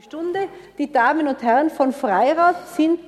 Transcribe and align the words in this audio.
Stunde. 0.00 0.48
Die 0.78 0.90
Damen 0.90 1.28
und 1.28 1.42
Herren 1.42 1.68
von 1.68 1.92
Freirad 1.92 2.66
sind 2.66 2.98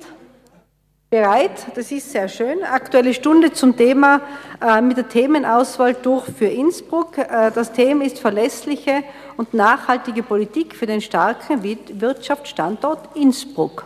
bereit. 1.09 1.65
Das 1.73 1.91
ist 1.91 2.11
sehr 2.11 2.27
schön. 2.27 2.63
Aktuelle 2.63 3.15
Stunde 3.15 3.51
zum 3.51 3.75
Thema 3.75 4.21
äh, 4.61 4.81
mit 4.81 4.95
der 4.97 5.09
Themenauswahl 5.09 5.95
durch 5.95 6.25
für 6.25 6.45
Innsbruck. 6.45 7.17
Äh, 7.17 7.51
das 7.51 7.71
Thema 7.73 8.05
ist 8.05 8.19
verlässliche 8.19 9.03
und 9.35 9.55
nachhaltige 9.55 10.21
Politik 10.21 10.75
für 10.75 10.85
den 10.85 11.01
starken 11.01 11.63
Wirtschaftsstandort 11.63 13.15
Innsbruck. 13.15 13.85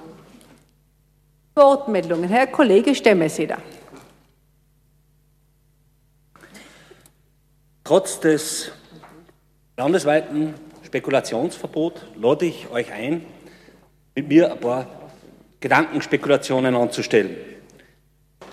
Wortmeldungen. 1.55 2.27
Herr 2.27 2.47
Kollege 2.47 2.93
Stemmeseder. 2.93 3.59
Trotz 7.85 8.19
des 8.19 8.73
landesweiten 9.77 10.53
Spekulationsverbot 10.89 12.03
lade 12.19 12.47
ich 12.47 12.67
euch 12.71 12.91
ein, 12.91 13.23
mit 14.15 14.27
mir 14.27 14.51
ein 14.51 14.59
paar 14.59 14.87
Gedankenspekulationen 15.59 16.73
anzustellen. 16.73 17.37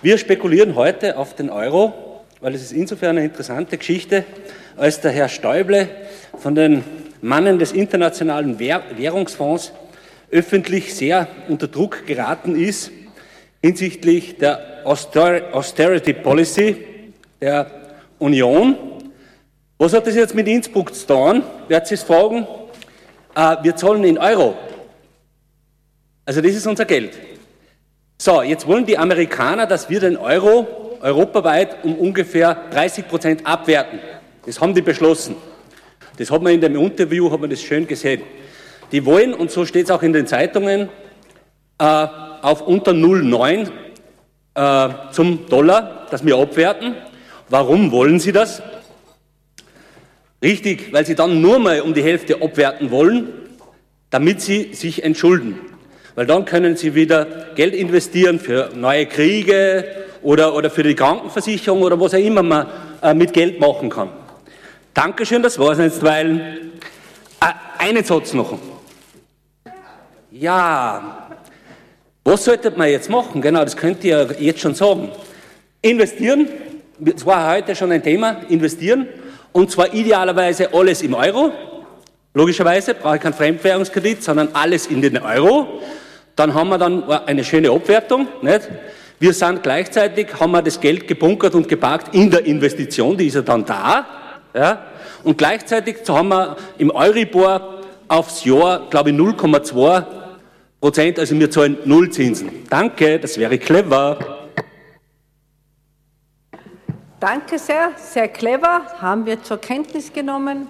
Wir 0.02 0.18
spekulieren 0.18 0.74
heute 0.74 1.16
auf 1.16 1.34
den 1.34 1.48
Euro, 1.48 1.94
weil 2.42 2.54
es 2.54 2.60
ist 2.60 2.72
insofern 2.72 3.16
eine 3.16 3.24
interessante 3.24 3.78
Geschichte, 3.78 4.26
als 4.76 5.00
der 5.00 5.12
Herr 5.12 5.30
Stäuble 5.30 5.88
von 6.36 6.54
den 6.54 6.84
Mannen 7.22 7.58
des 7.58 7.72
Internationalen 7.72 8.58
Währungsfonds 8.58 9.72
öffentlich 10.30 10.94
sehr 10.94 11.28
unter 11.48 11.68
Druck 11.68 12.04
geraten 12.04 12.54
ist 12.54 12.90
hinsichtlich 13.62 14.36
der 14.36 14.82
Austerity 14.84 16.12
Policy 16.12 16.76
der 17.40 17.70
Union 18.18 18.95
was 19.78 19.92
hat 19.92 20.06
das 20.06 20.14
jetzt 20.14 20.34
mit 20.34 20.48
Innsbruck 20.48 20.94
zu 20.94 21.06
tun? 21.06 21.42
Werdet 21.68 21.90
ihr 21.90 21.94
es 21.94 22.02
fragen? 22.02 22.46
Äh, 23.34 23.56
wir 23.62 23.76
zahlen 23.76 24.04
in 24.04 24.16
Euro. 24.16 24.54
Also 26.24 26.40
das 26.40 26.52
ist 26.52 26.66
unser 26.66 26.86
Geld. 26.86 27.12
So, 28.18 28.40
jetzt 28.42 28.66
wollen 28.66 28.86
die 28.86 28.96
Amerikaner, 28.96 29.66
dass 29.66 29.90
wir 29.90 30.00
den 30.00 30.16
Euro 30.16 30.98
europaweit 31.02 31.84
um 31.84 31.94
ungefähr 31.96 32.56
30 32.70 33.06
Prozent 33.06 33.46
abwerten. 33.46 34.00
Das 34.46 34.60
haben 34.60 34.74
die 34.74 34.80
beschlossen. 34.80 35.36
Das 36.16 36.30
hat 36.30 36.40
man 36.40 36.54
in 36.54 36.60
dem 36.62 36.76
Interview, 36.76 37.30
hat 37.30 37.40
man 37.40 37.50
das 37.50 37.60
schön 37.60 37.86
gesehen. 37.86 38.22
Die 38.92 39.04
wollen, 39.04 39.34
und 39.34 39.50
so 39.50 39.66
steht 39.66 39.84
es 39.84 39.90
auch 39.90 40.02
in 40.02 40.14
den 40.14 40.26
Zeitungen, 40.26 40.88
äh, 41.78 41.84
auf 41.84 42.62
unter 42.62 42.92
0,9 42.92 43.68
äh, 44.54 45.12
zum 45.12 45.46
Dollar, 45.48 46.06
dass 46.10 46.24
wir 46.24 46.36
abwerten. 46.38 46.94
Warum 47.50 47.92
wollen 47.92 48.18
sie 48.18 48.32
das? 48.32 48.62
Richtig, 50.42 50.92
weil 50.92 51.06
sie 51.06 51.14
dann 51.14 51.40
nur 51.40 51.58
mal 51.58 51.80
um 51.80 51.94
die 51.94 52.02
Hälfte 52.02 52.42
abwerten 52.42 52.90
wollen, 52.90 53.28
damit 54.10 54.42
sie 54.42 54.74
sich 54.74 55.02
entschulden. 55.02 55.58
Weil 56.14 56.26
dann 56.26 56.44
können 56.44 56.76
sie 56.76 56.94
wieder 56.94 57.26
Geld 57.54 57.74
investieren 57.74 58.38
für 58.38 58.70
neue 58.74 59.06
Kriege 59.06 59.84
oder, 60.22 60.54
oder 60.54 60.70
für 60.70 60.82
die 60.82 60.94
Krankenversicherung 60.94 61.82
oder 61.82 61.98
was 61.98 62.14
auch 62.14 62.18
immer 62.18 62.42
man 62.42 62.66
äh, 63.02 63.14
mit 63.14 63.32
Geld 63.32 63.60
machen 63.60 63.88
kann. 63.88 64.10
Dankeschön, 64.92 65.42
das 65.42 65.58
war 65.58 65.72
es 65.72 65.78
jetzt, 65.78 66.02
weil 66.02 66.70
äh, 67.40 67.52
einen 67.78 68.04
Satz 68.04 68.32
noch. 68.32 68.58
Ja, 70.30 71.28
was 72.24 72.44
sollte 72.44 72.70
man 72.72 72.90
jetzt 72.90 73.08
machen? 73.08 73.40
Genau, 73.40 73.64
das 73.64 73.76
könnt 73.76 74.04
ihr 74.04 74.36
jetzt 74.38 74.60
schon 74.60 74.74
sagen. 74.74 75.10
Investieren, 75.80 76.48
das 76.98 77.24
war 77.24 77.54
heute 77.54 77.74
schon 77.74 77.92
ein 77.92 78.02
Thema, 78.02 78.42
investieren 78.48 79.06
und 79.56 79.70
zwar 79.70 79.94
idealerweise 79.94 80.74
alles 80.74 81.00
im 81.00 81.14
Euro. 81.14 81.50
Logischerweise 82.34 82.92
brauche 82.92 83.16
ich 83.16 83.22
keinen 83.22 83.32
Fremdwährungskredit, 83.32 84.22
sondern 84.22 84.50
alles 84.52 84.86
in 84.86 85.00
den 85.00 85.16
Euro. 85.16 85.80
Dann 86.36 86.52
haben 86.52 86.68
wir 86.68 86.76
dann 86.76 87.10
eine 87.10 87.42
schöne 87.42 87.70
Abwertung. 87.70 88.28
Nicht? 88.42 88.68
Wir 89.18 89.32
sind 89.32 89.62
gleichzeitig, 89.62 90.38
haben 90.38 90.52
wir 90.52 90.60
das 90.60 90.78
Geld 90.78 91.08
gebunkert 91.08 91.54
und 91.54 91.70
geparkt 91.70 92.14
in 92.14 92.30
der 92.30 92.44
Investition, 92.44 93.16
die 93.16 93.28
ist 93.28 93.34
ja 93.36 93.40
dann 93.40 93.64
da. 93.64 94.04
Ja? 94.54 94.88
Und 95.24 95.38
gleichzeitig 95.38 95.96
haben 96.06 96.28
wir 96.28 96.58
im 96.76 96.90
Euribor 96.90 97.80
aufs 98.08 98.44
Jahr, 98.44 98.90
glaube 98.90 99.08
ich, 99.08 99.16
0,2 99.16 100.04
Prozent, 100.82 101.18
also 101.18 101.40
wir 101.40 101.50
zahlen 101.50 101.78
Null 101.86 102.10
Zinsen. 102.10 102.50
Danke, 102.68 103.18
das 103.18 103.38
wäre 103.38 103.56
clever. 103.56 104.35
Danke 107.18 107.58
sehr, 107.58 107.92
sehr 107.96 108.28
clever, 108.28 108.84
haben 109.00 109.24
wir 109.24 109.42
zur 109.42 109.56
Kenntnis 109.56 110.12
genommen. 110.12 110.68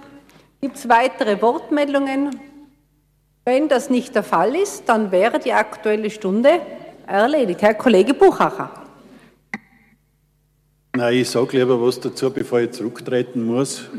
Gibt 0.61 0.77
es 0.77 0.87
weitere 0.87 1.41
Wortmeldungen? 1.41 2.39
Wenn 3.43 3.67
das 3.67 3.89
nicht 3.89 4.15
der 4.15 4.23
Fall 4.23 4.55
ist, 4.55 4.87
dann 4.87 5.11
wäre 5.11 5.39
die 5.39 5.51
Aktuelle 5.51 6.09
Stunde 6.09 6.61
erledigt. 7.05 7.61
Herr 7.61 7.73
Kollege 7.73 8.13
Buchacher. 8.13 8.71
Nein, 10.95 11.15
ich 11.15 11.29
sage 11.29 11.57
lieber 11.57 11.81
was 11.81 11.99
dazu, 11.99 12.31
bevor 12.31 12.61
ich 12.61 12.71
zurücktreten 12.71 13.45
muss. 13.45 13.89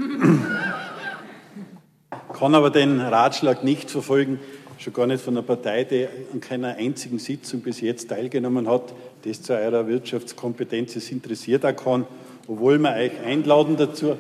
Kann 2.33 2.55
aber 2.55 2.71
den 2.71 2.99
Ratschlag 2.99 3.63
nicht 3.63 3.91
verfolgen, 3.91 4.41
schon 4.79 4.95
gar 4.95 5.07
nicht 5.07 5.23
von 5.23 5.37
einer 5.37 5.47
Partei, 5.47 5.85
die 5.85 6.09
an 6.33 6.41
keiner 6.41 6.77
einzigen 6.77 7.19
Sitzung 7.19 7.61
bis 7.61 7.83
jetzt 7.83 8.09
teilgenommen 8.09 8.67
hat, 8.67 8.95
das 9.23 9.43
zu 9.43 9.53
eurer 9.53 9.87
Wirtschaftskompetenz 9.87 11.11
interessiert 11.11 11.67
auch 11.67 11.77
kann 11.77 12.07
obwohl 12.49 12.79
wir 12.79 12.95
euch 12.95 13.13
einladen 13.27 13.77
dazu. 13.77 14.17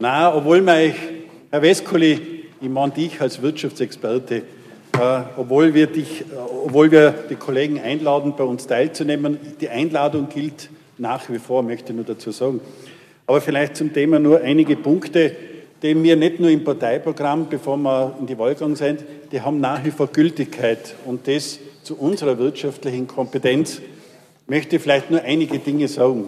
Nein, 0.00 0.32
obwohl 0.34 0.60
wir 0.60 0.74
euch, 0.74 0.94
Herr 1.52 1.62
Weskoli, 1.62 2.18
ich 2.60 2.68
meine 2.68 2.92
dich 2.92 3.20
als 3.20 3.40
Wirtschaftsexperte, 3.40 4.34
äh, 4.34 5.20
obwohl, 5.36 5.72
wir 5.72 5.86
dich, 5.86 6.22
äh, 6.22 6.24
obwohl 6.66 6.90
wir 6.90 7.14
die 7.30 7.36
Kollegen 7.36 7.80
einladen, 7.80 8.34
bei 8.36 8.42
uns 8.42 8.66
teilzunehmen, 8.66 9.38
die 9.60 9.68
Einladung 9.68 10.28
gilt 10.28 10.68
nach 10.98 11.30
wie 11.30 11.38
vor, 11.38 11.62
möchte 11.62 11.92
ich 11.92 11.96
nur 11.96 12.04
dazu 12.04 12.32
sagen. 12.32 12.60
Aber 13.24 13.40
vielleicht 13.40 13.76
zum 13.76 13.92
Thema 13.92 14.18
nur 14.18 14.40
einige 14.40 14.74
Punkte, 14.74 15.36
die 15.80 16.02
wir 16.02 16.16
nicht 16.16 16.40
nur 16.40 16.50
im 16.50 16.64
Parteiprogramm, 16.64 17.48
bevor 17.48 17.76
wir 17.76 18.16
in 18.18 18.26
die 18.26 18.36
Wahl 18.36 18.54
gegangen 18.54 18.74
sind, 18.74 19.04
die 19.30 19.40
haben 19.40 19.60
nach 19.60 19.84
wie 19.84 19.92
vor 19.92 20.08
Gültigkeit. 20.08 20.96
Und 21.04 21.28
das 21.28 21.60
zu 21.84 21.96
unserer 21.96 22.36
wirtschaftlichen 22.36 23.06
Kompetenz 23.06 23.80
möchte 24.48 24.76
ich 24.76 24.82
vielleicht 24.82 25.12
nur 25.12 25.22
einige 25.22 25.60
Dinge 25.60 25.86
sagen. 25.86 26.24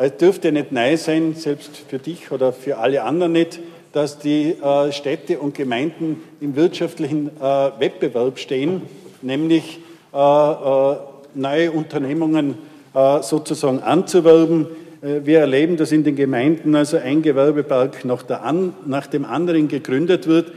Es 0.00 0.16
dürfte 0.16 0.52
nicht 0.52 0.70
neu 0.70 0.96
sein, 0.96 1.34
selbst 1.34 1.76
für 1.88 1.98
dich 1.98 2.30
oder 2.30 2.52
für 2.52 2.78
alle 2.78 3.02
anderen 3.02 3.32
nicht, 3.32 3.58
dass 3.92 4.20
die 4.20 4.50
äh, 4.50 4.92
Städte 4.92 5.40
und 5.40 5.56
Gemeinden 5.56 6.22
im 6.40 6.54
wirtschaftlichen 6.54 7.30
äh, 7.40 7.42
Wettbewerb 7.80 8.38
stehen, 8.38 8.82
nämlich 9.22 9.80
äh, 10.12 10.94
neue 11.34 11.72
Unternehmungen 11.72 12.54
sozusagen 12.94 13.80
anzuwerben. 13.80 14.66
Wir 15.02 15.40
erleben, 15.40 15.76
dass 15.76 15.92
in 15.92 16.02
den 16.02 16.16
Gemeinden 16.16 16.74
also 16.74 16.96
ein 16.96 17.22
Gewerbepark 17.22 18.04
nach, 18.04 18.28
an, 18.30 18.72
nach 18.86 19.06
dem 19.06 19.24
anderen 19.24 19.68
gegründet 19.68 20.26
wird. 20.26 20.50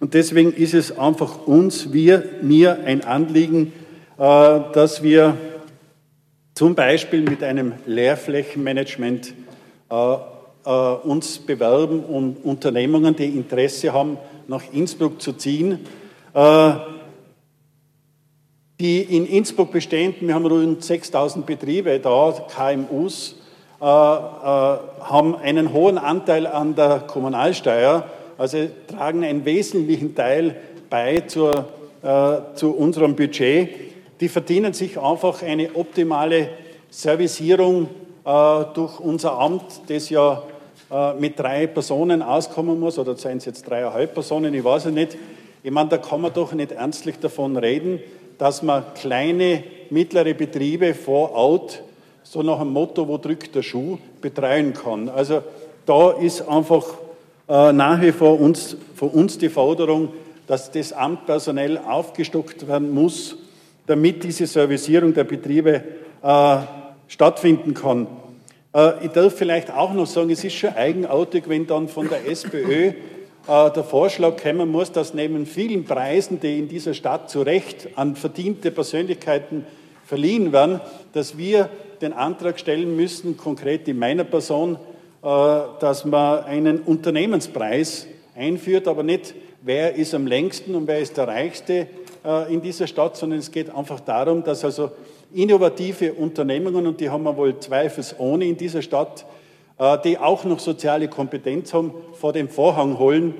Und 0.00 0.12
deswegen 0.12 0.52
ist 0.52 0.74
es 0.74 0.98
einfach 0.98 1.46
uns, 1.46 1.92
wir, 1.92 2.24
mir 2.42 2.80
ein 2.84 3.04
Anliegen, 3.04 3.72
dass 4.18 5.02
wir 5.02 5.36
zum 6.58 6.74
Beispiel 6.74 7.20
mit 7.20 7.44
einem 7.44 7.74
Leerflächenmanagement 7.86 9.32
äh, 9.92 9.94
äh, 9.94 10.70
uns 11.04 11.38
bewerben, 11.38 12.02
um 12.02 12.36
Unternehmungen, 12.42 13.14
die 13.14 13.26
Interesse 13.26 13.92
haben, 13.92 14.18
nach 14.48 14.64
Innsbruck 14.72 15.22
zu 15.22 15.34
ziehen. 15.34 15.86
Äh, 16.34 16.72
die 18.80 19.02
in 19.02 19.26
Innsbruck 19.26 19.70
bestehenden, 19.70 20.26
wir 20.26 20.34
haben 20.34 20.46
rund 20.46 20.82
6000 20.82 21.46
Betriebe 21.46 22.00
da, 22.00 22.34
KMUs, 22.48 23.36
äh, 23.80 23.84
äh, 23.84 23.86
haben 23.86 25.36
einen 25.36 25.72
hohen 25.72 25.96
Anteil 25.96 26.48
an 26.48 26.74
der 26.74 27.04
Kommunalsteuer, 27.06 28.04
also 28.36 28.68
tragen 28.88 29.22
einen 29.22 29.44
wesentlichen 29.44 30.16
Teil 30.16 30.56
bei 30.90 31.20
zur, 31.20 31.66
äh, 32.02 32.56
zu 32.56 32.72
unserem 32.74 33.14
Budget 33.14 33.68
die 34.20 34.28
verdienen 34.28 34.72
sich 34.72 34.98
einfach 34.98 35.42
eine 35.42 35.74
optimale 35.74 36.48
Servicierung 36.90 37.88
äh, 38.24 38.64
durch 38.74 38.98
unser 39.00 39.38
Amt, 39.38 39.82
das 39.88 40.10
ja 40.10 40.42
äh, 40.90 41.14
mit 41.14 41.38
drei 41.38 41.66
Personen 41.66 42.22
auskommen 42.22 42.80
muss, 42.80 42.98
oder 42.98 43.16
seien 43.16 43.38
es 43.38 43.44
jetzt 43.44 43.68
dreieinhalb 43.68 44.14
Personen, 44.14 44.52
ich 44.54 44.64
weiß 44.64 44.86
es 44.86 44.92
nicht. 44.92 45.16
Ich 45.62 45.70
meine, 45.70 45.90
da 45.90 45.98
kann 45.98 46.20
man 46.20 46.32
doch 46.32 46.52
nicht 46.52 46.72
ernstlich 46.72 47.18
davon 47.18 47.56
reden, 47.56 48.00
dass 48.38 48.62
man 48.62 48.84
kleine, 48.94 49.64
mittlere 49.90 50.34
Betriebe 50.34 50.94
vor 50.94 51.32
Ort, 51.32 51.82
so 52.22 52.42
nach 52.42 52.58
dem 52.58 52.72
Motto, 52.72 53.08
wo 53.08 53.18
drückt 53.18 53.54
der 53.54 53.62
Schuh, 53.62 53.98
betreuen 54.20 54.74
kann. 54.74 55.08
Also 55.08 55.42
da 55.86 56.10
ist 56.12 56.46
einfach 56.46 56.84
äh, 57.48 57.72
nach 57.72 58.00
wie 58.00 58.12
vor 58.12 58.38
uns, 58.38 58.76
von 58.94 59.08
uns 59.10 59.38
die 59.38 59.48
Forderung, 59.48 60.10
dass 60.46 60.70
das 60.70 60.92
Amt 60.92 61.26
personell 61.26 61.78
aufgestockt 61.78 62.68
werden 62.68 62.92
muss 62.92 63.36
damit 63.88 64.22
diese 64.22 64.46
Servicierung 64.46 65.14
der 65.14 65.24
Betriebe 65.24 65.82
äh, 66.22 66.56
stattfinden 67.08 67.74
kann. 67.74 68.06
Äh, 68.74 69.06
ich 69.06 69.10
darf 69.10 69.34
vielleicht 69.34 69.72
auch 69.72 69.94
noch 69.94 70.06
sagen, 70.06 70.30
es 70.30 70.44
ist 70.44 70.54
schon 70.54 70.74
eigenartig, 70.74 71.48
wenn 71.48 71.66
dann 71.66 71.88
von 71.88 72.08
der 72.08 72.28
SPÖ 72.30 72.88
äh, 72.88 72.92
der 73.46 73.82
Vorschlag 73.82 74.36
kommen 74.36 74.70
muss, 74.70 74.92
dass 74.92 75.14
neben 75.14 75.46
vielen 75.46 75.84
Preisen, 75.84 76.38
die 76.38 76.58
in 76.58 76.68
dieser 76.68 76.92
Stadt 76.92 77.30
zu 77.30 77.40
Recht 77.40 77.88
an 77.96 78.14
verdiente 78.14 78.70
Persönlichkeiten 78.70 79.64
verliehen 80.04 80.52
werden, 80.52 80.80
dass 81.14 81.38
wir 81.38 81.70
den 82.02 82.12
Antrag 82.12 82.60
stellen 82.60 82.94
müssen, 82.94 83.38
konkret 83.38 83.88
in 83.88 83.98
meiner 83.98 84.24
Person, 84.24 84.76
äh, 85.22 85.26
dass 85.80 86.04
man 86.04 86.44
einen 86.44 86.80
Unternehmenspreis 86.80 88.06
einführt, 88.36 88.86
aber 88.86 89.02
nicht, 89.02 89.34
wer 89.62 89.94
ist 89.94 90.14
am 90.14 90.26
längsten 90.26 90.74
und 90.74 90.86
wer 90.86 90.98
ist 90.98 91.16
der 91.16 91.28
Reichste 91.28 91.86
äh, 92.24 92.52
in 92.52 92.60
dieser 92.62 92.86
Stadt, 92.86 93.16
sondern 93.16 93.38
es 93.38 93.50
geht 93.50 93.74
einfach 93.74 94.00
darum, 94.00 94.44
dass 94.44 94.64
also 94.64 94.90
innovative 95.32 96.14
Unternehmungen, 96.14 96.86
und 96.86 97.00
die 97.00 97.10
haben 97.10 97.24
wir 97.24 97.36
wohl 97.36 97.58
zweifelsohne 97.58 98.44
in 98.46 98.56
dieser 98.56 98.82
Stadt, 98.82 99.26
äh, 99.78 99.98
die 100.04 100.18
auch 100.18 100.44
noch 100.44 100.60
soziale 100.60 101.08
Kompetenz 101.08 101.74
haben, 101.74 101.92
vor 102.14 102.32
den 102.32 102.48
Vorhang 102.48 102.98
holen 102.98 103.34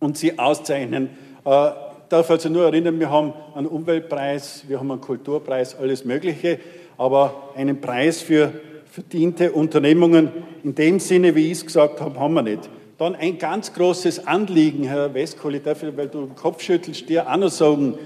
und 0.00 0.18
sie 0.18 0.38
auszeichnen. 0.38 1.10
Ich 1.38 2.08
darf 2.08 2.30
also 2.30 2.48
nur 2.48 2.64
erinnern, 2.64 3.00
wir 3.00 3.10
haben 3.10 3.34
einen 3.54 3.66
Umweltpreis, 3.66 4.64
wir 4.68 4.78
haben 4.78 4.90
einen 4.90 5.00
Kulturpreis, 5.00 5.74
alles 5.74 6.04
Mögliche, 6.04 6.58
aber 6.96 7.50
einen 7.54 7.80
Preis 7.80 8.22
für 8.22 8.52
verdiente 8.90 9.52
Unternehmungen 9.52 10.30
in 10.62 10.74
dem 10.74 11.00
Sinne, 11.00 11.34
wie 11.34 11.46
ich 11.50 11.58
es 11.58 11.66
gesagt 11.66 12.00
habe, 12.00 12.18
haben 12.20 12.34
wir 12.34 12.42
nicht. 12.42 12.70
Dann 13.04 13.16
ein 13.16 13.36
ganz 13.36 13.74
großes 13.74 14.26
Anliegen, 14.26 14.84
Herr 14.84 15.12
Westkohl, 15.12 15.60
dafür, 15.60 15.94
weil 15.94 16.08
du 16.08 16.24
den 16.24 16.34
Kopf 16.34 16.62
schüttelst, 16.62 17.06
dir 17.06 17.30
auch 17.30 17.36
noch 17.36 17.50
sagen, 17.50 17.98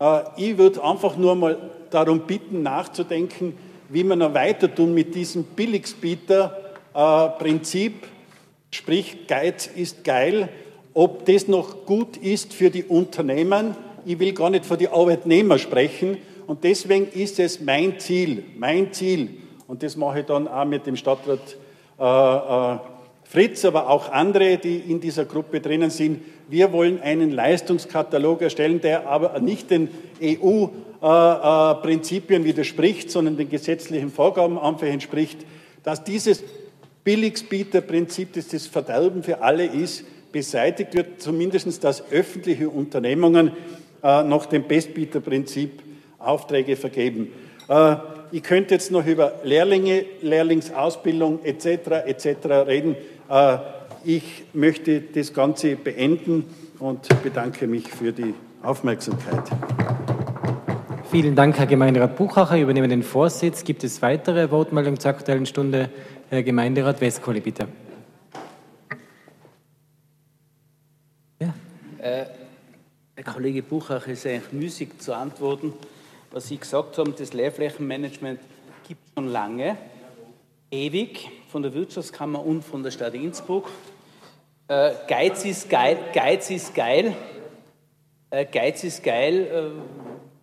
äh, 0.00 0.20
ich 0.38 0.56
würde 0.56 0.82
einfach 0.82 1.18
nur 1.18 1.34
mal 1.34 1.58
darum 1.90 2.20
bitten, 2.20 2.62
nachzudenken, 2.62 3.52
wie 3.90 4.04
wir 4.04 4.16
noch 4.16 4.32
weiter 4.32 4.74
tun 4.74 4.94
mit 4.94 5.14
diesem 5.14 5.44
Billigsbieter-Prinzip, 5.44 7.92
sprich 8.70 9.26
Geiz 9.26 9.66
ist 9.66 10.02
geil, 10.02 10.48
ob 10.94 11.26
das 11.26 11.46
noch 11.46 11.84
gut 11.84 12.16
ist 12.16 12.54
für 12.54 12.70
die 12.70 12.84
Unternehmen. 12.84 13.76
Ich 14.06 14.18
will 14.18 14.32
gar 14.32 14.48
nicht 14.48 14.64
für 14.64 14.78
die 14.78 14.88
Arbeitnehmer 14.88 15.58
sprechen. 15.58 16.16
Und 16.46 16.64
deswegen 16.64 17.06
ist 17.08 17.38
es 17.38 17.60
mein 17.60 18.00
Ziel, 18.00 18.44
mein 18.56 18.94
Ziel, 18.94 19.28
und 19.66 19.82
das 19.82 19.94
mache 19.94 20.20
ich 20.20 20.24
dann 20.24 20.48
auch 20.48 20.64
mit 20.64 20.86
dem 20.86 20.96
Stadtrat 20.96 21.58
äh, 21.98 22.02
äh, 22.02 22.78
Fritz, 23.28 23.64
aber 23.66 23.90
auch 23.90 24.10
andere, 24.10 24.56
die 24.56 24.78
in 24.78 25.00
dieser 25.00 25.26
Gruppe 25.26 25.60
drinnen 25.60 25.90
sind. 25.90 26.22
Wir 26.48 26.72
wollen 26.72 27.02
einen 27.02 27.30
Leistungskatalog 27.30 28.40
erstellen, 28.40 28.80
der 28.80 29.06
aber 29.06 29.38
nicht 29.40 29.70
den 29.70 29.90
EU-Prinzipien 30.22 32.44
widerspricht, 32.44 33.10
sondern 33.10 33.36
den 33.36 33.50
gesetzlichen 33.50 34.10
Vorgaben 34.10 34.58
einfach 34.58 34.86
entspricht, 34.86 35.40
dass 35.84 36.04
dieses 36.04 36.42
Billigsbieterprinzip, 37.04 38.32
das 38.32 38.48
das 38.48 38.66
Verderben 38.66 39.22
für 39.22 39.42
alle 39.42 39.66
ist, 39.66 40.06
beseitigt 40.32 40.94
wird, 40.94 41.20
zumindest 41.20 41.84
dass 41.84 42.10
öffentliche 42.10 42.70
Unternehmungen 42.70 43.52
äh, 44.02 44.22
nach 44.22 44.46
dem 44.46 44.64
Bestbieterprinzip 44.64 45.82
Aufträge 46.18 46.76
vergeben. 46.76 47.30
Äh, 47.68 47.96
ich 48.30 48.42
könnte 48.42 48.74
jetzt 48.74 48.90
noch 48.90 49.06
über 49.06 49.40
Lehrlinge, 49.42 50.04
Lehrlingsausbildung 50.20 51.44
etc. 51.44 52.06
etc. 52.06 52.46
reden. 52.66 52.94
Äh, 53.28 53.58
ich 54.04 54.44
möchte 54.52 55.00
das 55.00 55.32
Ganze 55.32 55.76
beenden 55.76 56.44
und 56.78 57.08
bedanke 57.22 57.66
mich 57.66 57.88
für 57.88 58.12
die 58.12 58.34
Aufmerksamkeit. 58.62 59.44
Vielen 61.10 61.34
Dank, 61.34 61.58
Herr 61.58 61.66
Gemeinderat 61.66 62.16
Buchacher. 62.16 62.56
Ich 62.56 62.62
übernehme 62.62 62.88
den 62.88 63.02
Vorsitz. 63.02 63.64
Gibt 63.64 63.82
es 63.84 64.02
weitere 64.02 64.50
Wortmeldungen 64.50 65.00
zur 65.00 65.10
Aktuellen 65.10 65.46
Stunde? 65.46 65.90
Herr 66.30 66.42
Gemeinderat 66.42 67.00
Westkohle, 67.00 67.40
bitte. 67.40 67.68
Ja. 71.40 71.54
Äh, 71.98 72.26
Herr 73.16 73.24
Kollege 73.24 73.62
Buchacher, 73.62 74.08
ist 74.08 74.26
eigentlich 74.26 74.52
müßig 74.52 74.98
zu 74.98 75.14
antworten 75.14 75.72
was 76.30 76.48
Sie 76.48 76.58
gesagt 76.58 76.98
haben, 76.98 77.14
das 77.16 77.32
Leerflächenmanagement 77.32 78.40
gibt 78.86 79.00
es 79.06 79.12
schon 79.14 79.28
lange, 79.28 79.76
ewig, 80.70 81.30
von 81.48 81.62
der 81.62 81.74
Wirtschaftskammer 81.74 82.44
und 82.44 82.62
von 82.62 82.82
der 82.82 82.90
Stadt 82.90 83.14
Innsbruck. 83.14 83.70
Äh, 84.68 84.92
Geiz 85.06 85.44
ist 85.44 85.70
geil, 85.70 85.98
Geiz 86.12 86.50
ist 86.50 86.74
geil, 86.74 87.14
äh, 88.30 88.44
Geiz 88.44 88.84
ist 88.84 89.02
geil, 89.02 89.46
äh, 89.46 89.80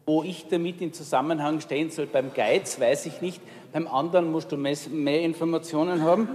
wo 0.05 0.23
ich 0.23 0.47
damit 0.47 0.81
in 0.81 0.93
Zusammenhang 0.93 1.61
stehen 1.61 1.91
soll 1.91 2.07
beim 2.07 2.33
Geiz, 2.33 2.79
weiß 2.79 3.05
ich 3.07 3.21
nicht. 3.21 3.41
Beim 3.71 3.87
anderen 3.87 4.31
musst 4.31 4.51
du 4.51 4.57
mehr, 4.57 4.75
mehr 4.89 5.21
Informationen 5.21 6.01
haben. 6.01 6.29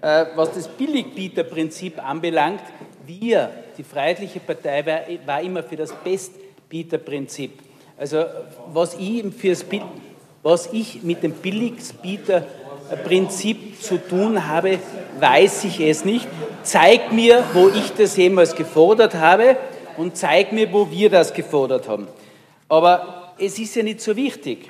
Äh, 0.00 0.26
was 0.36 0.52
das 0.54 0.68
Billigbieterprinzip 0.68 2.04
anbelangt, 2.04 2.62
wir, 3.06 3.50
die 3.76 3.84
Freiheitliche 3.84 4.40
Partei, 4.40 4.84
war, 4.86 5.00
war 5.26 5.42
immer 5.42 5.62
für 5.62 5.76
das 5.76 5.92
Bestbieterprinzip. 5.92 7.52
Also 7.96 8.24
was 8.72 8.94
ich, 8.94 9.24
fürs, 9.34 9.64
was 10.42 10.72
ich 10.72 11.02
mit 11.02 11.22
dem 11.22 11.32
Billigsbieterprinzip 12.88 13.82
zu 13.82 13.98
tun 13.98 14.46
habe, 14.46 14.78
weiß 15.20 15.64
ich 15.64 15.80
es 15.80 16.04
nicht. 16.04 16.26
Zeig 16.62 17.12
mir, 17.12 17.44
wo 17.52 17.68
ich 17.68 17.92
das 17.92 18.16
jemals 18.16 18.54
gefordert 18.54 19.14
habe 19.14 19.56
und 19.96 20.16
zeig 20.16 20.52
mir, 20.52 20.72
wo 20.72 20.90
wir 20.90 21.10
das 21.10 21.32
gefordert 21.32 21.88
haben. 21.88 22.08
Aber 22.68 23.34
es 23.38 23.58
ist 23.58 23.74
ja 23.74 23.82
nicht 23.82 24.00
so 24.00 24.16
wichtig. 24.16 24.68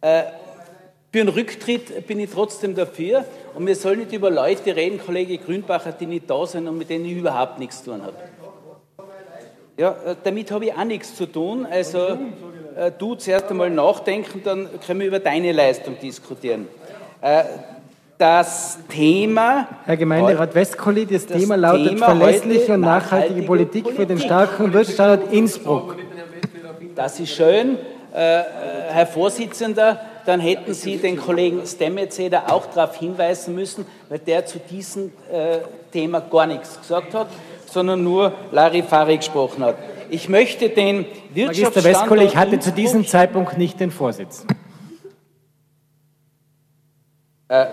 Äh, 0.00 0.24
für 1.12 1.20
einen 1.20 1.28
Rücktritt 1.28 2.06
bin 2.06 2.18
ich 2.18 2.30
trotzdem 2.30 2.74
dafür 2.74 3.24
und 3.54 3.66
wir 3.66 3.76
sollen 3.76 4.00
nicht 4.00 4.12
über 4.12 4.30
Leute 4.30 4.74
reden, 4.74 4.98
Kollege 4.98 5.38
Grünbacher, 5.38 5.92
die 5.92 6.06
nicht 6.06 6.28
da 6.28 6.44
sind 6.46 6.66
und 6.66 6.76
mit 6.76 6.90
denen 6.90 7.04
ich 7.04 7.12
überhaupt 7.12 7.58
nichts 7.58 7.84
zu 7.84 7.92
tun 7.92 8.02
habe. 8.02 8.16
Ja, 9.76 9.90
äh, 10.06 10.16
damit 10.22 10.50
habe 10.50 10.66
ich 10.66 10.72
auch 10.72 10.84
nichts 10.84 11.14
zu 11.14 11.26
tun. 11.26 11.66
Also 11.66 12.18
äh, 12.76 12.90
du 12.96 13.14
zuerst 13.14 13.46
einmal 13.46 13.70
nachdenken, 13.70 14.42
dann 14.44 14.68
können 14.84 15.00
wir 15.00 15.06
über 15.06 15.20
deine 15.20 15.52
Leistung 15.52 15.96
diskutieren. 16.00 16.68
Äh, 17.24 17.44
das 18.18 18.78
Thema. 18.88 19.66
Herr 19.86 19.96
Gemeinderat 19.96 20.54
Westkolli, 20.54 21.06
das, 21.06 21.26
das, 21.26 21.40
Thema 21.40 21.56
lautet 21.56 21.88
Thema 21.88 22.06
verlässliche 22.06 22.74
und 22.74 22.82
nachhaltige, 22.82 23.42
Politik, 23.42 23.84
Politik, 23.84 23.96
für 23.96 24.06
den 24.06 24.18
starken 24.18 24.72
Wirtschaftsstandort 24.72 25.32
Innsbruck. 25.32 25.96
Das 26.94 27.18
ist 27.18 27.30
schön. 27.30 27.78
Äh, 28.12 28.42
Herr 28.90 29.06
Vorsitzender, 29.06 30.00
dann 30.26 30.38
hätten 30.38 30.74
Sie 30.74 30.98
den 30.98 31.16
Kollegen 31.16 31.66
Stemmetzeder 31.66 32.52
auch 32.52 32.66
darauf 32.66 32.96
hinweisen 32.96 33.54
müssen, 33.54 33.86
weil 34.10 34.18
der 34.18 34.44
zu 34.44 34.58
diesem 34.58 35.06
äh, 35.32 35.58
Thema 35.90 36.20
gar 36.20 36.46
nichts 36.46 36.78
gesagt 36.78 37.14
hat 37.14 37.28
sondern 37.74 38.04
nur 38.04 38.32
Larifari 38.52 39.16
gesprochen 39.16 39.64
hat. 39.64 39.74
Ich 40.08 40.28
möchte 40.28 40.68
den 40.68 41.06
Wirtschaftsstandort... 41.34 41.74
Magister 41.74 41.84
Westkolle, 41.84 42.24
ich 42.24 42.36
hatte 42.36 42.60
zu 42.60 42.70
diesem 42.70 43.04
Zeitpunkt 43.04 43.58
nicht 43.58 43.80
den 43.80 43.90
Vorsitz. 43.90 44.46
Äh, 47.54 47.66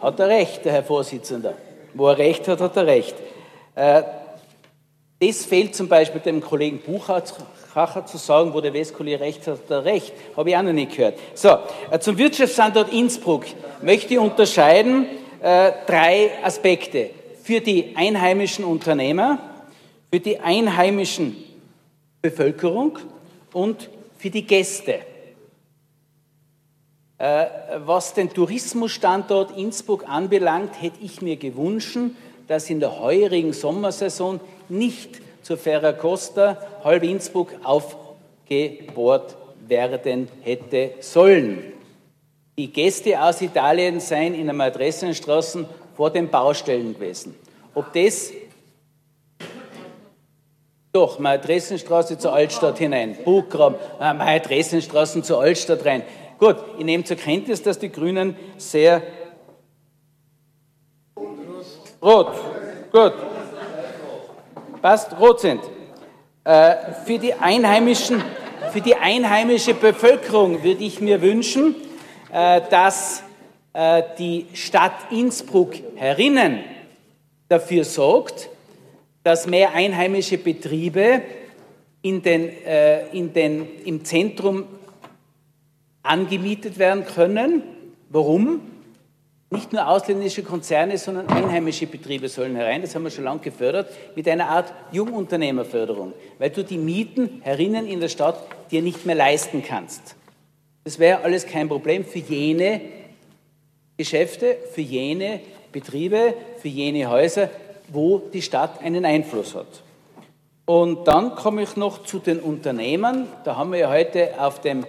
hat 0.00 0.20
er 0.20 0.28
recht, 0.28 0.64
der 0.64 0.72
Herr 0.72 0.84
Vorsitzender. 0.84 1.54
Wo 1.94 2.06
er 2.06 2.18
recht 2.18 2.46
hat, 2.46 2.60
hat 2.60 2.76
er 2.76 2.86
recht. 2.86 3.16
Äh, 3.74 4.02
das 5.18 5.44
fehlt 5.44 5.74
zum 5.74 5.88
Beispiel 5.88 6.20
dem 6.20 6.40
Kollegen 6.40 6.78
Buchacher 6.78 8.06
zu 8.06 8.16
sagen, 8.16 8.54
wo 8.54 8.60
der 8.60 8.72
Westkolle 8.72 9.18
recht 9.18 9.44
hat, 9.48 9.58
hat 9.58 9.70
er 9.70 9.84
recht. 9.84 10.12
Habe 10.36 10.50
ich 10.50 10.56
auch 10.56 10.62
noch 10.62 10.72
nicht 10.72 10.94
gehört. 10.94 11.18
So, 11.34 11.58
äh, 11.90 11.98
zum 11.98 12.16
Wirtschaftsstandort 12.16 12.92
Innsbruck 12.92 13.46
möchte 13.82 14.14
ich 14.14 14.20
unterscheiden 14.20 15.06
äh, 15.42 15.72
drei 15.86 16.30
Aspekte 16.44 17.10
für 17.42 17.60
die 17.60 17.96
einheimischen 17.96 18.64
Unternehmer, 18.64 19.38
für 20.12 20.20
die 20.20 20.38
einheimischen 20.38 21.36
Bevölkerung 22.22 23.00
und 23.52 23.90
für 24.16 24.30
die 24.30 24.46
Gäste. 24.46 25.00
Äh, 27.18 27.46
was 27.84 28.14
den 28.14 28.30
Tourismusstandort 28.30 29.56
Innsbruck 29.56 30.08
anbelangt, 30.08 30.80
hätte 30.80 30.98
ich 31.02 31.20
mir 31.20 31.36
gewünscht, 31.36 31.98
dass 32.46 32.70
in 32.70 32.78
der 32.80 33.00
heurigen 33.00 33.52
Sommersaison 33.52 34.40
nicht 34.68 35.20
zur 35.42 35.56
Ferracosta 35.56 36.58
halb 36.84 37.02
Innsbruck 37.02 37.52
aufgebohrt 37.64 39.36
werden 39.66 40.28
hätte 40.42 40.92
sollen. 41.00 41.72
Die 42.56 42.72
Gäste 42.72 43.20
aus 43.20 43.40
Italien 43.42 44.00
seien 44.00 44.34
in 44.34 44.46
der 44.46 44.60
Adressenstraßen 44.60 45.66
vor 45.96 46.10
den 46.10 46.28
Baustellen 46.28 46.94
gewesen. 46.94 47.34
Ob 47.74 47.92
das 47.92 48.32
doch, 50.92 51.18
meine 51.18 51.40
Dresdenstraße 51.42 52.18
zur 52.18 52.32
Altstadt 52.32 52.78
hinein, 52.78 53.16
Buchgraben, 53.24 53.78
äh, 54.00 54.14
meine 54.14 54.40
Dresdenstraßen 54.40 55.22
zur 55.22 55.40
Altstadt 55.40 55.84
rein. 55.84 56.02
Gut, 56.38 56.56
ich 56.78 56.84
nehme 56.84 57.02
zur 57.02 57.16
Kenntnis, 57.16 57.64
dass 57.64 57.80
die 57.80 57.90
Grünen 57.90 58.36
sehr 58.58 59.02
rot, 62.00 62.32
gut, 62.92 63.12
passt, 64.80 65.18
rot 65.18 65.40
sind. 65.40 65.60
Äh, 66.44 66.76
für 67.04 67.18
die 67.18 67.34
einheimischen, 67.34 68.22
für 68.70 68.80
die 68.80 68.94
einheimische 68.94 69.74
Bevölkerung 69.74 70.62
würde 70.62 70.84
ich 70.84 71.00
mir 71.00 71.20
wünschen, 71.22 71.74
äh, 72.32 72.60
dass 72.70 73.24
äh, 73.72 74.04
die 74.16 74.46
Stadt 74.54 75.10
Innsbruck 75.10 75.74
herinnen 75.96 76.60
dafür 77.48 77.82
sorgt, 77.82 78.48
dass 79.24 79.48
mehr 79.48 79.72
einheimische 79.72 80.38
Betriebe 80.38 81.20
in 82.00 82.22
den, 82.22 82.48
äh, 82.64 83.08
in 83.08 83.32
den, 83.32 83.66
im 83.84 84.04
Zentrum 84.04 84.77
angemietet 86.08 86.78
werden 86.78 87.04
können. 87.04 87.62
Warum? 88.10 88.60
Nicht 89.50 89.72
nur 89.72 89.88
ausländische 89.88 90.42
Konzerne, 90.42 90.98
sondern 90.98 91.28
einheimische 91.28 91.86
Betriebe 91.86 92.28
sollen 92.28 92.54
herein. 92.54 92.82
Das 92.82 92.94
haben 92.94 93.04
wir 93.04 93.10
schon 93.10 93.24
lange 93.24 93.40
gefördert 93.40 93.90
mit 94.14 94.28
einer 94.28 94.48
Art 94.48 94.72
Jungunternehmerförderung, 94.92 96.12
weil 96.38 96.50
du 96.50 96.62
die 96.62 96.76
Mieten 96.76 97.40
herinnen 97.42 97.86
in 97.86 98.00
der 98.00 98.08
Stadt 98.08 98.38
dir 98.70 98.82
nicht 98.82 99.06
mehr 99.06 99.14
leisten 99.14 99.62
kannst. 99.62 100.16
Das 100.84 100.98
wäre 100.98 101.22
alles 101.22 101.46
kein 101.46 101.68
Problem 101.68 102.04
für 102.04 102.18
jene 102.18 102.80
Geschäfte, 103.96 104.58
für 104.72 104.82
jene 104.82 105.40
Betriebe, 105.72 106.34
für 106.58 106.68
jene 106.68 107.08
Häuser, 107.08 107.48
wo 107.88 108.18
die 108.18 108.42
Stadt 108.42 108.82
einen 108.82 109.04
Einfluss 109.04 109.54
hat. 109.54 109.82
Und 110.66 111.08
dann 111.08 111.34
komme 111.34 111.62
ich 111.62 111.76
noch 111.76 112.04
zu 112.04 112.18
den 112.18 112.38
Unternehmern. 112.38 113.26
Da 113.44 113.56
haben 113.56 113.72
wir 113.72 113.78
ja 113.78 113.90
heute 113.90 114.38
auf 114.38 114.60
dem 114.60 114.84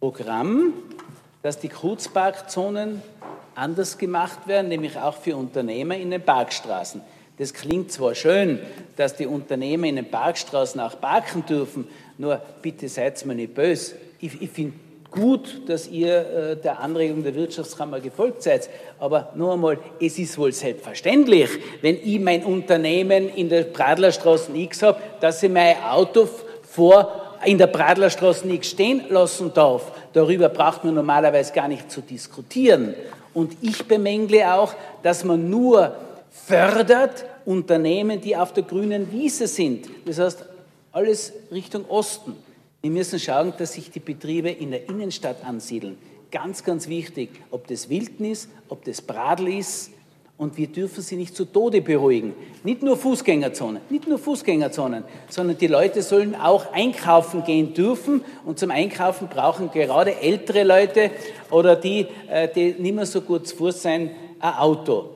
Programm, 0.00 0.72
dass 1.42 1.58
die 1.58 1.68
Kurzparkzonen 1.68 3.02
anders 3.54 3.98
gemacht 3.98 4.46
werden, 4.46 4.68
nämlich 4.68 4.96
auch 4.96 5.16
für 5.16 5.36
Unternehmer 5.36 5.96
in 5.96 6.10
den 6.10 6.22
Parkstraßen. 6.22 7.00
Das 7.38 7.54
klingt 7.54 7.92
zwar 7.92 8.14
schön, 8.14 8.60
dass 8.96 9.16
die 9.16 9.26
Unternehmer 9.26 9.86
in 9.86 9.96
den 9.96 10.10
Parkstraßen 10.10 10.80
auch 10.80 11.00
parken 11.00 11.44
dürfen, 11.46 11.88
nur 12.16 12.40
bitte 12.62 12.88
seid 12.88 13.24
mir 13.26 13.34
nicht 13.34 13.54
böse. 13.54 13.94
Ich, 14.20 14.42
ich 14.42 14.50
finde 14.50 14.74
gut, 15.10 15.68
dass 15.68 15.88
ihr 15.88 16.16
äh, 16.16 16.56
der 16.56 16.80
Anregung 16.80 17.22
der 17.22 17.34
Wirtschaftskammer 17.34 18.00
gefolgt 18.00 18.42
seid. 18.42 18.68
Aber 18.98 19.32
nur 19.34 19.54
einmal, 19.54 19.78
es 20.00 20.18
ist 20.18 20.36
wohl 20.36 20.52
selbstverständlich, 20.52 21.48
wenn 21.80 21.96
ich 21.96 22.20
mein 22.20 22.44
Unternehmen 22.44 23.28
in 23.28 23.48
der 23.48 23.64
Pradlerstraße 23.64 24.54
X 24.54 24.82
habe, 24.82 25.00
dass 25.20 25.42
ich 25.42 25.50
mein 25.50 25.76
Auto 25.82 26.28
vor 26.62 27.27
in 27.44 27.58
der 27.58 27.66
Pradlerstraße 27.68 28.48
X 28.48 28.70
stehen 28.70 29.02
lassen 29.08 29.52
darf. 29.54 29.92
Darüber 30.12 30.48
braucht 30.48 30.84
man 30.84 30.94
normalerweise 30.94 31.52
gar 31.52 31.68
nicht 31.68 31.90
zu 31.90 32.00
diskutieren. 32.00 32.94
Und 33.34 33.56
ich 33.60 33.86
bemängle 33.86 34.52
auch, 34.52 34.74
dass 35.02 35.24
man 35.24 35.48
nur 35.48 35.94
fördert 36.30 37.24
Unternehmen, 37.44 38.20
die 38.20 38.36
auf 38.36 38.52
der 38.52 38.64
grünen 38.64 39.12
Wiese 39.12 39.46
sind. 39.46 39.88
Das 40.04 40.18
heißt, 40.18 40.44
alles 40.92 41.32
Richtung 41.50 41.84
Osten. 41.88 42.34
Wir 42.80 42.90
müssen 42.90 43.18
schauen, 43.18 43.52
dass 43.58 43.74
sich 43.74 43.90
die 43.90 44.00
Betriebe 44.00 44.50
in 44.50 44.70
der 44.70 44.88
Innenstadt 44.88 45.44
ansiedeln. 45.44 45.98
Ganz, 46.30 46.62
ganz 46.62 46.88
wichtig, 46.88 47.30
ob 47.50 47.66
das 47.66 47.88
Wildnis, 47.88 48.48
ob 48.68 48.84
das 48.84 49.00
Bradl 49.00 49.48
ist. 49.48 49.90
Und 50.38 50.56
wir 50.56 50.68
dürfen 50.68 51.02
sie 51.02 51.16
nicht 51.16 51.34
zu 51.34 51.44
Tode 51.44 51.82
beruhigen. 51.82 52.32
Nicht 52.62 52.84
nur 52.84 52.96
Fußgängerzonen, 52.96 53.82
nicht 53.90 54.06
nur 54.06 54.18
Fußgängerzonen, 54.18 55.02
sondern 55.28 55.58
die 55.58 55.66
Leute 55.66 56.00
sollen 56.00 56.36
auch 56.36 56.72
einkaufen 56.72 57.42
gehen 57.42 57.74
dürfen. 57.74 58.24
Und 58.44 58.60
zum 58.60 58.70
Einkaufen 58.70 59.26
brauchen 59.26 59.72
gerade 59.72 60.14
ältere 60.20 60.62
Leute 60.62 61.10
oder 61.50 61.74
die, 61.74 62.06
äh, 62.30 62.48
die 62.54 62.76
nicht 62.78 62.94
mehr 62.94 63.04
so 63.04 63.20
gut 63.20 63.48
zu 63.48 63.56
Fuß 63.56 63.82
sein, 63.82 64.12
ein 64.38 64.54
Auto. 64.54 65.10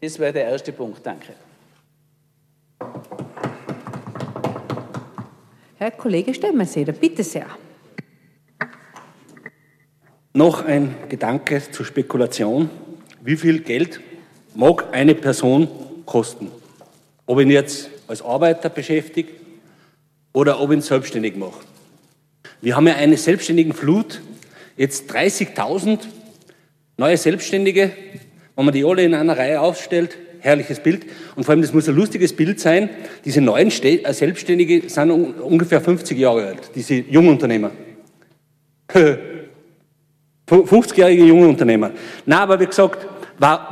Das 0.00 0.18
wäre 0.18 0.32
der 0.32 0.48
erste 0.48 0.72
Punkt. 0.72 0.98
Danke. 1.06 1.34
Herr 5.78 5.92
Kollege 5.92 6.34
Stemmenseder, 6.34 6.92
bitte 6.92 7.22
sehr. 7.22 7.46
Noch 10.32 10.64
ein 10.64 10.96
Gedanke 11.08 11.62
zur 11.70 11.86
Spekulation. 11.86 12.68
Wie 13.22 13.36
viel 13.36 13.60
Geld 13.60 14.00
mag 14.56 14.86
eine 14.92 15.14
Person 15.14 15.68
kosten? 16.04 16.50
Ob 17.26 17.40
ihn 17.40 17.50
jetzt 17.50 17.90
als 18.08 18.22
Arbeiter 18.22 18.68
beschäftigt 18.68 19.30
oder 20.32 20.60
ob 20.60 20.72
ihn 20.72 20.80
selbstständig 20.80 21.36
macht. 21.36 21.66
Wir 22.60 22.76
haben 22.76 22.86
ja 22.86 22.94
eine 22.94 23.16
selbstständigen 23.16 23.72
Flut, 23.72 24.20
jetzt 24.76 25.10
30.000 25.12 26.00
neue 26.96 27.16
Selbstständige, 27.16 27.92
wenn 28.54 28.64
man 28.64 28.72
die 28.72 28.84
alle 28.84 29.02
in 29.02 29.14
einer 29.14 29.36
Reihe 29.36 29.60
aufstellt, 29.60 30.16
herrliches 30.40 30.80
Bild. 30.80 31.06
Und 31.34 31.44
vor 31.44 31.52
allem, 31.52 31.62
das 31.62 31.74
muss 31.74 31.88
ein 31.88 31.94
lustiges 31.94 32.34
Bild 32.34 32.60
sein. 32.60 32.88
Diese 33.24 33.40
neuen 33.40 33.68
äh, 33.68 34.12
Selbstständige 34.12 34.88
sind 34.88 35.10
ungefähr 35.10 35.80
50 35.80 36.18
Jahre 36.18 36.46
alt, 36.46 36.70
diese 36.74 36.94
Jungunternehmer. 36.94 37.72
50-jährige 40.48 41.24
junge 41.24 41.48
Unternehmer. 41.48 41.90
Na, 42.24 42.40
aber 42.42 42.60
wie 42.60 42.66
gesagt, 42.66 43.04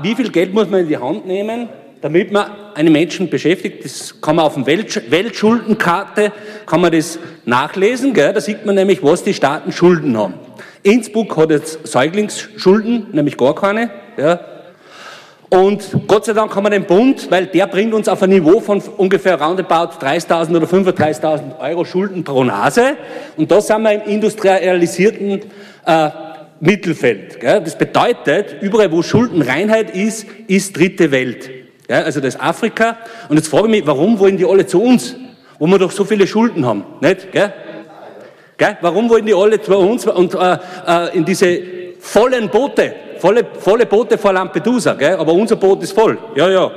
wie 0.02 0.14
viel 0.14 0.30
Geld 0.30 0.52
muss 0.52 0.68
man 0.68 0.80
in 0.80 0.88
die 0.88 0.98
Hand 0.98 1.26
nehmen, 1.26 1.68
damit 2.00 2.32
man 2.32 2.46
einen 2.74 2.92
Menschen 2.92 3.30
beschäftigt? 3.30 3.84
Das 3.84 4.20
kann 4.20 4.36
man 4.36 4.44
auf 4.44 4.54
der 4.54 4.66
Weltschuldenkarte 4.66 6.32
kann 6.66 6.80
man 6.80 6.92
das 6.92 7.18
nachlesen. 7.44 8.12
Gell? 8.12 8.32
Da 8.32 8.40
sieht 8.40 8.66
man 8.66 8.74
nämlich, 8.74 9.02
was 9.02 9.22
die 9.22 9.34
Staaten 9.34 9.72
Schulden 9.72 10.16
haben. 10.16 10.34
Innsbruck 10.82 11.36
hat 11.36 11.50
jetzt 11.50 11.86
Säuglingsschulden, 11.86 13.06
nämlich 13.12 13.38
gar 13.38 13.54
keine. 13.54 13.90
Ja? 14.18 14.38
Und 15.48 16.08
Gott 16.08 16.24
sei 16.24 16.32
Dank 16.32 16.54
haben 16.54 16.64
wir 16.64 16.70
den 16.70 16.84
Bund, 16.84 17.30
weil 17.30 17.46
der 17.46 17.68
bringt 17.68 17.94
uns 17.94 18.08
auf 18.08 18.22
ein 18.22 18.30
Niveau 18.30 18.60
von 18.60 18.82
ungefähr 18.96 19.40
roundabout 19.40 20.04
30.000 20.04 20.56
oder 20.56 20.66
35.000 20.66 21.60
Euro 21.60 21.84
Schulden 21.84 22.24
pro 22.24 22.42
Nase. 22.42 22.96
Und 23.36 23.50
da 23.50 23.60
sind 23.60 23.82
wir 23.82 23.92
im 23.92 24.02
industrialisierten 24.02 25.42
äh, 25.86 26.10
Mittelfeld. 26.64 27.40
Gell? 27.40 27.60
Das 27.60 27.76
bedeutet, 27.76 28.56
überall 28.60 28.90
wo 28.90 29.02
Schuldenreinheit 29.02 29.94
ist, 29.94 30.26
ist 30.46 30.76
dritte 30.76 31.10
Welt. 31.10 31.50
Gell? 31.86 32.02
Also 32.02 32.20
das 32.20 32.34
ist 32.34 32.40
Afrika. 32.40 32.98
Und 33.28 33.36
jetzt 33.36 33.48
frage 33.48 33.66
ich 33.66 33.70
mich, 33.70 33.86
warum 33.86 34.18
wollen 34.18 34.36
die 34.36 34.44
alle 34.44 34.66
zu 34.66 34.82
uns? 34.82 35.16
Wo 35.58 35.66
wir 35.66 35.78
doch 35.78 35.92
so 35.92 36.04
viele 36.04 36.26
Schulden 36.26 36.66
haben. 36.66 36.84
Nicht? 37.00 37.32
Gell? 37.32 37.52
Gell? 38.56 38.78
Warum 38.80 39.08
wollen 39.10 39.26
die 39.26 39.34
alle 39.34 39.60
zu 39.60 39.76
uns 39.76 40.06
und 40.06 40.34
äh, 40.34 40.58
äh, 40.86 41.16
in 41.16 41.24
diese 41.24 41.58
vollen 42.00 42.48
Boote? 42.48 42.94
volle, 43.24 43.46
volle 43.58 43.86
Boote 43.86 44.18
vor 44.18 44.34
Lampedusa, 44.34 44.92
gell? 44.94 45.16
aber 45.16 45.32
unser 45.32 45.56
Boot 45.56 45.82
ist 45.82 45.92
voll. 45.92 46.18
Ja, 46.34 46.50
ja. 46.50 46.70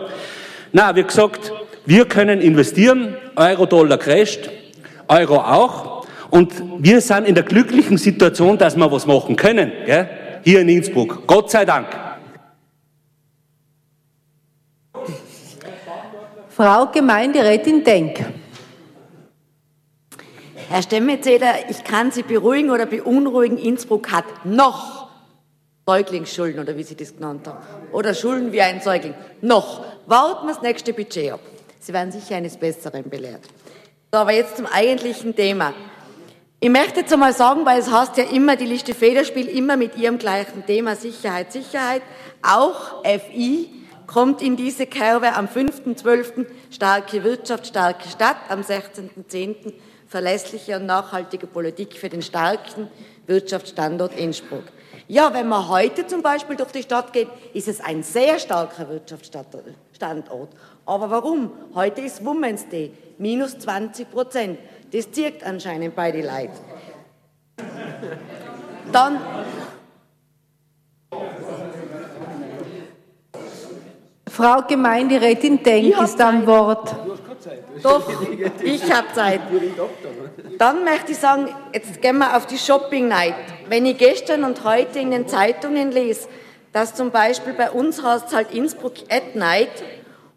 Na, 0.71 0.95
wie 0.95 1.03
gesagt, 1.03 1.51
wir 1.85 2.05
können 2.05 2.39
investieren, 2.39 3.15
Euro-Dollar 3.35 3.97
crasht, 3.97 4.49
Euro 5.09 5.37
auch. 5.37 5.96
Und 6.29 6.53
wir 6.79 7.01
sind 7.01 7.25
in 7.27 7.35
der 7.35 7.43
glücklichen 7.43 7.97
Situation, 7.97 8.57
dass 8.57 8.75
wir 8.75 8.91
was 8.91 9.05
machen 9.05 9.35
können, 9.35 9.71
gell? 9.85 10.09
hier 10.43 10.61
in 10.61 10.69
Innsbruck. 10.69 11.27
Gott 11.27 11.51
sei 11.51 11.65
Dank. 11.65 11.87
Frau 16.49 16.87
Gemeinderätin 16.87 17.83
Denk. 17.83 18.25
Herr 20.69 20.81
Stemmezeder, 20.81 21.69
ich 21.69 21.83
kann 21.83 22.11
Sie 22.11 22.23
beruhigen 22.23 22.71
oder 22.71 22.85
beunruhigen. 22.85 23.57
Innsbruck 23.57 24.11
hat 24.11 24.25
noch 24.43 25.07
Säuglingsschulden 25.85 26.59
oder 26.59 26.75
wie 26.75 26.83
Sie 26.83 26.95
das 26.95 27.15
genannt 27.15 27.47
haben. 27.47 27.59
Oder 27.93 28.13
Schulden 28.13 28.51
wie 28.51 28.61
ein 28.61 28.81
Säugling. 28.81 29.13
Noch. 29.41 29.85
Warten 30.07 30.47
wir 30.47 30.53
das 30.53 30.61
nächste 30.61 30.93
Budget 30.93 31.31
ab. 31.31 31.39
Sie 31.79 31.93
werden 31.93 32.11
sicher 32.11 32.35
eines 32.35 32.57
Besseren 32.57 33.09
belehrt. 33.09 33.41
So, 34.11 34.19
aber 34.19 34.33
jetzt 34.33 34.57
zum 34.57 34.65
eigentlichen 34.65 35.35
Thema. 35.35 35.73
Ich 36.59 36.69
möchte 36.71 37.01
jetzt 37.01 37.13
einmal 37.13 37.33
sagen, 37.33 37.67
weil 37.67 37.79
es 37.79 37.91
heißt 37.91 38.17
ja 38.17 38.23
immer, 38.23 38.55
die 38.55 38.65
Liste 38.65 38.95
Federspiel 38.95 39.47
immer 39.47 39.77
mit 39.77 39.95
ihrem 39.95 40.17
gleichen 40.17 40.65
Thema 40.65 40.95
Sicherheit, 40.95 41.51
Sicherheit. 41.51 42.01
Auch 42.41 43.03
FI 43.03 43.69
kommt 44.07 44.41
in 44.41 44.55
diese 44.55 44.87
Kerbe 44.87 45.35
am 45.35 45.45
5.12. 45.45 46.47
starke 46.71 47.23
Wirtschaft, 47.23 47.67
starke 47.67 48.09
Stadt, 48.09 48.37
am 48.49 48.61
16.10. 48.61 49.71
verlässliche 50.07 50.77
und 50.77 50.87
nachhaltige 50.87 51.45
Politik 51.45 51.93
für 51.95 52.09
den 52.09 52.23
starken 52.23 52.87
Wirtschaftsstandort 53.27 54.17
Innsbruck. 54.17 54.63
Ja, 55.07 55.35
wenn 55.35 55.47
man 55.47 55.69
heute 55.69 56.07
zum 56.07 56.23
Beispiel 56.23 56.55
durch 56.55 56.71
die 56.71 56.81
Stadt 56.81 57.13
geht, 57.13 57.27
ist 57.53 57.67
es 57.67 57.79
ein 57.81 58.01
sehr 58.01 58.39
starker 58.39 58.89
Wirtschaftsstandort. 58.89 60.49
Aber 60.87 61.09
warum? 61.11 61.51
Heute 61.75 62.01
ist 62.01 62.25
Women's 62.25 62.67
Day, 62.67 62.93
minus 63.19 63.59
20 63.59 64.09
Prozent. 64.09 64.57
Das 64.91 65.11
zirkt 65.11 65.43
anscheinend 65.43 65.95
bei 65.95 66.11
den 66.11 66.25
Leuten. 66.25 66.53
Dann 68.91 69.19
Frau 74.29 74.61
Gemeinderätin 74.67 75.63
Denk 75.63 75.99
ist 75.99 76.21
am 76.21 76.45
Wort. 76.45 76.95
Doch, 77.81 78.07
ich 78.63 78.91
habe 78.91 79.07
Zeit. 79.13 79.41
Dann 80.57 80.83
möchte 80.83 81.11
ich 81.11 81.17
sagen, 81.17 81.49
jetzt 81.73 82.01
gehen 82.01 82.19
wir 82.19 82.37
auf 82.37 82.45
die 82.45 82.57
Shopping 82.57 83.07
Night. 83.07 83.33
Wenn 83.67 83.85
ich 83.85 83.97
gestern 83.97 84.43
und 84.43 84.63
heute 84.63 84.99
in 84.99 85.11
den 85.11 85.27
Zeitungen 85.27 85.91
lese, 85.91 86.27
dass 86.71 86.93
zum 86.93 87.11
Beispiel 87.11 87.53
bei 87.53 87.71
uns 87.71 88.03
heißt 88.03 88.27
es 88.27 88.35
halt 88.35 88.51
Innsbruck 88.53 88.93
at 89.09 89.35
Night 89.35 89.71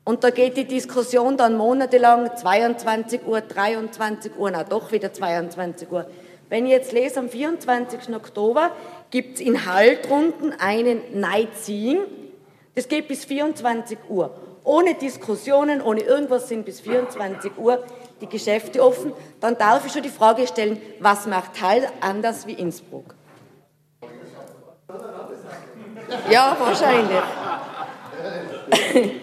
und 0.04 0.24
da 0.24 0.30
geht 0.30 0.56
die 0.56 0.64
Diskussion 0.64 1.36
dann 1.36 1.56
monatelang 1.56 2.36
22 2.36 3.26
Uhr, 3.26 3.40
23 3.40 4.32
Uhr, 4.38 4.50
na 4.50 4.64
doch 4.64 4.92
wieder 4.92 5.12
22 5.12 5.90
Uhr. 5.90 6.06
Wenn 6.48 6.64
ich 6.64 6.72
jetzt 6.72 6.92
lese, 6.92 7.20
am 7.20 7.28
24. 7.28 8.14
Oktober 8.14 8.70
gibt 9.10 9.36
es 9.36 9.40
in 9.40 9.66
Haltrunden 9.66 10.52
einen 10.58 11.00
Seeing, 11.54 12.00
das 12.74 12.88
geht 12.88 13.08
bis 13.08 13.24
24 13.24 13.98
Uhr. 14.08 14.34
ohne 14.64 14.94
Diskussionen, 14.94 15.80
ohne 15.80 16.00
irgendwas 16.00 16.48
sind 16.48 16.64
bis 16.64 16.80
24 16.80 17.52
Uhr 17.56 17.82
die 18.20 18.26
Geschäfte 18.26 18.82
offen, 18.82 19.12
dann 19.40 19.56
darf 19.56 19.86
ich 19.86 19.92
schon 19.92 20.02
die 20.02 20.10
Frage 20.10 20.46
stellen, 20.46 20.80
was 20.98 21.26
macht 21.26 21.60
Hall 21.62 21.88
anders 22.00 22.46
wie 22.46 22.52
Innsbruck? 22.52 23.14
Ja, 26.28 26.56
wahrscheinlich. 26.58 27.22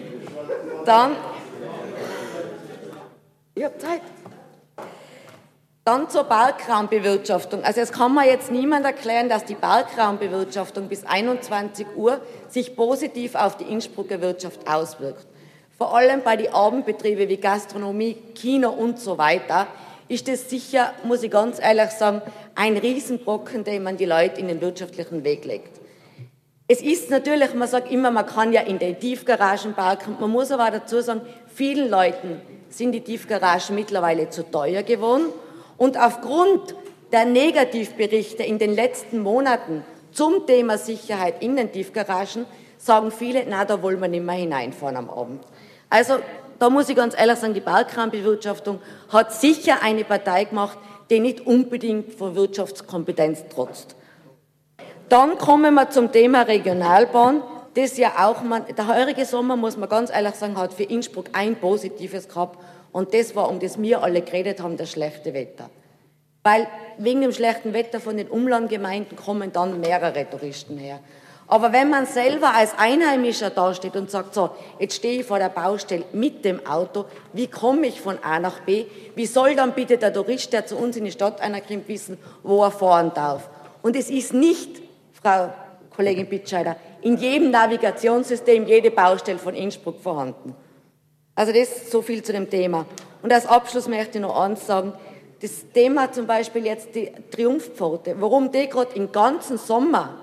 Dann, 0.88 1.16
ich 3.54 3.62
habe 3.62 3.76
Zeit. 3.76 4.00
Dann 5.84 6.08
zur 6.08 6.24
Parkraumbewirtschaftung. 6.24 7.62
Also 7.62 7.82
es 7.82 7.92
kann 7.92 8.14
mir 8.14 8.26
jetzt 8.26 8.50
niemand 8.50 8.86
erklären, 8.86 9.28
dass 9.28 9.44
die 9.44 9.54
Parkraumbewirtschaftung 9.54 10.88
bis 10.88 11.04
21 11.04 11.88
Uhr 11.94 12.22
sich 12.48 12.74
positiv 12.74 13.34
auf 13.34 13.58
die 13.58 13.64
Innsbrucker 13.64 14.22
Wirtschaft 14.22 14.66
auswirkt. 14.66 15.26
Vor 15.76 15.94
allem 15.94 16.22
bei 16.22 16.36
den 16.36 16.54
Abendbetrieben 16.54 17.28
wie 17.28 17.36
Gastronomie, 17.36 18.14
Kino 18.34 18.70
und 18.70 18.98
so 18.98 19.18
weiter 19.18 19.66
ist 20.08 20.26
es 20.30 20.48
sicher, 20.48 20.94
muss 21.04 21.22
ich 21.22 21.30
ganz 21.30 21.60
ehrlich 21.60 21.90
sagen, 21.90 22.22
ein 22.54 22.78
Riesenbrocken, 22.78 23.62
den 23.62 23.82
man 23.82 23.98
die 23.98 24.06
Leute 24.06 24.40
in 24.40 24.48
den 24.48 24.62
wirtschaftlichen 24.62 25.22
Weg 25.22 25.44
legt. 25.44 25.80
Es 26.70 26.82
ist 26.82 27.08
natürlich, 27.08 27.54
man 27.54 27.66
sagt 27.66 27.90
immer, 27.90 28.10
man 28.10 28.26
kann 28.26 28.52
ja 28.52 28.60
in 28.60 28.78
den 28.78 29.00
Tiefgaragen 29.00 29.72
parken. 29.72 30.18
Man 30.20 30.28
muss 30.28 30.50
aber 30.50 30.70
dazu 30.70 31.00
sagen, 31.00 31.22
vielen 31.46 31.88
Leuten 31.88 32.42
sind 32.68 32.92
die 32.92 33.00
Tiefgaragen 33.00 33.74
mittlerweile 33.74 34.28
zu 34.28 34.42
teuer 34.42 34.82
geworden. 34.82 35.32
Und 35.78 35.98
aufgrund 35.98 36.74
der 37.10 37.24
Negativberichte 37.24 38.42
in 38.42 38.58
den 38.58 38.74
letzten 38.74 39.20
Monaten 39.20 39.82
zum 40.12 40.46
Thema 40.46 40.76
Sicherheit 40.76 41.42
in 41.42 41.56
den 41.56 41.72
Tiefgaragen 41.72 42.44
sagen 42.76 43.12
viele, 43.12 43.46
na, 43.48 43.64
da 43.64 43.80
wollen 43.80 44.00
wir 44.00 44.08
nicht 44.08 44.26
mehr 44.26 44.34
hineinfahren 44.34 44.98
am 44.98 45.08
Abend. 45.08 45.42
Also 45.88 46.18
da 46.58 46.68
muss 46.68 46.90
ich 46.90 46.96
ganz 46.96 47.18
ehrlich 47.18 47.38
sagen, 47.38 47.54
die 47.54 47.60
Bergraumbewirtschaftung 47.60 48.80
hat 49.08 49.32
sicher 49.32 49.82
eine 49.82 50.04
Partei 50.04 50.44
gemacht, 50.44 50.76
die 51.08 51.20
nicht 51.20 51.46
unbedingt 51.46 52.12
von 52.12 52.34
Wirtschaftskompetenz 52.34 53.44
trotzt. 53.48 53.96
Dann 55.08 55.38
kommen 55.38 55.74
wir 55.74 55.88
zum 55.90 56.12
Thema 56.12 56.42
Regionalbahn. 56.42 57.42
Das 57.74 57.96
ja 57.96 58.12
auch, 58.18 58.42
man, 58.42 58.64
der 58.76 58.88
heurige 58.88 59.24
Sommer, 59.24 59.56
muss 59.56 59.76
man 59.76 59.88
ganz 59.88 60.10
ehrlich 60.10 60.34
sagen, 60.34 60.58
hat 60.58 60.74
für 60.74 60.82
Innsbruck 60.82 61.26
ein 61.32 61.56
Positives 61.56 62.28
gehabt. 62.28 62.58
Und 62.92 63.14
das 63.14 63.34
war, 63.34 63.48
um 63.48 63.58
das 63.60 63.80
wir 63.80 64.02
alle 64.02 64.22
geredet 64.22 64.60
haben, 64.60 64.76
das 64.76 64.90
schlechte 64.90 65.32
Wetter. 65.32 65.70
Weil 66.42 66.66
wegen 66.98 67.20
dem 67.20 67.32
schlechten 67.32 67.72
Wetter 67.72 68.00
von 68.00 68.16
den 68.16 68.28
Umlandgemeinden 68.28 69.16
kommen 69.16 69.52
dann 69.52 69.80
mehrere 69.80 70.28
Touristen 70.28 70.76
her. 70.76 71.00
Aber 71.46 71.72
wenn 71.72 71.88
man 71.88 72.04
selber 72.04 72.54
als 72.54 72.76
Einheimischer 72.76 73.48
dasteht 73.48 73.96
und 73.96 74.10
sagt, 74.10 74.34
so, 74.34 74.50
jetzt 74.78 74.96
stehe 74.96 75.20
ich 75.20 75.26
vor 75.26 75.38
der 75.38 75.48
Baustelle 75.48 76.04
mit 76.12 76.44
dem 76.44 76.66
Auto, 76.66 77.06
wie 77.32 77.46
komme 77.46 77.86
ich 77.86 78.00
von 78.00 78.18
A 78.22 78.38
nach 78.38 78.60
B? 78.60 78.84
Wie 79.14 79.24
soll 79.24 79.56
dann 79.56 79.72
bitte 79.72 79.96
der 79.96 80.12
Tourist, 80.12 80.52
der 80.52 80.66
zu 80.66 80.76
uns 80.76 80.96
in 80.96 81.06
die 81.06 81.12
Stadt 81.12 81.40
einerkommt, 81.40 81.88
wissen, 81.88 82.18
wo 82.42 82.62
er 82.62 82.70
fahren 82.70 83.12
darf? 83.14 83.48
Und 83.80 83.96
es 83.96 84.10
ist 84.10 84.34
nicht 84.34 84.87
Frau 85.22 85.52
Kollegin 85.94 86.26
Bitscheider, 86.26 86.76
in 87.02 87.16
jedem 87.16 87.50
Navigationssystem 87.50 88.66
jede 88.66 88.90
Baustelle 88.90 89.38
von 89.38 89.54
Innsbruck 89.54 90.00
vorhanden. 90.00 90.54
Also 91.34 91.52
das 91.52 91.68
ist 91.68 91.90
so 91.90 92.02
viel 92.02 92.22
zu 92.22 92.32
dem 92.32 92.48
Thema. 92.48 92.86
Und 93.22 93.32
als 93.32 93.46
Abschluss 93.46 93.88
möchte 93.88 94.18
ich 94.18 94.22
noch 94.22 94.40
eins 94.40 94.66
sagen. 94.66 94.92
Das 95.40 95.72
Thema 95.72 96.10
zum 96.10 96.26
Beispiel 96.26 96.66
jetzt 96.66 96.94
die 96.94 97.12
Triumphpforte, 97.30 98.16
warum 98.18 98.50
die 98.50 98.68
gerade 98.68 98.94
im 98.94 99.12
ganzen 99.12 99.56
Sommer 99.56 100.16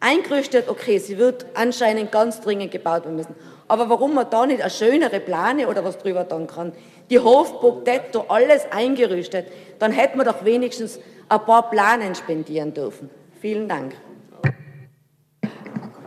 eingerüstet, 0.00 0.68
okay, 0.68 0.98
sie 0.98 1.18
wird 1.18 1.46
anscheinend 1.54 2.10
ganz 2.10 2.40
dringend 2.40 2.72
gebaut 2.72 3.04
werden 3.04 3.16
müssen. 3.16 3.34
Aber 3.68 3.88
warum 3.88 4.14
man 4.14 4.28
da 4.28 4.46
nicht 4.46 4.60
eine 4.60 4.70
schönere 4.70 5.20
Plane 5.20 5.68
oder 5.68 5.84
was 5.84 5.98
drüber 5.98 6.28
tun 6.28 6.46
kann? 6.46 6.72
Die 7.10 7.18
Hofburg 7.18 7.84
Detto, 7.84 8.24
alles 8.28 8.66
eingerüstet, 8.70 9.46
dann 9.78 9.92
hätten 9.92 10.18
wir 10.18 10.24
doch 10.24 10.44
wenigstens 10.44 10.98
ein 11.28 11.40
paar 11.40 11.70
Planen 11.70 12.14
spendieren 12.14 12.74
dürfen. 12.74 13.08
Vielen 13.40 13.68
Dank. 13.68 13.94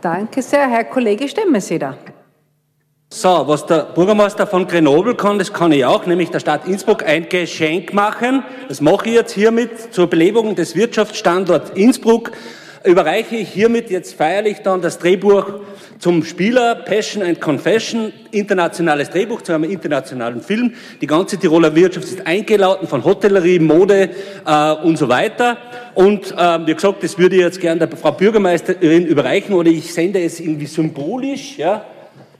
Danke 0.00 0.42
sehr. 0.42 0.68
Herr 0.68 0.84
Kollege 0.84 1.28
Stemmeseder. 1.28 1.96
So, 3.08 3.44
was 3.46 3.64
der 3.66 3.84
Bürgermeister 3.94 4.46
von 4.46 4.66
Grenoble 4.66 5.14
kann, 5.14 5.38
das 5.38 5.52
kann 5.52 5.70
ich 5.70 5.84
auch, 5.84 6.06
nämlich 6.06 6.30
der 6.30 6.40
Stadt 6.40 6.66
Innsbruck 6.66 7.04
ein 7.04 7.28
Geschenk 7.28 7.92
machen. 7.92 8.42
Das 8.68 8.80
mache 8.80 9.08
ich 9.08 9.14
jetzt 9.14 9.32
hiermit 9.32 9.94
zur 9.94 10.08
Belebung 10.08 10.56
des 10.56 10.74
Wirtschaftsstandorts 10.74 11.70
Innsbruck. 11.70 12.32
Überreiche 12.86 13.36
ich 13.36 13.48
hiermit 13.48 13.90
jetzt 13.90 14.14
feierlich 14.14 14.58
dann 14.62 14.80
das 14.80 14.98
Drehbuch 14.98 15.46
zum 15.98 16.22
Spieler 16.22 16.74
Passion 16.76 17.22
and 17.22 17.40
Confession, 17.40 18.12
internationales 18.30 19.10
Drehbuch 19.10 19.42
zu 19.42 19.52
einem 19.52 19.64
internationalen 19.64 20.40
Film. 20.40 20.74
Die 21.00 21.06
ganze 21.06 21.36
Tiroler 21.36 21.74
Wirtschaft 21.74 22.06
ist 22.06 22.26
eingeladen 22.26 22.86
von 22.86 23.04
Hotellerie, 23.04 23.58
Mode 23.58 24.10
äh, 24.46 24.72
und 24.84 24.96
so 24.98 25.08
weiter. 25.08 25.56
Und 25.94 26.32
äh, 26.32 26.66
wie 26.66 26.74
gesagt, 26.74 27.02
das 27.02 27.18
würde 27.18 27.36
ich 27.36 27.42
jetzt 27.42 27.60
gerne 27.60 27.86
der 27.86 27.96
Frau 27.96 28.12
Bürgermeisterin 28.12 29.06
überreichen 29.06 29.54
oder 29.54 29.70
ich 29.70 29.92
sende 29.92 30.22
es 30.22 30.38
irgendwie 30.40 30.66
symbolisch, 30.66 31.58
ja, 31.58 31.84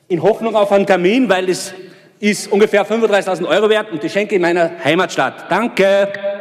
in 0.08 0.22
Hoffnung 0.22 0.54
auf 0.54 0.70
einen 0.70 0.86
Termin, 0.86 1.28
weil 1.28 1.48
es 1.48 1.74
ist 2.20 2.50
ungefähr 2.50 2.86
35.000 2.86 3.46
Euro 3.48 3.68
wert 3.68 3.90
und 3.90 4.02
ich 4.04 4.12
schenke 4.12 4.36
in 4.36 4.42
meiner 4.42 4.70
Heimatstadt. 4.84 5.50
Danke. 5.50 6.35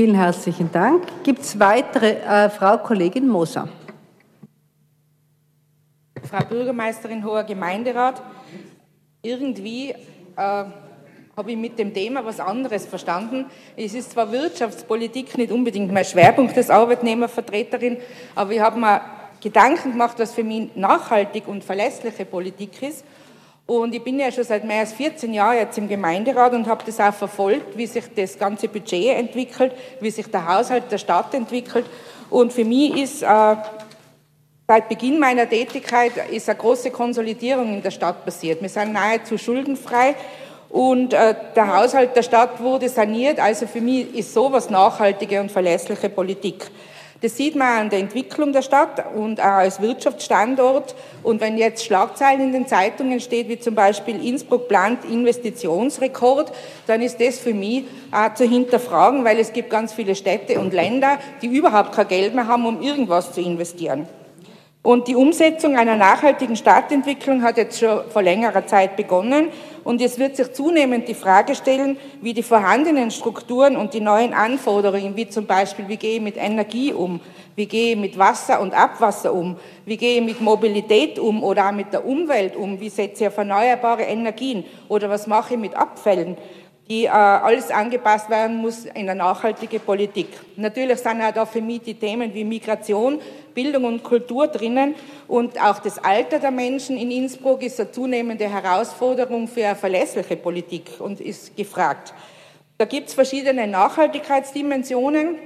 Vielen 0.00 0.14
herzlichen 0.14 0.72
Dank. 0.72 1.02
Gibt 1.24 1.42
es 1.42 1.60
weitere? 1.60 2.12
Äh, 2.12 2.48
Frau 2.48 2.78
Kollegin 2.78 3.28
Moser. 3.28 3.68
Frau 6.22 6.42
Bürgermeisterin, 6.42 7.22
hoher 7.22 7.44
Gemeinderat, 7.44 8.22
irgendwie 9.20 9.90
äh, 9.90 9.94
habe 10.38 10.70
ich 11.48 11.56
mit 11.58 11.78
dem 11.78 11.92
Thema 11.92 12.24
was 12.24 12.40
anderes 12.40 12.86
verstanden. 12.86 13.44
Es 13.76 13.92
ist 13.92 14.12
zwar 14.12 14.32
Wirtschaftspolitik 14.32 15.36
nicht 15.36 15.52
unbedingt 15.52 15.92
mein 15.92 16.06
Schwerpunkt 16.06 16.56
als 16.56 16.70
Arbeitnehmervertreterin, 16.70 17.98
aber 18.34 18.52
ich 18.52 18.60
habe 18.60 18.80
mir 18.80 19.02
Gedanken 19.42 19.92
gemacht, 19.92 20.18
was 20.18 20.32
für 20.32 20.44
mich 20.44 20.74
nachhaltig 20.76 21.46
und 21.46 21.62
verlässliche 21.62 22.24
Politik 22.24 22.80
ist. 22.80 23.04
Und 23.70 23.94
ich 23.94 24.02
bin 24.02 24.18
ja 24.18 24.32
schon 24.32 24.42
seit 24.42 24.64
mehr 24.64 24.80
als 24.80 24.92
14 24.94 25.32
Jahren 25.32 25.58
jetzt 25.58 25.78
im 25.78 25.88
Gemeinderat 25.88 26.54
und 26.54 26.66
habe 26.66 26.82
das 26.84 26.98
auch 26.98 27.14
verfolgt, 27.14 27.78
wie 27.78 27.86
sich 27.86 28.02
das 28.16 28.36
ganze 28.36 28.66
Budget 28.66 29.16
entwickelt, 29.16 29.70
wie 30.00 30.10
sich 30.10 30.26
der 30.26 30.44
Haushalt 30.48 30.90
der 30.90 30.98
Stadt 30.98 31.32
entwickelt. 31.34 31.86
Und 32.30 32.52
für 32.52 32.64
mich 32.64 32.96
ist 32.96 33.22
äh, 33.22 33.56
Seit 34.66 34.88
Beginn 34.88 35.20
meiner 35.20 35.48
Tätigkeit 35.48 36.12
ist 36.32 36.48
eine 36.48 36.58
große 36.58 36.90
Konsolidierung 36.90 37.74
in 37.74 37.82
der 37.82 37.92
Stadt 37.92 38.24
passiert. 38.24 38.60
Wir 38.60 38.68
sind 38.68 38.92
nahezu 38.92 39.38
schuldenfrei 39.38 40.16
und 40.68 41.12
äh, 41.12 41.34
der 41.54 41.76
Haushalt 41.76 42.16
der 42.16 42.22
Stadt 42.22 42.60
wurde 42.60 42.88
saniert. 42.88 43.38
Also 43.38 43.68
für 43.68 43.80
mich 43.80 44.12
ist 44.16 44.34
sowas 44.34 44.68
nachhaltige 44.68 45.40
und 45.40 45.52
verlässliche 45.52 46.08
Politik. 46.08 46.70
Das 47.22 47.36
sieht 47.36 47.54
man 47.54 47.68
an 47.68 47.90
der 47.90 47.98
Entwicklung 47.98 48.52
der 48.52 48.62
Stadt 48.62 49.14
und 49.14 49.40
auch 49.40 49.44
als 49.44 49.82
Wirtschaftsstandort. 49.82 50.94
Und 51.22 51.42
wenn 51.42 51.58
jetzt 51.58 51.84
Schlagzeilen 51.84 52.40
in 52.40 52.52
den 52.52 52.66
Zeitungen 52.66 53.20
steht, 53.20 53.50
wie 53.50 53.58
zum 53.58 53.74
Beispiel 53.74 54.24
Innsbruck 54.26 54.68
plant 54.68 55.04
Investitionsrekord, 55.04 56.50
dann 56.86 57.02
ist 57.02 57.20
das 57.20 57.38
für 57.38 57.52
mich 57.52 57.84
auch 58.10 58.32
zu 58.32 58.44
hinterfragen, 58.44 59.22
weil 59.24 59.38
es 59.38 59.52
gibt 59.52 59.68
ganz 59.68 59.92
viele 59.92 60.14
Städte 60.14 60.58
und 60.58 60.72
Länder, 60.72 61.18
die 61.42 61.48
überhaupt 61.48 61.92
kein 61.92 62.08
Geld 62.08 62.34
mehr 62.34 62.46
haben, 62.46 62.64
um 62.64 62.80
irgendwas 62.80 63.32
zu 63.32 63.42
investieren. 63.42 64.08
Und 64.82 65.08
die 65.08 65.14
Umsetzung 65.14 65.76
einer 65.76 65.96
nachhaltigen 65.96 66.56
Stadtentwicklung 66.56 67.42
hat 67.42 67.58
jetzt 67.58 67.80
schon 67.80 68.00
vor 68.10 68.22
längerer 68.22 68.66
Zeit 68.66 68.96
begonnen. 68.96 69.48
Und 69.84 70.00
es 70.00 70.18
wird 70.18 70.36
sich 70.36 70.52
zunehmend 70.52 71.08
die 71.08 71.14
Frage 71.14 71.54
stellen, 71.54 71.96
wie 72.20 72.34
die 72.34 72.42
vorhandenen 72.42 73.10
Strukturen 73.10 73.76
und 73.76 73.94
die 73.94 74.00
neuen 74.00 74.34
Anforderungen, 74.34 75.16
wie 75.16 75.28
zum 75.28 75.46
Beispiel, 75.46 75.88
wie 75.88 75.96
gehe 75.96 76.16
ich 76.16 76.20
mit 76.20 76.36
Energie 76.36 76.92
um, 76.92 77.20
wie 77.56 77.66
gehe 77.66 77.92
ich 77.92 77.98
mit 77.98 78.18
Wasser 78.18 78.60
und 78.60 78.74
Abwasser 78.74 79.32
um, 79.32 79.56
wie 79.84 79.96
gehe 79.96 80.20
ich 80.20 80.24
mit 80.24 80.40
Mobilität 80.40 81.18
um 81.18 81.42
oder 81.42 81.68
auch 81.68 81.72
mit 81.72 81.92
der 81.92 82.04
Umwelt 82.04 82.56
um, 82.56 82.80
wie 82.80 82.88
setze 82.88 83.24
ich 83.24 83.28
auf 83.28 83.38
erneuerbare 83.38 84.02
Energien? 84.02 84.64
Oder 84.88 85.08
was 85.10 85.26
mache 85.26 85.54
ich 85.54 85.60
mit 85.60 85.74
Abfällen, 85.74 86.36
die 86.90 87.04
äh, 87.04 87.08
alles 87.08 87.70
angepasst 87.70 88.28
werden 88.28 88.56
muss 88.56 88.84
in 88.84 89.08
eine 89.08 89.14
nachhaltige 89.14 89.78
Politik. 89.78 90.26
Natürlich 90.56 90.98
sind 90.98 91.22
auch 91.22 91.32
da 91.32 91.46
für 91.46 91.62
mich 91.62 91.82
die 91.82 91.94
Themen 91.94 92.34
wie 92.34 92.44
Migration, 92.44 93.20
Bildung 93.54 93.84
und 93.84 94.02
Kultur 94.02 94.46
drinnen 94.48 94.94
und 95.28 95.60
auch 95.62 95.78
das 95.78 95.98
Alter 95.98 96.38
der 96.38 96.50
Menschen 96.50 96.96
in 96.96 97.10
Innsbruck 97.10 97.62
ist 97.62 97.80
eine 97.80 97.92
zunehmende 97.92 98.48
Herausforderung 98.48 99.48
für 99.48 99.66
eine 99.66 99.76
verlässliche 99.76 100.36
Politik 100.36 100.90
und 100.98 101.20
ist 101.20 101.56
gefragt. 101.56 102.14
Da 102.78 102.84
gibt 102.86 103.08
es 103.08 103.14
verschiedene 103.14 103.66
Nachhaltigkeitsdimensionen 103.66 105.36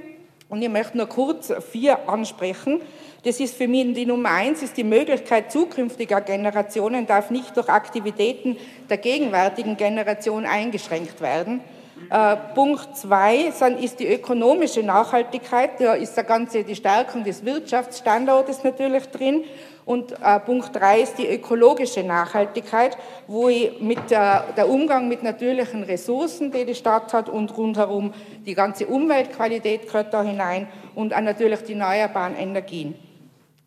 und 0.47 0.61
ich 0.61 0.69
möchte 0.69 0.97
nur 0.97 1.07
kurz 1.07 1.51
vier 1.71 2.07
ansprechen. 2.07 2.81
Das 3.23 3.39
ist 3.39 3.55
für 3.55 3.67
mich 3.67 3.93
die 3.93 4.05
Nummer 4.05 4.29
eins, 4.29 4.61
ist 4.61 4.77
die 4.77 4.83
Möglichkeit 4.83 5.51
zukünftiger 5.51 6.21
Generationen 6.21 7.07
darf 7.07 7.31
nicht 7.31 7.57
durch 7.57 7.67
Aktivitäten 7.69 8.55
der 8.89 8.97
gegenwärtigen 8.97 9.75
Generation 9.77 10.45
eingeschränkt 10.45 11.19
werden. 11.21 11.61
Äh, 12.09 12.35
Punkt 12.53 12.97
zwei 12.97 13.51
ist 13.81 13.99
die 13.99 14.07
ökonomische 14.07 14.83
Nachhaltigkeit. 14.83 15.79
Da 15.79 15.93
ist 15.93 16.15
der 16.15 16.23
ganze, 16.23 16.63
die 16.63 16.75
Stärkung 16.75 17.23
des 17.23 17.43
Wirtschaftsstandortes 17.45 18.63
natürlich 18.63 19.05
drin. 19.07 19.43
Und 19.85 20.13
äh, 20.13 20.39
Punkt 20.39 20.75
drei 20.75 21.01
ist 21.01 21.17
die 21.17 21.27
ökologische 21.27 22.03
Nachhaltigkeit, 22.03 22.97
wo 23.27 23.49
ich 23.49 23.79
mit 23.79 24.09
der, 24.09 24.45
der 24.57 24.67
Umgang 24.67 25.07
mit 25.07 25.21
natürlichen 25.21 25.83
Ressourcen, 25.83 26.51
die 26.51 26.65
die 26.65 26.75
Stadt 26.75 27.13
hat 27.13 27.29
und 27.29 27.55
rundherum 27.55 28.13
die 28.45 28.55
ganze 28.55 28.87
Umweltqualität 28.87 29.85
gehört 29.85 30.13
da 30.13 30.23
hinein 30.23 30.67
und 30.95 31.15
auch 31.15 31.21
natürlich 31.21 31.61
die 31.63 31.73
erneuerbaren 31.73 32.35
Energien. 32.35 32.95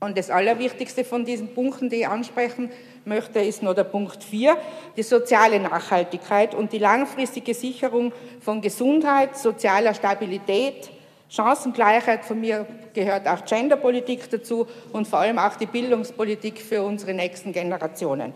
Und 0.01 0.19
das 0.19 0.31
Allerwichtigste 0.31 1.05
von 1.05 1.25
diesen 1.25 1.55
Punkten, 1.55 1.89
die 1.89 1.97
ich 1.97 2.09
ansprechen 2.09 2.71
möchte, 3.09 3.41
ist 3.41 3.63
nur 3.63 3.75
der 3.75 3.85
Punkt 3.85 4.23
4, 4.23 4.57
die 4.97 5.03
soziale 5.03 5.59
Nachhaltigkeit 5.59 6.55
und 6.55 6.73
die 6.73 6.79
langfristige 6.79 7.55
Sicherung 7.55 8.13
von 8.41 8.61
Gesundheit, 8.61 9.37
sozialer 9.37 9.95
Stabilität, 9.95 10.91
Chancengleichheit, 11.31 12.25
von 12.25 12.41
mir 12.41 12.67
gehört 12.95 13.29
auch 13.29 13.45
Genderpolitik 13.45 14.31
dazu 14.31 14.67
und 14.93 15.07
vor 15.07 15.19
allem 15.19 15.39
auch 15.39 15.57
die 15.57 15.67
Bildungspolitik 15.67 16.59
für 16.61 16.83
unsere 16.83 17.13
nächsten 17.13 17.53
Generationen. 17.53 18.33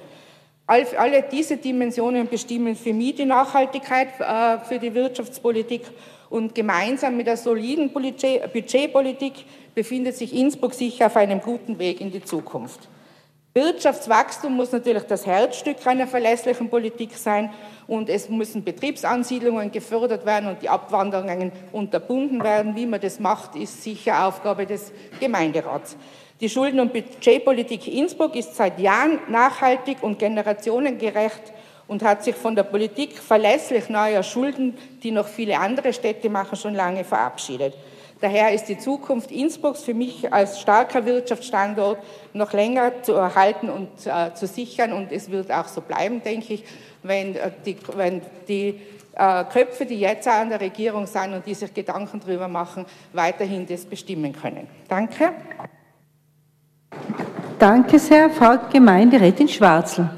Alle 0.66 1.22
diese 1.30 1.56
Dimensionen 1.56 2.28
bestimmen 2.28 2.76
für 2.76 2.92
mich 2.92 3.16
die 3.16 3.24
Nachhaltigkeit 3.24 4.08
äh, 4.20 4.58
für 4.60 4.78
die 4.78 4.94
Wirtschaftspolitik 4.94 5.82
und 6.30 6.54
gemeinsam 6.54 7.16
mit 7.16 7.26
der 7.26 7.36
soliden 7.36 7.92
Budgetpolitik 7.92 9.44
befindet 9.74 10.16
sich 10.16 10.34
Innsbruck 10.34 10.72
sicher 10.72 11.06
auf 11.06 11.16
einem 11.16 11.40
guten 11.40 11.78
Weg 11.78 12.00
in 12.00 12.10
die 12.10 12.22
Zukunft. 12.22 12.88
Wirtschaftswachstum 13.54 14.56
muss 14.56 14.72
natürlich 14.72 15.02
das 15.02 15.26
Herzstück 15.26 15.86
einer 15.86 16.06
verlässlichen 16.06 16.70
Politik 16.70 17.14
sein 17.14 17.50
und 17.86 18.08
es 18.08 18.30
müssen 18.30 18.64
Betriebsansiedlungen 18.64 19.70
gefördert 19.70 20.24
werden 20.24 20.48
und 20.48 20.62
die 20.62 20.70
Abwanderungen 20.70 21.52
unterbunden 21.70 22.42
werden. 22.42 22.74
Wie 22.74 22.86
man 22.86 23.00
das 23.00 23.20
macht, 23.20 23.54
ist 23.56 23.82
sicher 23.82 24.26
Aufgabe 24.26 24.64
des 24.64 24.90
Gemeinderats. 25.20 25.98
Die 26.40 26.48
Schulden- 26.48 26.80
und 26.80 26.94
Budgetpolitik 26.94 27.88
Innsbruck 27.88 28.36
ist 28.36 28.56
seit 28.56 28.80
Jahren 28.80 29.18
nachhaltig 29.28 29.98
und 30.02 30.18
generationengerecht 30.18 31.52
und 31.88 32.02
hat 32.02 32.24
sich 32.24 32.34
von 32.34 32.56
der 32.56 32.62
Politik 32.62 33.18
verlässlich 33.18 33.90
neuer 33.90 34.22
Schulden, 34.22 34.78
die 35.02 35.10
noch 35.10 35.28
viele 35.28 35.58
andere 35.58 35.92
Städte 35.92 36.30
machen, 36.30 36.56
schon 36.56 36.74
lange 36.74 37.04
verabschiedet. 37.04 37.74
Daher 38.22 38.52
ist 38.52 38.66
die 38.66 38.78
Zukunft 38.78 39.32
Innsbrucks 39.32 39.82
für 39.82 39.94
mich 39.94 40.32
als 40.32 40.60
starker 40.60 41.04
Wirtschaftsstandort 41.04 41.98
noch 42.32 42.52
länger 42.52 43.02
zu 43.02 43.14
erhalten 43.14 43.68
und 43.68 43.88
äh, 44.06 44.32
zu 44.32 44.46
sichern. 44.46 44.92
Und 44.92 45.10
es 45.10 45.28
wird 45.28 45.50
auch 45.50 45.66
so 45.66 45.80
bleiben, 45.80 46.22
denke 46.22 46.54
ich, 46.54 46.64
wenn 47.02 47.34
äh, 47.34 47.50
die, 47.66 47.76
wenn 47.96 48.22
die 48.46 48.80
äh, 49.16 49.44
Köpfe, 49.46 49.86
die 49.86 49.98
jetzt 49.98 50.28
an 50.28 50.50
der 50.50 50.60
Regierung 50.60 51.04
sind 51.06 51.34
und 51.34 51.44
die 51.44 51.54
sich 51.54 51.74
Gedanken 51.74 52.20
darüber 52.20 52.46
machen, 52.46 52.86
weiterhin 53.12 53.66
das 53.66 53.84
bestimmen 53.84 54.32
können. 54.32 54.68
Danke. 54.86 55.32
Danke 57.58 57.98
sehr, 57.98 58.30
Frau 58.30 58.56
Gemeinderätin 58.70 59.48
Schwarzl. 59.48 60.08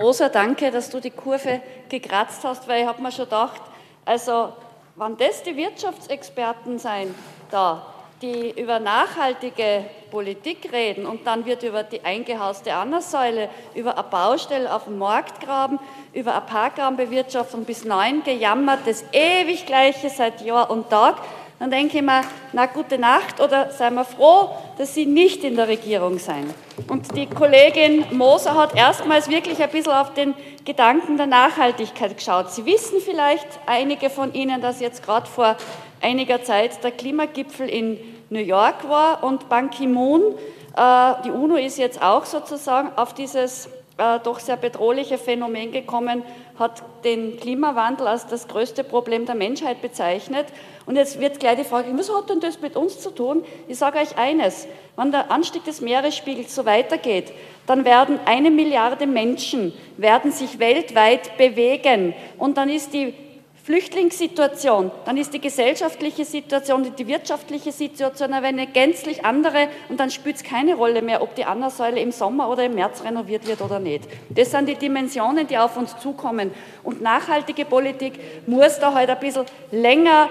Rosa, 0.00 0.28
danke, 0.28 0.70
dass 0.70 0.88
du 0.88 1.00
die 1.00 1.10
Kurve 1.10 1.62
gekratzt 1.88 2.44
hast, 2.44 2.68
weil 2.68 2.82
ich 2.82 2.86
habe 2.86 3.02
mir 3.02 3.10
schon 3.10 3.24
gedacht, 3.24 3.62
also 4.04 4.52
wenn 4.96 5.16
das 5.16 5.42
die 5.42 5.56
Wirtschaftsexperten 5.56 6.78
sein, 6.78 7.14
da, 7.50 7.86
die 8.20 8.50
über 8.60 8.78
nachhaltige 8.78 9.84
Politik 10.10 10.70
reden 10.72 11.06
und 11.06 11.26
dann 11.26 11.44
wird 11.44 11.62
über 11.64 11.82
die 11.82 12.04
eingehauste 12.04 12.74
Annersäule, 12.74 13.48
über 13.74 13.98
eine 13.98 14.06
Baustelle 14.08 14.72
auf 14.72 14.84
dem 14.84 14.98
Marktgraben, 14.98 15.80
über 16.12 16.32
eine 16.32 16.42
Parkraumbewirtschaftung 16.42 17.64
bis 17.64 17.84
neun 17.84 18.22
gejammert, 18.22 18.80
das 18.86 19.04
ewig 19.12 19.66
Gleiche 19.66 20.08
seit 20.08 20.40
Jahr 20.42 20.70
und 20.70 20.88
Tag, 20.90 21.16
dann 21.62 21.70
denke 21.70 21.98
ich 21.98 22.02
mir, 22.02 22.22
na 22.52 22.66
gute 22.66 22.98
Nacht 22.98 23.40
oder 23.40 23.70
seien 23.70 23.94
wir 23.94 24.04
froh, 24.04 24.50
dass 24.78 24.94
Sie 24.94 25.06
nicht 25.06 25.44
in 25.44 25.54
der 25.54 25.68
Regierung 25.68 26.18
sein. 26.18 26.52
Und 26.88 27.16
die 27.16 27.26
Kollegin 27.26 28.04
Moser 28.10 28.56
hat 28.56 28.74
erstmals 28.74 29.30
wirklich 29.30 29.62
ein 29.62 29.70
bisschen 29.70 29.92
auf 29.92 30.12
den 30.12 30.34
Gedanken 30.64 31.16
der 31.18 31.28
Nachhaltigkeit 31.28 32.16
geschaut. 32.16 32.50
Sie 32.50 32.66
wissen 32.66 32.98
vielleicht 33.00 33.46
einige 33.64 34.10
von 34.10 34.34
Ihnen, 34.34 34.60
dass 34.60 34.80
jetzt 34.80 35.04
gerade 35.04 35.28
vor 35.28 35.56
einiger 36.00 36.42
Zeit 36.42 36.82
der 36.82 36.90
Klimagipfel 36.90 37.68
in 37.68 37.96
New 38.28 38.40
York 38.40 38.88
war 38.88 39.22
und 39.22 39.48
Ban 39.48 39.70
Ki-moon, 39.70 40.34
äh, 40.76 41.12
die 41.24 41.30
UNO 41.30 41.54
ist 41.54 41.78
jetzt 41.78 42.02
auch 42.02 42.24
sozusagen 42.24 42.90
auf 42.96 43.14
dieses 43.14 43.68
äh, 43.98 44.18
doch 44.20 44.40
sehr 44.40 44.56
bedrohliche 44.56 45.18
Phänomen 45.18 45.72
gekommen, 45.72 46.22
hat 46.58 46.82
den 47.04 47.38
Klimawandel 47.38 48.06
als 48.06 48.26
das 48.26 48.48
größte 48.48 48.84
Problem 48.84 49.26
der 49.26 49.34
Menschheit 49.34 49.82
bezeichnet. 49.82 50.46
Und 50.86 50.96
jetzt 50.96 51.20
wird 51.20 51.40
gleich 51.40 51.58
die 51.58 51.64
Frage, 51.64 51.96
was 51.96 52.12
hat 52.12 52.30
denn 52.30 52.40
das 52.40 52.60
mit 52.60 52.76
uns 52.76 53.00
zu 53.00 53.10
tun? 53.10 53.44
Ich 53.68 53.78
sage 53.78 53.98
euch 53.98 54.16
eines, 54.16 54.66
wenn 54.96 55.12
der 55.12 55.30
Anstieg 55.30 55.64
des 55.64 55.80
Meeresspiegels 55.80 56.54
so 56.54 56.64
weitergeht, 56.64 57.32
dann 57.66 57.84
werden 57.84 58.18
eine 58.24 58.50
Milliarde 58.50 59.06
Menschen 59.06 59.72
werden 59.96 60.32
sich 60.32 60.58
weltweit 60.58 61.36
bewegen 61.36 62.14
und 62.38 62.56
dann 62.56 62.68
ist 62.68 62.92
die 62.92 63.14
Flüchtlingssituation, 63.64 64.90
dann 65.04 65.16
ist 65.16 65.32
die 65.32 65.40
gesellschaftliche 65.40 66.24
Situation, 66.24 66.92
die 66.98 67.06
wirtschaftliche 67.06 67.70
Situation 67.70 68.32
aber 68.32 68.48
eine 68.48 68.66
gänzlich 68.66 69.24
andere 69.24 69.68
und 69.88 70.00
dann 70.00 70.10
spielt 70.10 70.36
es 70.36 70.42
keine 70.42 70.74
Rolle 70.74 71.00
mehr, 71.00 71.22
ob 71.22 71.36
die 71.36 71.44
Anna-Säule 71.44 72.00
im 72.00 72.10
Sommer 72.10 72.50
oder 72.50 72.64
im 72.64 72.74
März 72.74 73.04
renoviert 73.04 73.46
wird 73.46 73.62
oder 73.62 73.78
nicht. 73.78 74.08
Das 74.30 74.50
sind 74.50 74.68
die 74.68 74.74
Dimensionen, 74.74 75.46
die 75.46 75.58
auf 75.58 75.76
uns 75.76 75.96
zukommen. 75.98 76.50
Und 76.82 77.02
nachhaltige 77.02 77.64
Politik 77.64 78.18
muss 78.48 78.80
da 78.80 78.94
halt 78.94 79.10
ein 79.10 79.20
bisschen 79.20 79.46
länger 79.70 80.28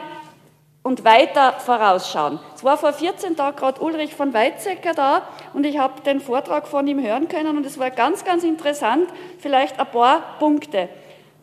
und 0.83 1.05
weiter 1.05 1.53
vorausschauen. 1.53 2.39
Es 2.53 2.65
war 2.65 2.77
vor 2.77 2.91
14 2.91 3.37
Tagen 3.37 3.55
gerade 3.55 3.81
Ulrich 3.81 4.13
von 4.13 4.33
Weizsäcker 4.33 4.93
da 4.93 5.21
und 5.53 5.65
ich 5.65 5.77
habe 5.77 6.01
den 6.01 6.19
Vortrag 6.19 6.67
von 6.67 6.85
ihm 6.85 7.01
hören 7.01 7.29
können 7.29 7.55
und 7.55 7.65
es 7.65 7.79
war 7.79 7.91
ganz, 7.91 8.25
ganz 8.25 8.43
interessant. 8.43 9.07
Vielleicht 9.39 9.79
ein 9.79 9.87
paar 9.87 10.37
Punkte. 10.39 10.89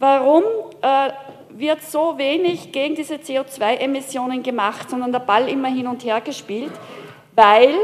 Warum 0.00 0.42
äh, 0.82 1.10
wird 1.50 1.82
so 1.82 2.18
wenig 2.18 2.72
gegen 2.72 2.94
diese 2.94 3.14
CO2-Emissionen 3.16 4.42
gemacht, 4.42 4.90
sondern 4.90 5.12
der 5.12 5.20
Ball 5.20 5.48
immer 5.48 5.68
hin 5.68 5.86
und 5.86 6.04
her 6.04 6.20
gespielt, 6.20 6.72
weil 7.34 7.74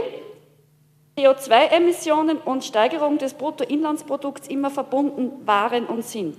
CO2-Emissionen 1.17 2.39
und 2.39 2.65
Steigerung 2.65 3.19
des 3.19 3.35
Bruttoinlandsprodukts 3.35 4.49
immer 4.49 4.71
verbunden 4.71 5.47
waren 5.47 5.87
und 5.87 6.05
sind. 6.05 6.37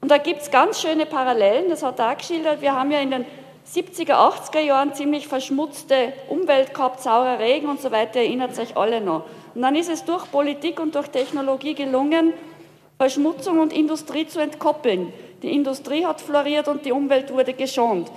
Und 0.00 0.10
da 0.10 0.18
gibt 0.18 0.42
es 0.42 0.50
ganz 0.50 0.80
schöne 0.80 1.06
Parallelen, 1.06 1.70
das 1.70 1.82
hat 1.82 1.98
er 1.98 2.14
geschildert. 2.16 2.60
Wir 2.60 2.74
haben 2.74 2.90
ja 2.90 3.00
in 3.00 3.10
den 3.10 3.24
70er, 3.66 4.14
80er 4.14 4.60
Jahren 4.60 4.92
ziemlich 4.94 5.28
verschmutzte 5.28 6.12
Umwelt 6.28 6.74
gehabt, 6.74 7.00
saurer 7.00 7.38
Regen 7.38 7.68
und 7.68 7.80
so 7.80 7.90
weiter, 7.90 8.18
erinnert 8.18 8.54
sich 8.54 8.76
alle 8.76 9.00
noch. 9.00 9.24
Und 9.54 9.62
dann 9.62 9.76
ist 9.76 9.88
es 9.88 10.04
durch 10.04 10.30
Politik 10.30 10.80
und 10.80 10.94
durch 10.94 11.08
Technologie 11.08 11.74
gelungen, 11.74 12.32
Verschmutzung 12.98 13.60
und 13.60 13.72
Industrie 13.72 14.26
zu 14.26 14.40
entkoppeln. 14.40 15.12
Die 15.42 15.52
Industrie 15.54 16.06
hat 16.06 16.20
floriert 16.20 16.68
und 16.68 16.84
die 16.84 16.92
Umwelt 16.92 17.32
wurde 17.32 17.52
geschont. 17.52 18.10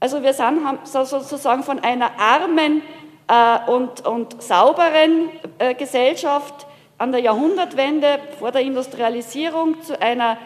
Also 0.00 0.22
wir 0.22 0.32
sind 0.32 0.60
sozusagen 0.84 1.62
von 1.62 1.80
einer 1.80 2.18
armen 2.18 2.82
äh, 3.28 3.70
und, 3.70 4.06
und 4.06 4.40
sauberen 4.42 5.28
äh, 5.58 5.74
Gesellschaft 5.74 6.66
an 6.96 7.12
der 7.12 7.20
Jahrhundertwende 7.20 8.18
vor 8.38 8.50
der 8.50 8.62
Industrialisierung 8.62 9.82
zu 9.82 10.00
einer 10.00 10.38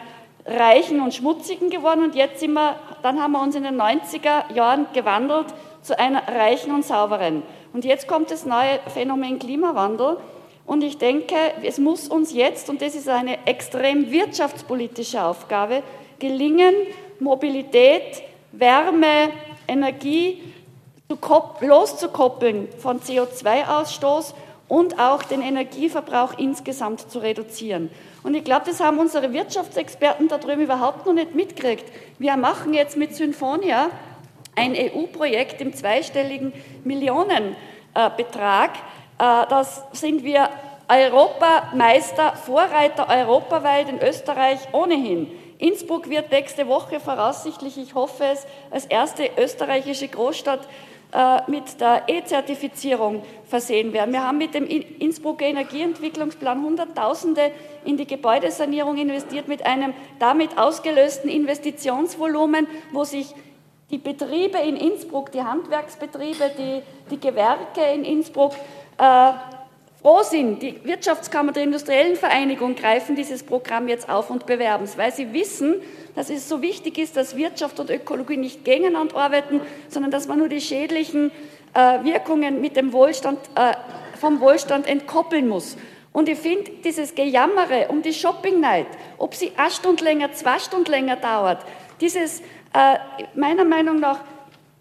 reichen 0.45 1.01
und 1.01 1.13
schmutzigen 1.13 1.69
geworden 1.69 2.03
und 2.03 2.15
jetzt 2.15 2.39
sind 2.39 2.53
wir, 2.53 2.75
dann 3.01 3.21
haben 3.21 3.31
wir 3.31 3.41
uns 3.41 3.55
in 3.55 3.63
den 3.63 3.79
90er 3.79 4.53
Jahren 4.53 4.87
gewandelt 4.93 5.47
zu 5.81 5.97
einer 5.97 6.27
reichen 6.27 6.73
und 6.73 6.83
sauberen. 6.83 7.43
Und 7.71 7.85
jetzt 7.85 8.07
kommt 8.07 8.29
das 8.29 8.45
neue 8.45 8.79
Phänomen 8.93 9.39
Klimawandel 9.39 10.17
und 10.65 10.83
ich 10.83 10.97
denke, 10.97 11.35
es 11.63 11.77
muss 11.77 12.07
uns 12.07 12.33
jetzt, 12.33 12.69
und 12.69 12.81
das 12.81 12.95
ist 12.95 13.09
eine 13.09 13.45
extrem 13.45 14.11
wirtschaftspolitische 14.11 15.23
Aufgabe, 15.23 15.83
gelingen, 16.19 16.73
Mobilität, 17.19 18.23
Wärme, 18.51 19.29
Energie 19.67 20.41
loszukoppeln 21.61 22.69
von 22.77 22.99
CO2-Ausstoß 23.01 24.33
und 24.67 24.99
auch 24.99 25.23
den 25.23 25.41
Energieverbrauch 25.41 26.37
insgesamt 26.37 27.11
zu 27.11 27.19
reduzieren. 27.19 27.91
Und 28.23 28.35
ich 28.35 28.43
glaube, 28.43 28.65
das 28.65 28.79
haben 28.79 28.99
unsere 28.99 29.33
Wirtschaftsexperten 29.33 30.27
da 30.29 30.37
drüben 30.37 30.61
überhaupt 30.61 31.05
noch 31.05 31.13
nicht 31.13 31.35
mitgekriegt. 31.35 31.85
Wir 32.19 32.37
machen 32.37 32.73
jetzt 32.73 32.97
mit 32.97 33.15
Symphonia 33.15 33.89
ein 34.55 34.73
EU-Projekt 34.75 35.61
im 35.61 35.73
zweistelligen 35.73 36.53
Millionenbetrag, 36.83 38.71
das 39.17 39.83
sind 39.93 40.23
wir 40.23 40.49
Europameister, 40.87 42.33
Vorreiter 42.35 43.07
europaweit 43.09 43.89
in 43.89 43.99
Österreich 43.99 44.59
ohnehin. 44.73 45.27
Innsbruck 45.57 46.09
wird 46.09 46.31
nächste 46.31 46.67
Woche 46.67 46.99
voraussichtlich, 46.99 47.77
ich 47.77 47.95
hoffe 47.95 48.25
es, 48.25 48.45
als 48.69 48.85
erste 48.85 49.29
österreichische 49.37 50.09
Großstadt 50.09 50.67
äh, 51.13 51.49
mit 51.49 51.79
der 51.79 52.03
E-Zertifizierung 52.07 53.23
versehen 53.45 53.93
werden. 53.93 54.11
Wir 54.11 54.27
haben 54.27 54.39
mit 54.39 54.55
dem 54.55 54.67
Innsbrucker 54.67 55.45
Energieentwicklungsplan 55.45 56.61
Hunderttausende 56.61 57.51
in 57.85 57.97
die 57.97 58.07
Gebäudesanierung 58.07 58.97
investiert 58.97 59.47
mit 59.47 59.65
einem 59.65 59.93
damit 60.19 60.57
ausgelösten 60.57 61.29
Investitionsvolumen, 61.29 62.67
wo 62.91 63.03
sich 63.03 63.33
die 63.89 63.99
Betriebe 63.99 64.57
in 64.57 64.75
Innsbruck, 64.75 65.31
die 65.31 65.43
Handwerksbetriebe, 65.43 66.51
die, 66.57 66.81
die 67.11 67.19
Gewerke 67.19 67.81
in 67.93 68.03
Innsbruck 68.03 68.53
äh, 68.53 68.82
froh 68.97 70.21
sind. 70.23 70.61
Die 70.61 70.83
Wirtschaftskammer 70.83 71.51
der 71.51 71.63
Industriellen 71.63 72.15
Vereinigung 72.15 72.75
greifen 72.75 73.15
dieses 73.15 73.43
Programm 73.43 73.87
jetzt 73.87 74.09
auf 74.09 74.29
und 74.29 74.45
bewerben 74.45 74.83
es, 74.83 74.97
weil 74.97 75.13
sie 75.13 75.33
wissen, 75.33 75.75
dass 76.15 76.29
es 76.29 76.47
so 76.47 76.61
wichtig 76.61 76.97
ist, 76.97 77.17
dass 77.17 77.35
Wirtschaft 77.35 77.79
und 77.79 77.89
Ökologie 77.89 78.37
nicht 78.37 78.65
gegeneinander 78.65 79.15
arbeiten, 79.15 79.61
sondern 79.89 80.11
dass 80.11 80.27
man 80.27 80.39
nur 80.39 80.49
die 80.49 80.61
schädlichen 80.61 81.31
äh, 81.73 82.03
Wirkungen 82.03 82.61
mit 82.61 82.75
dem 82.75 82.93
Wohlstand, 82.93 83.39
äh, 83.55 83.73
vom 84.19 84.39
Wohlstand 84.39 84.87
entkoppeln 84.87 85.47
muss. 85.47 85.75
Und 86.11 86.29
ich 86.29 86.37
finde, 86.37 86.69
dieses 86.83 87.15
Gejammere 87.15 87.87
um 87.89 88.03
die 88.03 88.13
Shopping 88.13 88.59
Night, 88.59 88.85
ob 89.17 89.33
sie 89.33 89.51
eine 89.57 89.71
Stunde 89.71 90.03
länger, 90.03 90.31
zwei 90.33 90.59
Stunden 90.59 90.91
länger 90.91 91.15
dauert, 91.15 91.65
dieses, 91.99 92.41
äh, 92.73 92.97
meiner 93.33 93.65
Meinung 93.65 93.99
nach, 93.99 94.19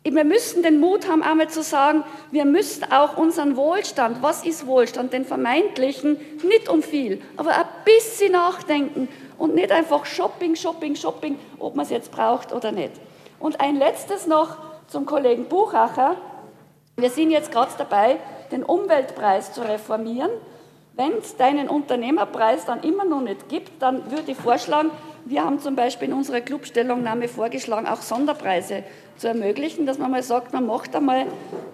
wir 0.05 0.25
müssen 0.25 0.63
den 0.63 0.81
Mut 0.81 1.09
haben, 1.09 1.23
einmal 1.23 1.49
zu 1.49 1.63
sagen, 1.63 2.03
wir 2.33 2.45
müssen 2.45 2.91
auch 2.91 3.17
unseren 3.17 3.57
Wohlstand, 3.57 4.21
was 4.21 4.45
ist 4.45 4.67
Wohlstand, 4.67 5.13
den 5.13 5.25
vermeintlichen, 5.25 6.19
nicht 6.43 6.69
um 6.69 6.83
viel, 6.83 7.23
aber 7.37 7.57
ein 7.57 7.67
bisschen 7.85 8.33
nachdenken 8.33 9.09
und 9.39 9.55
nicht 9.55 9.71
einfach 9.71 10.05
Shopping, 10.05 10.57
Shopping, 10.57 10.97
Shopping, 10.97 11.39
ob 11.59 11.77
man 11.77 11.85
es 11.85 11.91
jetzt 11.91 12.11
braucht 12.11 12.53
oder 12.53 12.73
nicht. 12.73 12.93
Und 13.39 13.61
ein 13.61 13.77
letztes 13.77 14.27
noch 14.27 14.57
zum 14.89 15.07
Kollegen 15.07 15.45
Buchacher. 15.47 16.17
Wir 16.97 17.11
sind 17.11 17.31
jetzt 17.31 17.53
gerade 17.53 17.73
dabei, 17.79 18.19
den 18.51 18.63
Umweltpreis 18.63 19.53
zu 19.53 19.63
reformieren. 19.63 20.31
Wenn 20.95 21.13
es 21.19 21.37
deinen 21.37 21.69
Unternehmerpreis 21.69 22.67
dann 22.67 22.83
immer 22.83 23.05
noch 23.05 23.23
nicht 23.23 23.49
gibt, 23.49 23.81
dann 23.81 24.11
würde 24.11 24.33
ich 24.33 24.37
vorschlagen, 24.37 24.91
wir 25.25 25.45
haben 25.45 25.61
zum 25.61 25.77
Beispiel 25.77 26.09
in 26.09 26.15
unserer 26.15 26.41
Clubstellungnahme 26.41 27.29
vorgeschlagen, 27.29 27.87
auch 27.87 28.03
Sonderpreise 28.03 28.83
zu 29.17 29.29
ermöglichen, 29.29 29.87
dass 29.87 29.99
man 29.99 30.11
mal 30.11 30.23
sagt, 30.23 30.53
man 30.53 30.67
macht 30.67 30.95
einmal 30.97 31.27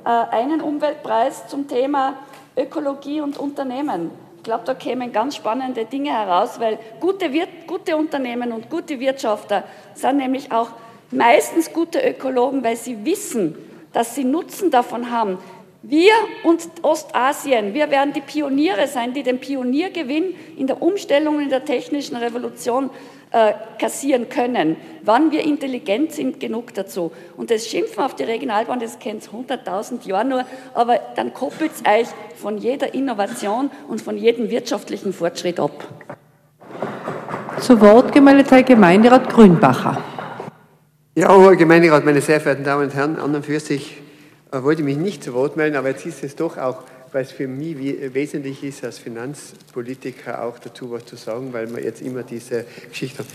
äh, 0.04 0.08
einen 0.08 0.61
Umweltpreis 0.61 1.48
zum 1.48 1.68
Thema 1.68 2.14
Ökologie 2.56 3.20
und 3.20 3.38
Unternehmen. 3.38 4.11
Ich 4.37 4.42
glaube, 4.42 4.64
da 4.64 4.74
kämen 4.74 5.12
ganz 5.12 5.37
spannende 5.37 5.84
Dinge 5.84 6.11
heraus, 6.11 6.61
weil 6.61 6.78
gute, 7.00 7.30
gute 7.66 7.96
Unternehmen 7.96 8.52
und 8.52 8.70
gute 8.70 9.00
Wirtschafter 9.00 9.64
sind 9.94 10.18
nämlich 10.18 10.52
auch 10.52 10.70
meistens 11.11 11.72
gute 11.72 12.00
Ökologen, 12.00 12.62
weil 12.62 12.76
sie 12.76 13.04
wissen, 13.04 13.56
dass 13.92 14.14
sie 14.14 14.24
Nutzen 14.24 14.70
davon 14.70 15.11
haben, 15.11 15.38
wir 15.82 16.12
und 16.42 16.61
Ostasien, 16.82 17.72
wir 17.72 17.90
werden 17.90 18.12
die 18.12 18.20
Pioniere 18.20 18.88
sein, 18.88 19.14
die 19.14 19.22
den 19.22 19.38
Pioniergewinn 19.38 20.34
in 20.56 20.66
der 20.66 20.82
Umstellung 20.82 21.40
in 21.40 21.50
der 21.50 21.64
technischen 21.64 22.16
Revolution 22.16 22.90
äh, 23.30 23.52
kassieren 23.78 24.28
können, 24.28 24.76
wann 25.02 25.30
wir 25.30 25.44
intelligent 25.44 26.12
sind 26.12 26.40
genug 26.40 26.74
dazu. 26.74 27.12
Und 27.36 27.50
das 27.50 27.66
Schimpfen 27.66 28.02
auf 28.02 28.14
die 28.14 28.24
Regionalbahn, 28.24 28.80
das 28.80 28.98
kennt 28.98 29.22
es 29.22 29.30
100.000 29.30 30.06
Jahre 30.06 30.24
nur, 30.24 30.44
aber 30.74 30.98
dann 31.16 31.34
koppelt 31.34 31.72
es 31.74 31.82
euch 31.82 32.08
von 32.36 32.58
jeder 32.58 32.94
Innovation 32.94 33.70
und 33.88 34.00
von 34.00 34.16
jedem 34.16 34.50
wirtschaftlichen 34.50 35.12
Fortschritt 35.12 35.60
ab. 35.60 35.86
Zu 37.60 37.80
Wort 37.80 38.12
gemeldet 38.12 38.50
Herr 38.50 38.62
Gemeinderat 38.62 39.28
Grünbacher. 39.30 40.02
Ja, 41.14 41.36
Herr 41.36 41.56
Gemeinderat, 41.56 42.04
meine 42.04 42.20
sehr 42.20 42.40
verehrten 42.40 42.64
Damen 42.64 42.84
und 42.84 42.94
Herren, 42.94 43.18
an 43.18 43.34
und 43.34 43.44
für 43.44 43.58
sich 43.58 44.00
äh, 44.52 44.62
wollte 44.62 44.82
mich 44.82 44.96
nicht 44.96 45.24
zu 45.24 45.34
Wort 45.34 45.56
melden, 45.56 45.76
aber 45.76 45.88
jetzt 45.88 46.06
ist 46.06 46.22
es 46.24 46.36
doch 46.36 46.56
auch, 46.56 46.84
es 47.12 47.32
für 47.32 47.48
mich 47.48 47.76
wesentlich 48.12 48.62
ist, 48.62 48.84
als 48.84 48.98
Finanzpolitiker 48.98 50.42
auch 50.44 50.58
dazu 50.58 50.90
was 50.90 51.06
zu 51.06 51.16
sagen, 51.16 51.52
weil 51.52 51.74
wir 51.74 51.82
jetzt 51.82 52.02
immer 52.02 52.22
diese 52.22 52.64
Geschichte 52.88 53.20
haben. 53.20 53.28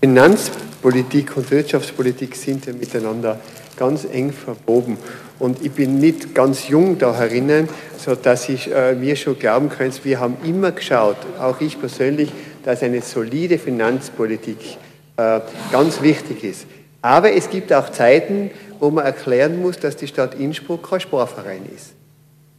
Finanzpolitik 0.00 1.36
und 1.36 1.50
Wirtschaftspolitik 1.50 2.34
sind 2.34 2.64
ja 2.64 2.72
miteinander 2.72 3.38
ganz 3.76 4.06
eng 4.10 4.32
verwoben. 4.32 4.96
Und 5.38 5.62
ich 5.62 5.72
bin 5.72 5.98
nicht 5.98 6.34
ganz 6.34 6.68
jung 6.68 6.98
da 6.98 7.14
herinnen, 7.14 7.68
sodass 7.98 8.48
ich 8.48 8.72
äh, 8.72 8.94
mir 8.94 9.16
schon 9.16 9.38
glauben 9.38 9.68
könnte, 9.68 10.04
wir 10.04 10.20
haben 10.20 10.36
immer 10.44 10.72
geschaut, 10.72 11.16
auch 11.38 11.60
ich 11.60 11.78
persönlich, 11.78 12.32
dass 12.64 12.82
eine 12.82 13.02
solide 13.02 13.58
Finanzpolitik 13.58 14.78
äh, 15.16 15.40
ganz 15.70 16.00
wichtig 16.00 16.44
ist. 16.44 16.66
Aber 17.02 17.32
es 17.32 17.50
gibt 17.50 17.72
auch 17.72 17.90
Zeiten, 17.90 18.50
wo 18.78 18.90
man 18.90 19.04
erklären 19.04 19.60
muss, 19.60 19.78
dass 19.78 19.96
die 19.96 20.06
Stadt 20.06 20.34
Innsbruck 20.34 20.88
kein 20.88 21.00
Sportverein 21.00 21.62
ist. 21.74 21.94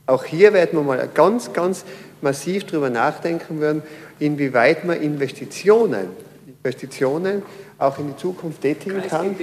Auch 0.06 0.26
hier 0.26 0.54
werden 0.54 0.78
wir 0.80 0.84
mal 0.84 1.10
ganz, 1.14 1.54
ganz 1.54 1.86
massiv 2.22 2.66
darüber 2.66 2.90
nachdenken 2.90 3.62
werden, 3.62 3.84
inwieweit 4.20 4.86
man 4.86 5.02
Investitionen, 5.02 6.08
Investitionen 6.48 7.42
auch 7.78 7.98
in 7.98 8.08
die 8.08 8.18
Zukunft 8.18 8.62
tätigen 8.62 9.02
kann. 9.08 9.36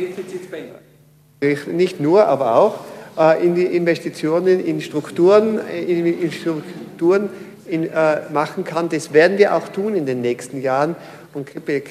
Nicht 1.73 2.01
nur, 2.01 2.27
aber 2.27 2.57
auch 2.57 2.81
äh, 3.19 3.45
in 3.45 3.55
die 3.55 3.65
Investitionen 3.65 4.65
in 4.65 4.81
Strukturen, 4.81 5.61
in, 5.69 6.21
in 6.21 6.33
Strukturen 6.33 7.31
in, 7.67 7.85
äh, 7.85 8.31
machen 8.33 8.65
kann. 8.65 8.89
Das 8.89 9.13
werden 9.13 9.39
wir 9.39 9.55
auch 9.55 9.69
tun 9.69 9.95
in 9.95 10.07
den 10.07 10.21
nächsten 10.21 10.61
Jahren. 10.61 10.97
Und 11.35 11.51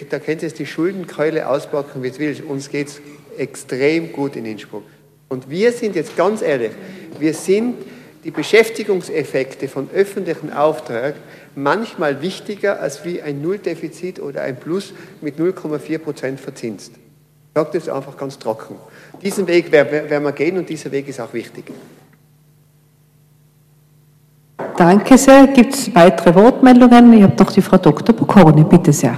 da 0.09 0.19
könnt 0.19 0.43
ihr 0.43 0.49
die 0.49 0.65
Schuldenkeule 0.65 1.47
auspacken, 1.47 2.01
wie 2.03 2.07
es 2.07 2.19
will. 2.19 2.43
Uns 2.47 2.69
geht 2.69 2.87
es 2.87 3.01
extrem 3.37 4.11
gut 4.11 4.35
in 4.35 4.45
Innsbruck. 4.45 4.83
Und 5.29 5.49
wir 5.49 5.71
sind 5.71 5.95
jetzt 5.95 6.15
ganz 6.15 6.41
ehrlich, 6.41 6.71
wir 7.19 7.33
sind 7.33 7.75
die 8.27 8.31
Beschäftigungseffekte 8.31 9.69
von 9.69 9.89
öffentlichen 9.95 10.51
Aufträgen 10.51 11.21
manchmal 11.55 12.21
wichtiger 12.21 12.81
als 12.81 13.05
wie 13.05 13.21
ein 13.21 13.41
Nulldefizit 13.41 14.19
oder 14.19 14.41
ein 14.41 14.57
Plus 14.57 14.93
mit 15.21 15.39
0,4 15.39 15.97
Prozent 15.97 16.39
verzinst. 16.41 16.91
Ich 16.91 16.99
sage 17.55 17.69
das 17.71 17.87
einfach 17.87 18.17
ganz 18.17 18.37
trocken. 18.37 18.75
Diesen 19.21 19.47
Weg 19.47 19.71
werden 19.71 20.23
wir 20.25 20.31
gehen 20.33 20.57
und 20.57 20.67
dieser 20.67 20.91
Weg 20.91 21.07
ist 21.07 21.21
auch 21.21 21.33
wichtig. 21.33 21.71
Danke 24.75 25.17
sehr. 25.17 25.47
Gibt 25.47 25.73
es 25.73 25.95
weitere 25.95 26.35
Wortmeldungen? 26.35 27.13
Ich 27.13 27.23
habe 27.23 27.35
noch 27.41 27.51
die 27.53 27.61
Frau 27.61 27.77
Dr. 27.77 28.13
Bokorne. 28.13 28.65
Bitte 28.65 28.91
sehr. 28.91 29.17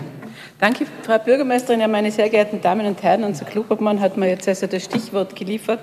Danke, 0.60 0.86
Frau 1.04 1.18
Bürgermeisterin. 1.18 1.80
Ja, 1.80 1.88
meine 1.88 2.12
sehr 2.12 2.28
geehrten 2.30 2.60
Damen 2.60 2.86
und 2.86 3.02
Herren, 3.02 3.24
unser 3.24 3.46
Klubobmann 3.46 4.02
hat 4.02 4.18
mir 4.18 4.28
jetzt 4.28 4.46
also 4.46 4.68
das 4.68 4.84
Stichwort 4.84 5.34
geliefert 5.34 5.80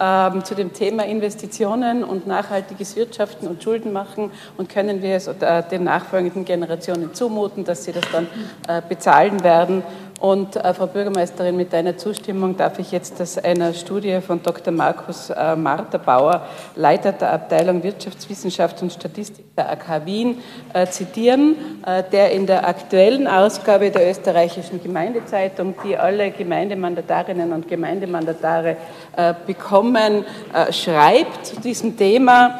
ähm, 0.00 0.44
zu 0.44 0.56
dem 0.56 0.72
Thema 0.72 1.04
Investitionen 1.06 2.02
und 2.02 2.26
nachhaltiges 2.26 2.96
Wirtschaften 2.96 3.46
und 3.46 3.62
Schulden 3.62 3.92
machen 3.92 4.32
und 4.56 4.68
können 4.68 5.00
wir 5.00 5.14
es 5.14 5.28
äh, 5.28 5.62
den 5.70 5.84
nachfolgenden 5.84 6.44
Generationen 6.44 7.14
zumuten, 7.14 7.62
dass 7.62 7.84
sie 7.84 7.92
das 7.92 8.02
dann 8.10 8.26
äh, 8.66 8.82
bezahlen 8.88 9.44
werden. 9.44 9.84
Und 10.18 10.56
äh, 10.56 10.72
Frau 10.72 10.86
Bürgermeisterin, 10.86 11.56
mit 11.58 11.74
deiner 11.74 11.98
Zustimmung 11.98 12.56
darf 12.56 12.78
ich 12.78 12.90
jetzt 12.90 13.20
aus 13.20 13.36
einer 13.36 13.74
Studie 13.74 14.18
von 14.22 14.42
Dr. 14.42 14.72
Markus 14.72 15.28
äh, 15.28 15.54
Martha 15.56 15.98
Bauer, 15.98 16.46
Leiter 16.74 17.12
der 17.12 17.32
Abteilung 17.32 17.82
Wirtschaftswissenschaft 17.82 18.80
und 18.80 18.94
Statistik 18.94 19.54
der 19.54 19.70
AK 19.70 20.06
Wien, 20.06 20.38
äh, 20.72 20.86
zitieren, 20.86 21.56
äh, 21.84 22.02
der 22.10 22.32
in 22.32 22.46
der 22.46 22.66
aktuellen 22.66 23.28
Ausgabe 23.28 23.90
der 23.90 24.10
österreichischen 24.10 24.82
Gemeindezeitung, 24.82 25.74
die 25.84 25.98
alle 25.98 26.30
Gemeindemandatarinnen 26.30 27.52
und 27.52 27.68
Gemeindemandatare 27.68 28.78
äh, 29.16 29.34
bekommen, 29.46 30.24
äh, 30.54 30.72
schreibt 30.72 31.44
zu 31.44 31.60
diesem 31.60 31.96
Thema 31.96 32.58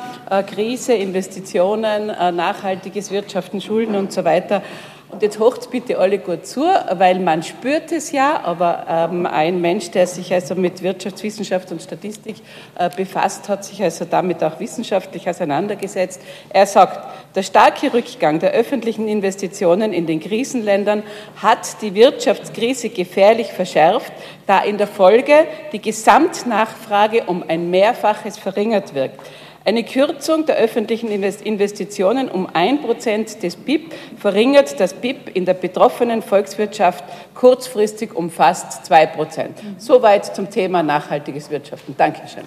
Krise, 0.49 0.95
Investitionen, 0.95 2.07
nachhaltiges 2.07 3.13
Wirtschaften, 3.13 3.61
Schulden 3.61 3.95
und 3.95 4.13
so 4.13 4.25
weiter. 4.25 4.61
Und 5.09 5.23
jetzt 5.23 5.39
hocht 5.39 5.71
bitte 5.71 5.99
alle 5.99 6.19
gut 6.19 6.47
zu, 6.47 6.63
weil 6.63 7.21
man 7.21 7.45
spürt 7.45 7.93
es 7.93 8.11
ja, 8.11 8.41
aber 8.43 8.87
ähm, 8.89 9.25
ein 9.25 9.61
Mensch, 9.61 9.93
der 9.93 10.05
sich 10.09 10.35
also 10.35 10.57
mit 10.57 10.83
Wirtschaftswissenschaft 10.83 11.71
und 11.71 11.81
Statistik 11.81 12.37
äh, 12.77 12.91
befasst, 12.91 13.49
hat 13.49 13.65
sich 13.65 13.81
also 13.81 14.05
damit 14.05 14.43
auch 14.43 14.59
wissenschaftlich 14.59 15.29
auseinandergesetzt. 15.29 16.21
Er 16.49 16.67
sagt, 16.67 17.35
der 17.37 17.45
starke 17.45 17.95
Rückgang 17.95 18.41
der 18.41 18.51
öffentlichen 18.51 19.07
Investitionen 19.07 19.93
in 19.93 20.09
den 20.09 20.19
Krisenländern 20.19 21.05
hat 21.37 21.81
die 21.83 21.95
Wirtschaftskrise 21.95 22.89
gefährlich 22.89 23.53
verschärft, 23.53 24.13
da 24.49 24.65
in 24.65 24.77
der 24.77 24.89
Folge 24.89 25.47
die 25.71 25.81
Gesamtnachfrage 25.81 27.25
um 27.27 27.45
ein 27.47 27.71
Mehrfaches 27.71 28.39
verringert 28.39 28.93
wirkt. 28.93 29.21
Eine 29.67 29.83
Kürzung 29.83 30.47
der 30.47 30.59
öffentlichen 30.59 31.11
Investitionen 31.11 32.29
um 32.29 32.49
ein 32.53 32.81
Prozent 32.83 33.43
des 33.43 33.57
BIP 33.57 33.93
verringert 34.17 34.79
das 34.79 34.95
BIP 34.95 35.35
in 35.35 35.45
der 35.45 35.55
betroffenen 35.55 36.23
Volkswirtschaft 36.23 37.03
kurzfristig 37.35 38.15
um 38.15 38.31
fast 38.31 38.87
zwei 38.87 39.07
Prozent. 39.07 39.59
Soweit 39.79 40.37
zum 40.37 40.49
Thema 40.51 40.85
nachhaltiges 40.85 41.51
Wirtschaften. 41.51 41.97
Dankeschön. 41.99 42.45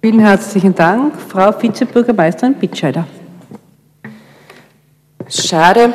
Vielen 0.00 0.20
herzlichen 0.20 0.74
Dank. 0.74 1.20
Frau 1.20 1.52
Vizebürgermeisterin 1.52 2.54
Bitscheider. 2.54 3.06
Schade, 5.28 5.92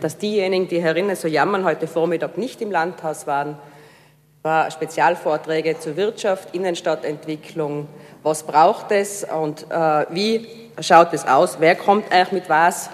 dass 0.00 0.16
diejenigen, 0.16 0.66
die 0.66 0.80
herinnen 0.80 1.14
so 1.14 1.28
jammern, 1.28 1.64
heute 1.64 1.86
Vormittag 1.86 2.38
nicht 2.38 2.62
im 2.62 2.70
Landhaus 2.70 3.26
waren. 3.26 3.58
War 4.42 4.72
Spezialvorträge 4.72 5.78
zur 5.78 5.96
Wirtschaft, 5.96 6.52
Innenstadtentwicklung, 6.52 7.86
was 8.22 8.42
braucht 8.42 8.92
es 8.92 9.24
und 9.24 9.66
äh, 9.70 10.06
wie 10.10 10.46
schaut 10.80 11.12
es 11.12 11.26
aus, 11.26 11.56
wer 11.58 11.74
kommt 11.74 12.10
eigentlich 12.12 12.32
mit 12.32 12.48
was 12.48 12.90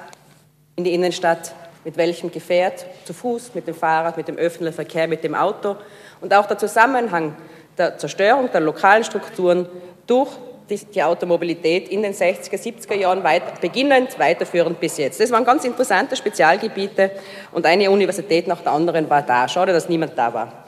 in 0.76 0.84
die 0.84 0.94
Innenstadt, 0.94 1.52
mit 1.84 1.96
welchem 1.96 2.30
Gefährt, 2.30 2.86
zu 3.04 3.12
Fuß, 3.12 3.54
mit 3.54 3.66
dem 3.66 3.74
Fahrrad, 3.74 4.16
mit 4.16 4.28
dem 4.28 4.36
öffentlichen 4.36 4.74
Verkehr, 4.74 5.08
mit 5.08 5.24
dem 5.24 5.34
Auto 5.34 5.76
und 6.20 6.32
auch 6.34 6.46
der 6.46 6.58
Zusammenhang 6.58 7.36
der 7.76 7.96
Zerstörung 7.98 8.50
der 8.50 8.60
lokalen 8.60 9.04
Strukturen 9.04 9.68
durch 10.06 10.30
die 10.68 11.02
Automobilität 11.02 11.88
in 11.88 12.02
den 12.02 12.12
60er, 12.12 12.60
70er 12.60 12.94
Jahren 12.94 13.24
weit, 13.24 13.60
beginnend, 13.60 14.18
weiterführend 14.18 14.78
bis 14.80 14.98
jetzt. 14.98 15.18
Das 15.18 15.30
waren 15.30 15.44
ganz 15.44 15.64
interessante 15.64 16.14
Spezialgebiete 16.14 17.10
und 17.52 17.64
eine 17.64 17.90
Universität 17.90 18.46
nach 18.46 18.60
der 18.60 18.72
anderen 18.72 19.08
war 19.08 19.22
da. 19.22 19.48
Schade, 19.48 19.72
dass 19.72 19.88
niemand 19.88 20.18
da 20.18 20.34
war. 20.34 20.67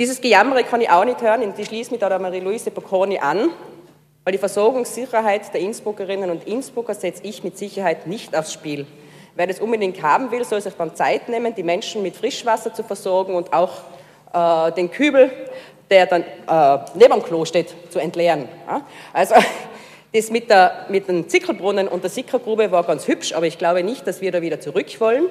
Dieses 0.00 0.20
Gejammere 0.20 0.64
kann 0.64 0.80
ich 0.80 0.90
auch 0.90 1.04
nicht 1.04 1.22
hören. 1.22 1.54
Ich 1.56 1.68
schließe 1.68 1.92
mich 1.92 2.00
da 2.00 2.08
der 2.08 2.18
Marie-Louise 2.18 2.72
Bocconi 2.72 3.20
an, 3.20 3.50
weil 4.24 4.32
die 4.32 4.38
Versorgungssicherheit 4.38 5.54
der 5.54 5.60
Innsbruckerinnen 5.60 6.30
und 6.30 6.48
Innsbrucker 6.48 6.94
setze 6.94 7.22
ich 7.22 7.44
mit 7.44 7.56
Sicherheit 7.56 8.08
nicht 8.08 8.36
aufs 8.36 8.52
Spiel. 8.52 8.86
Wer 9.36 9.46
das 9.46 9.60
unbedingt 9.60 10.02
haben 10.02 10.32
will, 10.32 10.44
soll 10.44 10.60
sich 10.60 10.74
dann 10.74 10.96
Zeit 10.96 11.28
nehmen, 11.28 11.54
die 11.54 11.62
Menschen 11.62 12.02
mit 12.02 12.16
Frischwasser 12.16 12.74
zu 12.74 12.82
versorgen 12.82 13.36
und 13.36 13.52
auch 13.52 13.70
äh, 14.32 14.72
den 14.72 14.90
Kübel, 14.90 15.30
der 15.88 16.06
dann 16.06 16.22
äh, 16.22 16.84
neben 16.94 17.12
dem 17.12 17.22
Klo 17.22 17.44
steht, 17.44 17.72
zu 17.90 18.00
entleeren. 18.00 18.48
Ja? 18.66 18.80
Also 19.12 19.36
das 20.14 20.30
mit, 20.30 20.48
der, 20.48 20.86
mit 20.90 21.08
dem 21.08 21.28
Zickelbrunnen 21.28 21.88
und 21.88 22.04
der 22.04 22.10
Sickergrube 22.10 22.70
war 22.70 22.84
ganz 22.84 23.08
hübsch, 23.08 23.32
aber 23.32 23.46
ich 23.46 23.58
glaube 23.58 23.82
nicht, 23.82 24.06
dass 24.06 24.20
wir 24.20 24.30
da 24.30 24.40
wieder 24.40 24.60
zurück 24.60 24.86
wollen. 25.00 25.24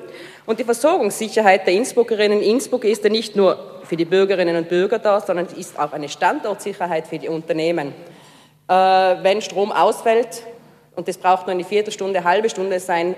Und 0.45 0.59
die 0.59 0.65
Versorgungssicherheit 0.65 1.65
der 1.65 1.73
Innsbruckerinnen 1.73 2.41
in 2.41 2.51
Innsbruck 2.55 2.83
ist 2.83 3.01
ja 3.01 3.09
nicht 3.09 3.37
nur 3.37 3.81
für 3.85 3.95
die 3.95 4.03
Bürgerinnen 4.03 4.57
und 4.57 4.67
Bürger 4.67 4.99
da, 4.99 5.21
sondern 5.21 5.47
ist 5.57 5.79
auch 5.79 5.93
eine 5.93 6.09
Standortsicherheit 6.09 7.07
für 7.07 7.17
die 7.17 7.29
Unternehmen. 7.29 7.93
Äh, 8.67 8.73
wenn 8.73 9.41
Strom 9.41 9.71
ausfällt, 9.71 10.43
und 10.97 11.07
das 11.07 11.17
braucht 11.17 11.47
nur 11.47 11.53
eine 11.53 11.63
Viertelstunde, 11.63 12.19
eine 12.19 12.27
halbe 12.27 12.49
Stunde 12.49 12.77
sein, 12.81 13.15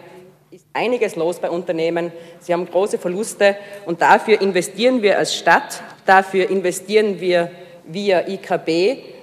ist 0.52 0.68
einiges 0.72 1.16
los 1.16 1.40
bei 1.40 1.50
Unternehmen. 1.50 2.12
Sie 2.42 2.54
haben 2.54 2.70
große 2.70 3.00
Verluste 3.00 3.56
und 3.88 4.04
dafür 4.04 4.40
investieren 4.40 5.02
wir 5.02 5.18
als 5.18 5.36
Stadt, 5.36 5.82
dafür 6.06 6.48
investieren 6.48 7.20
wir 7.20 7.50
via 7.88 8.28
IKB 8.28 9.15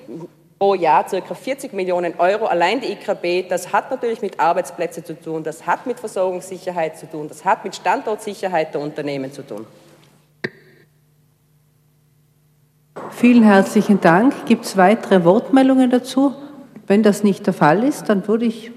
pro 0.63 0.77
Jahr 0.77 1.03
ca. 1.03 1.35
40 1.35 1.73
Millionen 1.73 2.15
Euro. 2.19 2.47
Allein 2.47 2.81
die 2.81 2.93
IKB, 2.93 3.49
das 3.49 3.73
hat 3.73 3.91
natürlich 3.91 4.23
mit 4.23 4.39
Arbeitsplätzen 4.39 5.05
zu 5.05 5.21
tun, 5.21 5.43
das 5.43 5.67
hat 5.67 5.89
mit 5.89 5.99
Versorgungssicherheit 5.99 6.97
zu 6.97 7.11
tun, 7.11 7.27
das 7.27 7.45
hat 7.45 7.65
mit 7.65 7.75
Standortsicherheit 7.75 8.73
der 8.73 8.81
Unternehmen 8.81 9.33
zu 9.33 9.45
tun. 9.45 9.67
Vielen 13.11 13.43
herzlichen 13.43 14.01
Dank. 14.01 14.47
Gibt 14.47 14.65
es 14.65 14.77
weitere 14.77 15.25
Wortmeldungen 15.25 15.91
dazu? 15.91 16.33
Wenn 16.87 17.03
das 17.03 17.25
nicht 17.25 17.45
der 17.45 17.55
Fall 17.55 17.83
ist, 17.83 18.09
dann 18.09 18.29
würde 18.29 18.45
ich 18.45 18.71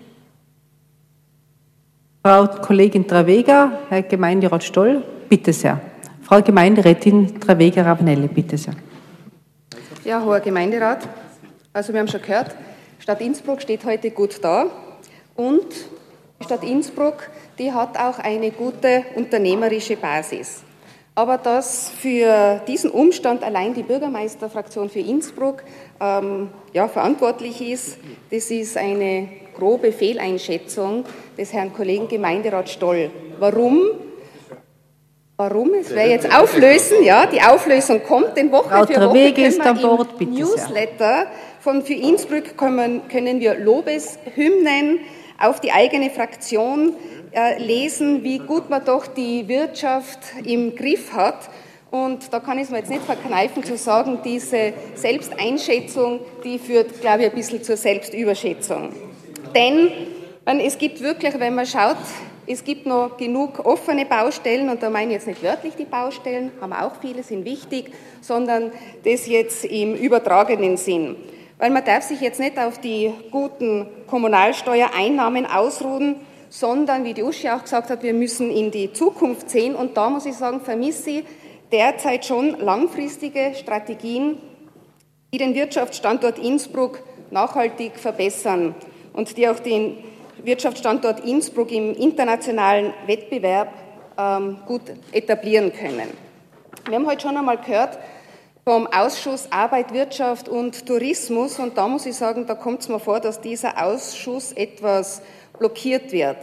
Frau 2.24 2.48
Kollegin 2.48 3.08
Travega, 3.08 3.78
Herr 3.90 4.02
Gemeinderat 4.02 4.64
Stoll, 4.64 5.04
bitte 5.30 5.54
sehr. 5.54 5.80
Frau 6.24 6.42
Gemeinderätin 6.42 7.40
Travega-Ravanelli, 7.40 8.28
bitte 8.28 8.58
sehr. 8.58 8.74
Ja, 10.04 10.24
hoher 10.24 10.40
Gemeinderat, 10.40 11.08
also 11.76 11.92
wir 11.92 12.00
haben 12.00 12.08
schon 12.08 12.22
gehört, 12.22 12.56
Stadt 13.00 13.20
Innsbruck 13.20 13.62
steht 13.62 13.84
heute 13.84 14.10
gut 14.10 14.40
da 14.42 14.68
und 15.36 15.66
Stadt 16.40 16.64
Innsbruck, 16.64 17.30
die 17.60 17.74
hat 17.74 17.98
auch 17.98 18.18
eine 18.18 18.52
gute 18.52 19.04
unternehmerische 19.16 19.98
Basis. 19.98 20.64
Aber 21.16 21.38
dass 21.38 21.90
für 21.90 22.62
diesen 22.66 22.92
Umstand 22.92 23.44
allein 23.44 23.74
die 23.74 23.84
Bürgermeisterfraktion 23.84 24.90
für 24.90 25.00
Innsbruck 25.00 25.64
ähm, 26.00 26.50
ja, 26.72 26.88
verantwortlich 26.88 27.62
ist, 27.62 27.98
das 28.32 28.52
ist 28.52 28.78
eine 28.78 29.28
grobe 29.54 29.92
Fehleinschätzung 29.92 31.04
des 31.38 31.52
Herrn 31.52 31.74
Kollegen 31.74 32.08
Gemeinderat 32.08 32.70
Stoll. 32.70 33.12
Warum? 33.40 33.82
Warum? 35.38 35.74
Es 35.74 35.90
wäre 35.94 36.10
jetzt 36.10 36.34
auflösen, 36.34 37.04
ja, 37.04 37.26
die 37.26 37.42
Auflösung 37.42 38.02
kommt, 38.02 38.38
denn 38.38 38.54
Woche 38.54 38.70
Frau 38.70 38.86
für 38.86 39.02
Woche 39.02 39.14
Wege 39.16 39.52
können 39.52 39.78
wir 39.82 39.90
Wort, 39.90 40.22
im 40.22 40.32
Newsletter 40.32 41.28
von 41.60 41.82
für 41.82 41.94
Innsbruck 41.94 42.56
können, 42.56 43.02
können 43.10 43.42
wir 43.42 43.56
Lobeshymnen 43.56 45.00
auf 45.38 45.60
die 45.60 45.74
eigene 45.74 46.10
Fraktion 46.10 46.94
äh, 47.34 47.62
lesen, 47.62 48.24
wie 48.24 48.38
gut 48.38 48.70
man 48.70 48.86
doch 48.86 49.08
die 49.08 49.46
Wirtschaft 49.50 50.20
im 50.46 50.74
Griff 50.74 51.12
hat. 51.12 51.50
Und 51.92 52.32
da 52.32 52.40
kann 52.40 52.58
ich 52.58 52.66
es 52.66 52.70
mir 52.70 52.78
jetzt 52.78 52.90
nicht 52.90 53.04
verkneifen 53.04 53.62
zu 53.62 53.76
sagen, 53.76 54.20
diese 54.24 54.72
Selbsteinschätzung, 54.96 56.22
die 56.46 56.60
führt, 56.60 57.02
glaube 57.02 57.24
ich, 57.24 57.30
ein 57.32 57.36
bisschen 57.36 57.62
zur 57.62 57.76
Selbstüberschätzung. 57.76 58.94
Denn 59.54 59.92
es 60.62 60.78
gibt 60.78 61.02
wirklich, 61.02 61.38
wenn 61.38 61.56
man 61.56 61.66
schaut, 61.66 61.98
es 62.48 62.64
gibt 62.64 62.86
noch 62.86 63.18
genug 63.18 63.66
offene 63.66 64.06
Baustellen 64.06 64.70
und 64.70 64.84
da 64.84 64.90
meine 64.90 65.08
ich 65.08 65.14
jetzt 65.14 65.28
nicht 65.28 65.44
wörtlich 65.44 65.76
die 65.76 65.86
Baustellen, 65.86 66.52
haben 66.62 66.74
auch 66.74 66.94
viele, 67.02 67.24
sind 67.24 67.44
wichtig, 67.46 67.92
sondern 68.22 68.72
das 69.04 69.28
jetzt 69.28 69.66
im 69.66 69.96
übertragenen 69.96 70.78
Sinn. 70.78 71.16
Weil 71.58 71.72
man 71.72 71.86
darf 71.86 72.04
sich 72.04 72.22
jetzt 72.22 72.40
nicht 72.40 72.60
auf 72.60 72.80
die 72.80 73.12
guten 73.32 73.88
Kommunalsteuereinnahmen 74.08 75.46
ausruhen, 75.46 76.18
sondern, 76.50 77.04
wie 77.04 77.14
die 77.14 77.24
Uschi 77.24 77.50
auch 77.50 77.64
gesagt 77.64 77.90
hat, 77.90 78.04
wir 78.04 78.14
müssen 78.14 78.52
in 78.52 78.72
die 78.72 78.94
Zukunft 78.94 79.50
sehen 79.50 79.76
und 79.76 79.98
da 79.98 80.10
muss 80.10 80.26
ich 80.26 80.36
sagen, 80.36 80.62
vermisse 80.62 81.10
ich 81.10 81.24
derzeit 81.72 82.26
schon 82.26 82.60
langfristige 82.60 83.54
Strategien, 83.56 84.38
die 85.34 85.38
den 85.38 85.56
Wirtschaftsstandort 85.56 86.38
Innsbruck 86.38 87.00
nachhaltig 87.32 87.98
verbessern 87.98 88.76
und 89.14 89.36
die 89.36 89.48
auch 89.48 89.60
den 89.60 89.98
Wirtschaftsstandort 90.46 91.26
Innsbruck 91.26 91.72
im 91.72 91.94
internationalen 91.96 92.94
Wettbewerb 93.08 93.70
ähm, 94.18 94.60
gut 94.66 94.82
etablieren 95.12 95.74
können. 95.74 96.10
Wir 96.88 96.96
haben 96.96 97.08
heute 97.08 97.22
schon 97.22 97.36
einmal 97.36 97.58
gehört 97.58 97.98
vom 98.64 98.88
Ausschuss 98.88 99.48
Arbeit, 99.52 99.94
Wirtschaft 99.94 100.50
und 100.50 100.86
Tourismus 100.88 101.60
und 101.60 101.78
da 101.78 101.88
muss 101.88 102.06
ich 102.06 102.16
sagen, 102.16 102.46
da 102.48 102.56
kommt 102.56 102.82
es 102.82 102.90
mir 102.90 103.00
vor, 103.00 103.20
dass 103.20 103.42
dieser 103.42 103.84
Ausschuss 103.84 104.52
etwas 104.54 105.22
blockiert 105.60 106.12
wird. 106.12 106.38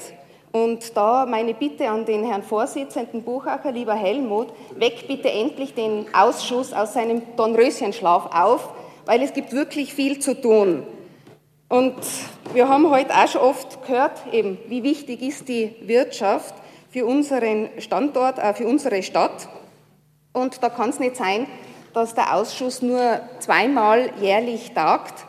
Und 0.52 0.96
da 0.96 1.26
meine 1.26 1.54
Bitte 1.54 1.88
an 1.88 2.04
den 2.04 2.24
Herrn 2.24 2.42
Vorsitzenden 2.42 3.22
Buchacher, 3.22 3.72
lieber 3.72 3.94
Helmut, 3.94 4.48
weck 4.76 5.08
bitte 5.08 5.30
endlich 5.30 5.74
den 5.74 6.06
Ausschuss 6.12 6.72
aus 6.72 6.92
seinem 6.92 7.22
Dornröschenschlaf 7.36 8.26
auf, 8.34 8.68
weil 9.06 9.22
es 9.22 9.32
gibt 9.32 9.52
wirklich 9.52 9.94
viel 9.94 10.18
zu 10.18 10.40
tun. 10.40 10.86
Und 11.72 11.94
wir 12.52 12.68
haben 12.68 12.90
heute 12.90 13.14
auch 13.14 13.26
schon 13.26 13.40
oft 13.40 13.86
gehört, 13.86 14.26
eben, 14.30 14.58
wie 14.66 14.82
wichtig 14.82 15.22
ist 15.22 15.48
die 15.48 15.74
Wirtschaft 15.80 16.54
für 16.90 17.06
unseren 17.06 17.70
Standort, 17.78 18.38
auch 18.38 18.54
für 18.54 18.66
unsere 18.66 19.02
Stadt. 19.02 19.48
Und 20.34 20.62
da 20.62 20.68
kann 20.68 20.90
es 20.90 21.00
nicht 21.00 21.16
sein, 21.16 21.46
dass 21.94 22.14
der 22.14 22.36
Ausschuss 22.36 22.82
nur 22.82 23.20
zweimal 23.38 24.10
jährlich 24.20 24.72
tagt. 24.72 25.24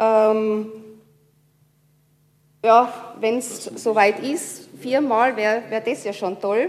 Ähm, 0.00 0.72
ja, 2.64 2.92
wenn 3.20 3.38
es 3.38 3.66
soweit 3.66 4.18
ist, 4.18 4.68
viermal 4.80 5.36
wäre 5.36 5.62
wär 5.68 5.82
das 5.82 6.02
ja 6.02 6.12
schon 6.12 6.40
toll. 6.40 6.68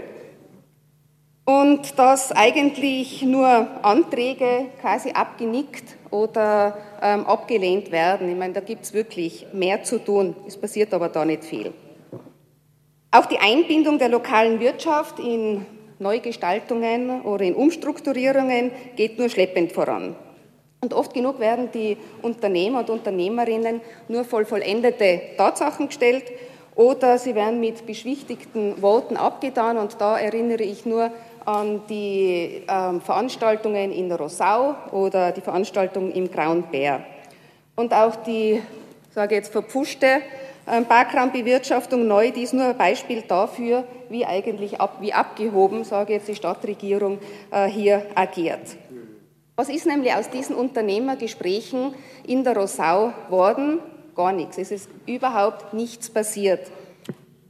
Und 1.48 1.98
dass 1.98 2.30
eigentlich 2.30 3.22
nur 3.22 3.48
Anträge 3.80 4.66
quasi 4.82 5.12
abgenickt 5.12 5.96
oder 6.10 6.76
ähm, 7.00 7.24
abgelehnt 7.24 7.90
werden. 7.90 8.28
Ich 8.28 8.36
meine, 8.36 8.52
da 8.52 8.60
gibt 8.60 8.84
es 8.84 8.92
wirklich 8.92 9.46
mehr 9.54 9.82
zu 9.82 9.98
tun. 9.98 10.36
Es 10.46 10.58
passiert 10.58 10.92
aber 10.92 11.08
da 11.08 11.24
nicht 11.24 11.44
viel. 11.44 11.72
Auch 13.12 13.24
die 13.24 13.38
Einbindung 13.38 13.98
der 13.98 14.10
lokalen 14.10 14.60
Wirtschaft 14.60 15.20
in 15.20 15.64
Neugestaltungen 15.98 17.22
oder 17.22 17.44
in 17.44 17.54
Umstrukturierungen 17.54 18.70
geht 18.96 19.18
nur 19.18 19.30
schleppend 19.30 19.72
voran. 19.72 20.16
Und 20.82 20.92
oft 20.92 21.14
genug 21.14 21.40
werden 21.40 21.70
die 21.72 21.96
Unternehmer 22.20 22.80
und 22.80 22.90
Unternehmerinnen 22.90 23.80
nur 24.08 24.24
voll 24.24 24.44
vollendete 24.44 25.22
Tatsachen 25.38 25.86
gestellt 25.86 26.24
oder 26.78 27.18
sie 27.18 27.34
werden 27.34 27.58
mit 27.58 27.86
beschwichtigten 27.86 28.80
Worten 28.82 29.16
abgetan. 29.16 29.78
Und 29.78 29.98
da 29.98 30.18
erinnere 30.18 30.62
ich 30.62 30.84
nur 30.84 31.10
an 31.48 31.80
die 31.88 32.62
ähm, 32.68 33.00
Veranstaltungen 33.00 33.90
in 33.90 34.12
Rosau 34.12 34.74
oder 34.92 35.32
die 35.32 35.40
Veranstaltung 35.40 36.12
im 36.12 36.30
Grauen 36.30 36.64
Bär. 36.64 37.00
Und 37.74 37.94
auch 37.94 38.16
die, 38.16 38.60
sage 39.14 39.36
jetzt, 39.36 39.50
verpfuschte 39.50 40.20
ähm, 40.70 40.84
Parkraumbewirtschaftung 40.84 42.06
neu, 42.06 42.32
die 42.32 42.42
ist 42.42 42.52
nur 42.52 42.66
ein 42.66 42.76
Beispiel 42.76 43.22
dafür, 43.22 43.84
wie 44.10 44.26
eigentlich 44.26 44.78
ab, 44.78 44.98
wie 45.00 45.14
abgehoben, 45.14 45.84
sage 45.84 46.12
jetzt 46.12 46.28
die 46.28 46.34
Stadtregierung, 46.34 47.18
äh, 47.50 47.66
hier 47.66 48.02
agiert. 48.14 48.76
Was 49.56 49.70
ist 49.70 49.86
nämlich 49.86 50.12
aus 50.12 50.28
diesen 50.28 50.54
Unternehmergesprächen 50.54 51.94
in 52.26 52.44
der 52.44 52.58
Rosau 52.58 53.14
worden? 53.30 53.78
Gar 54.14 54.32
nichts. 54.32 54.58
Es 54.58 54.70
ist 54.70 54.90
überhaupt 55.06 55.72
nichts 55.72 56.10
passiert. 56.10 56.70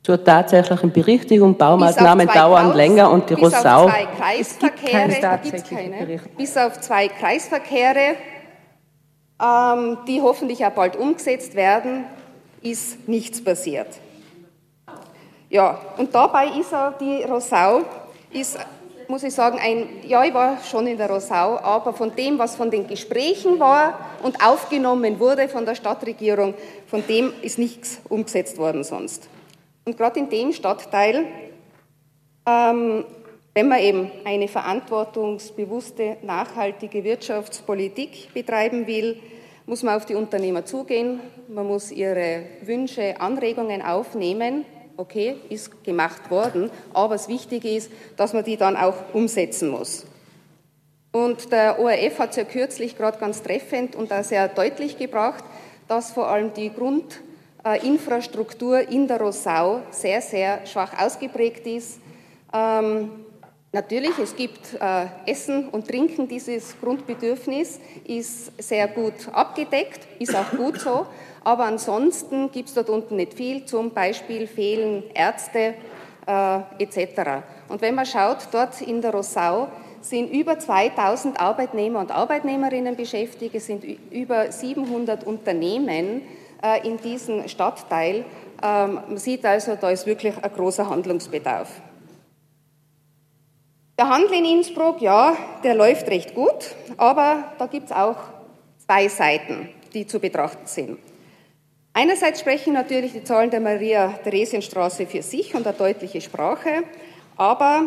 Zur 0.02 0.22
tatsächlichen 0.24 0.92
Berichtigung, 0.92 1.56
Baumaßnahmen 1.56 2.28
dauern 2.28 2.74
länger 2.74 3.10
und 3.10 3.28
die 3.28 3.34
bis 3.34 3.44
Rosau. 3.44 3.84
Auf 3.84 3.90
zwei 3.90 4.06
Kreisverkehre, 4.06 5.40
keine, 5.68 6.20
bis 6.36 6.56
auf 6.56 6.80
zwei 6.80 7.08
Kreisverkehre, 7.08 8.14
ähm, 9.42 9.98
die 10.06 10.22
hoffentlich 10.22 10.64
auch 10.64 10.70
bald 10.70 10.96
umgesetzt 10.96 11.54
werden, 11.54 12.04
ist 12.62 13.08
nichts 13.08 13.42
passiert. 13.42 13.88
Ja, 15.50 15.80
und 15.96 16.14
dabei 16.14 16.48
ist 16.58 16.74
auch 16.74 16.96
die 16.98 17.22
Rosau 17.24 17.82
ist 18.30 18.58
muss 19.08 19.22
ich 19.22 19.34
sagen, 19.34 19.58
ein, 19.58 19.88
ja, 20.06 20.22
ich 20.22 20.34
war 20.34 20.58
schon 20.62 20.86
in 20.86 20.98
der 20.98 21.08
Rosau, 21.08 21.58
aber 21.58 21.94
von 21.94 22.14
dem, 22.14 22.38
was 22.38 22.56
von 22.56 22.70
den 22.70 22.86
Gesprächen 22.86 23.58
war 23.58 23.98
und 24.22 24.44
aufgenommen 24.44 25.18
wurde 25.18 25.48
von 25.48 25.64
der 25.64 25.74
Stadtregierung, 25.74 26.54
von 26.86 27.02
dem 27.06 27.32
ist 27.40 27.58
nichts 27.58 28.00
umgesetzt 28.08 28.58
worden 28.58 28.84
sonst. 28.84 29.28
Und 29.88 29.96
gerade 29.96 30.20
in 30.20 30.28
dem 30.28 30.52
Stadtteil, 30.52 31.24
ähm, 32.46 33.06
wenn 33.54 33.68
man 33.68 33.78
eben 33.80 34.10
eine 34.26 34.46
verantwortungsbewusste, 34.46 36.18
nachhaltige 36.20 37.04
Wirtschaftspolitik 37.04 38.34
betreiben 38.34 38.86
will, 38.86 39.18
muss 39.64 39.82
man 39.82 39.96
auf 39.96 40.04
die 40.04 40.14
Unternehmer 40.14 40.66
zugehen, 40.66 41.20
man 41.48 41.66
muss 41.66 41.90
ihre 41.90 42.42
Wünsche, 42.60 43.18
Anregungen 43.18 43.80
aufnehmen. 43.80 44.66
Okay, 44.98 45.36
ist 45.48 45.82
gemacht 45.84 46.30
worden, 46.30 46.70
aber 46.92 47.14
das 47.14 47.28
Wichtige 47.28 47.70
ist, 47.70 47.90
dass 48.18 48.34
man 48.34 48.44
die 48.44 48.58
dann 48.58 48.76
auch 48.76 49.14
umsetzen 49.14 49.70
muss. 49.70 50.04
Und 51.12 51.50
der 51.50 51.80
ORF 51.80 52.18
hat 52.18 52.30
es 52.32 52.36
ja 52.36 52.44
kürzlich 52.44 52.94
gerade 52.94 53.18
ganz 53.18 53.42
treffend 53.42 53.96
und 53.96 54.12
auch 54.12 54.22
sehr 54.22 54.48
deutlich 54.48 54.98
gebracht, 54.98 55.44
dass 55.88 56.10
vor 56.10 56.28
allem 56.28 56.52
die 56.52 56.68
Grundinfrastruktur 57.62 58.88
in 58.88 59.06
der 59.06 59.20
Rosau 59.20 59.80
sehr, 59.90 60.20
sehr 60.20 60.66
schwach 60.66 60.92
ausgeprägt 60.98 61.66
ist. 61.66 62.00
Ähm, 62.52 63.10
natürlich, 63.72 64.18
es 64.18 64.34
gibt 64.34 64.74
äh, 64.80 65.06
Essen 65.26 65.68
und 65.68 65.86
Trinken, 65.86 66.28
dieses 66.28 66.76
Grundbedürfnis 66.80 67.80
ist 68.04 68.52
sehr 68.62 68.88
gut 68.88 69.28
abgedeckt, 69.32 70.06
ist 70.18 70.34
auch 70.34 70.50
gut 70.50 70.80
so, 70.80 71.06
aber 71.44 71.64
ansonsten 71.64 72.50
gibt 72.50 72.68
es 72.68 72.74
dort 72.74 72.90
unten 72.90 73.16
nicht 73.16 73.34
viel, 73.34 73.64
zum 73.66 73.90
Beispiel 73.90 74.46
fehlen 74.46 75.02
Ärzte 75.14 75.74
äh, 76.26 76.60
etc. 76.78 77.42
Und 77.68 77.82
wenn 77.82 77.94
man 77.94 78.06
schaut, 78.06 78.48
dort 78.52 78.80
in 78.80 79.02
der 79.02 79.12
Rosau 79.12 79.68
sind 80.00 80.30
über 80.30 80.58
2000 80.58 81.40
Arbeitnehmer 81.40 82.00
und 82.00 82.12
Arbeitnehmerinnen 82.12 82.96
beschäftigt, 82.96 83.54
es 83.56 83.66
sind 83.66 83.84
über 84.10 84.50
700 84.52 85.26
Unternehmen 85.26 86.22
äh, 86.22 86.37
in 86.84 86.96
diesem 86.98 87.46
Stadtteil. 87.48 88.24
Ähm, 88.62 88.94
man 88.94 89.18
sieht 89.18 89.44
also, 89.44 89.76
da 89.76 89.90
ist 89.90 90.06
wirklich 90.06 90.34
ein 90.42 90.52
großer 90.52 90.88
Handlungsbedarf. 90.88 91.68
Der 93.98 94.08
Handel 94.08 94.32
in 94.34 94.44
Innsbruck, 94.44 95.00
ja, 95.00 95.36
der 95.64 95.74
läuft 95.74 96.08
recht 96.08 96.34
gut, 96.34 96.74
aber 96.96 97.52
da 97.58 97.66
gibt 97.66 97.86
es 97.86 97.92
auch 97.92 98.16
zwei 98.78 99.08
Seiten, 99.08 99.68
die 99.92 100.06
zu 100.06 100.20
betrachten 100.20 100.66
sind. 100.66 100.98
Einerseits 101.94 102.40
sprechen 102.40 102.74
natürlich 102.74 103.12
die 103.12 103.24
Zahlen 103.24 103.50
der 103.50 103.58
Maria-Theresien-Straße 103.58 105.06
für 105.06 105.22
sich 105.22 105.54
und 105.54 105.66
eine 105.66 105.76
deutliche 105.76 106.20
Sprache, 106.20 106.84
aber 107.36 107.86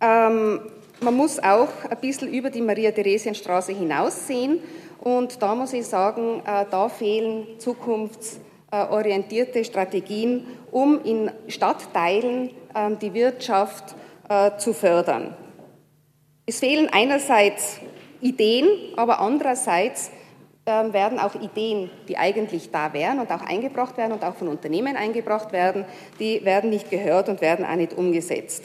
ähm, 0.00 0.60
man 1.00 1.16
muss 1.16 1.38
auch 1.38 1.68
ein 1.88 2.00
bisschen 2.02 2.32
über 2.32 2.50
die 2.50 2.60
Maria-Theresien-Straße 2.60 3.72
hinaussehen 3.72 4.60
und 5.04 5.40
da 5.42 5.54
muss 5.54 5.74
ich 5.74 5.86
sagen, 5.86 6.42
äh, 6.46 6.64
da 6.70 6.88
fehlen 6.88 7.46
zukunftsorientierte 7.58 9.64
Strategien, 9.64 10.46
um 10.72 11.04
in 11.04 11.30
Stadtteilen 11.46 12.50
äh, 12.74 12.96
die 13.00 13.12
Wirtschaft 13.12 13.94
äh, 14.28 14.56
zu 14.56 14.72
fördern. 14.72 15.36
Es 16.46 16.58
fehlen 16.58 16.88
einerseits 16.90 17.80
Ideen, 18.22 18.66
aber 18.96 19.20
andererseits 19.20 20.10
ähm, 20.64 20.94
werden 20.94 21.18
auch 21.18 21.34
Ideen, 21.34 21.90
die 22.08 22.16
eigentlich 22.16 22.70
da 22.70 22.94
wären 22.94 23.20
und 23.20 23.30
auch 23.30 23.42
eingebracht 23.42 23.98
werden 23.98 24.12
und 24.12 24.24
auch 24.24 24.34
von 24.34 24.48
Unternehmen 24.48 24.96
eingebracht 24.96 25.52
werden, 25.52 25.84
die 26.18 26.42
werden 26.46 26.70
nicht 26.70 26.90
gehört 26.90 27.28
und 27.28 27.42
werden 27.42 27.66
auch 27.66 27.76
nicht 27.76 27.92
umgesetzt. 27.92 28.64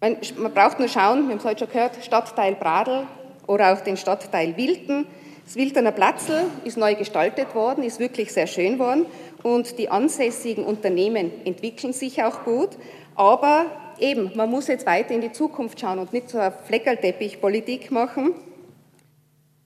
Man, 0.00 0.18
braucht 0.54 0.78
nur 0.78 0.88
schauen, 0.88 1.24
wir 1.24 1.30
haben 1.30 1.38
es 1.38 1.44
heute 1.44 1.64
schon 1.64 1.72
gehört, 1.72 1.96
Stadtteil 2.02 2.54
Bradl 2.54 3.06
oder 3.50 3.72
auch 3.72 3.80
den 3.80 3.96
Stadtteil 3.96 4.56
Wilten. 4.56 5.06
Das 5.44 5.56
Wiltener 5.56 5.90
Platzl 5.90 6.44
ist 6.64 6.76
neu 6.76 6.94
gestaltet 6.94 7.52
worden, 7.56 7.82
ist 7.82 7.98
wirklich 7.98 8.32
sehr 8.32 8.46
schön 8.46 8.78
worden 8.78 9.06
und 9.42 9.76
die 9.76 9.88
ansässigen 9.88 10.64
Unternehmen 10.64 11.32
entwickeln 11.44 11.92
sich 11.92 12.22
auch 12.22 12.44
gut, 12.44 12.70
aber 13.16 13.66
eben, 13.98 14.30
man 14.36 14.48
muss 14.48 14.68
jetzt 14.68 14.86
weiter 14.86 15.12
in 15.12 15.20
die 15.20 15.32
Zukunft 15.32 15.80
schauen 15.80 15.98
und 15.98 16.12
nicht 16.12 16.30
so 16.30 16.38
eine 16.38 16.52
Fleckerlteppichpolitik 16.52 17.90
machen, 17.90 18.34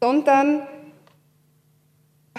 sondern 0.00 0.62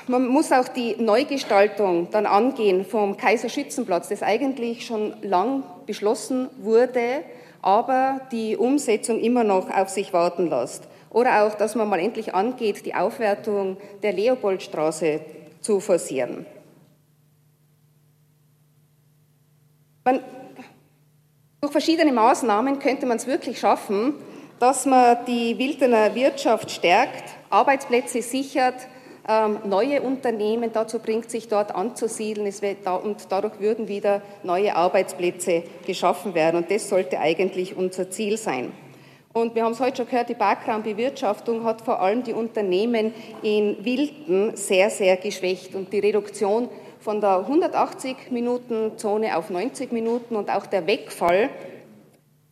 man 0.07 0.27
muss 0.27 0.51
auch 0.51 0.67
die 0.67 0.95
Neugestaltung 0.95 2.09
dann 2.09 2.25
angehen 2.25 2.85
vom 2.85 3.17
Kaiserschützenplatz, 3.17 4.09
das 4.09 4.23
eigentlich 4.23 4.87
schon 4.87 5.13
lang 5.21 5.61
beschlossen 5.85 6.49
wurde, 6.57 7.23
aber 7.61 8.21
die 8.31 8.57
Umsetzung 8.57 9.19
immer 9.19 9.43
noch 9.43 9.69
auf 9.69 9.89
sich 9.89 10.11
warten 10.11 10.49
lässt. 10.49 10.87
Oder 11.16 11.45
auch, 11.45 11.55
dass 11.55 11.76
man 11.76 11.88
mal 11.88 12.01
endlich 12.01 12.36
angeht, 12.36 12.86
die 12.86 12.93
Aufwertung 12.93 13.78
der 14.03 14.11
Leopoldstraße 14.11 15.22
zu 15.61 15.80
forcieren. 15.80 16.45
Man, 20.03 20.20
durch 21.61 21.72
verschiedene 21.72 22.11
Maßnahmen 22.11 22.80
könnte 22.80 23.05
man 23.05 23.16
es 23.16 23.28
wirklich 23.28 23.61
schaffen, 23.61 24.16
dass 24.59 24.86
man 24.86 25.20
die 25.26 25.57
Wildener 25.57 26.13
Wirtschaft 26.16 26.70
stärkt, 26.70 27.24
Arbeitsplätze 27.49 28.22
sichert, 28.22 28.76
ähm, 29.26 29.59
neue 29.63 30.01
Unternehmen 30.01 30.74
dazu 30.74 30.99
bringt, 30.99 31.32
sich 31.32 31.47
dort 31.47 31.74
anzusiedeln 31.74 32.51
und 33.03 33.28
dadurch 33.30 33.61
würden 33.61 33.88
wieder 33.88 34.22
neue 34.43 34.76
Arbeitsplätze 34.76 35.63
geschaffen 35.88 36.36
werden. 36.36 36.57
Und 36.57 36.70
das 36.70 36.89
sollte 36.89 37.20
eigentlich 37.20 37.78
unser 37.78 38.11
Ziel 38.11 38.36
sein. 38.36 38.74
Und 39.36 39.53
wir 39.53 39.65
haben 39.65 39.73
es 39.73 39.81
heute 39.81 39.97
schon 39.97 40.05
gehört, 40.05 40.29
die 40.29 40.33
Bergraumbewirtschaftung 40.33 41.65
hat 41.65 41.81
vor 41.81 41.99
allem 42.01 42.23
die 42.23 42.31
Unternehmen 42.31 43.13
in 43.41 43.83
Wilden 43.83 44.55
sehr, 44.55 44.89
sehr 44.89 45.17
geschwächt. 45.17 45.75
Und 45.75 45.91
die 45.91 45.99
Reduktion 45.99 46.69
von 47.01 47.19
der 47.19 47.45
180-Minuten-Zone 47.45 49.36
auf 49.36 49.49
90 49.49 49.91
Minuten 49.91 50.38
und 50.38 50.49
auch 50.49 50.65
der 50.67 50.88
Wegfall 50.88 51.49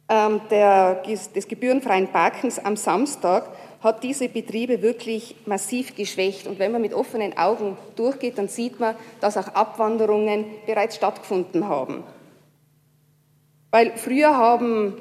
ähm, 0.09 0.41
der, 0.49 0.95
des 1.05 1.47
gebührenfreien 1.47 2.09
Parkens 2.09 2.59
am 2.59 2.75
Samstag 2.75 3.47
hat 3.81 4.03
diese 4.03 4.27
Betriebe 4.27 4.81
wirklich 4.81 5.37
massiv 5.45 5.95
geschwächt. 5.95 6.47
Und 6.47 6.59
wenn 6.59 6.73
man 6.73 6.81
mit 6.81 6.93
offenen 6.93 7.37
Augen 7.37 7.77
durchgeht, 7.95 8.37
dann 8.37 8.49
sieht 8.49 8.81
man, 8.81 8.95
dass 9.21 9.37
auch 9.37 9.47
Abwanderungen 9.55 10.43
bereits 10.65 10.97
stattgefunden 10.97 11.65
haben. 11.65 12.03
Weil 13.71 13.93
früher 13.95 14.35
haben 14.35 14.97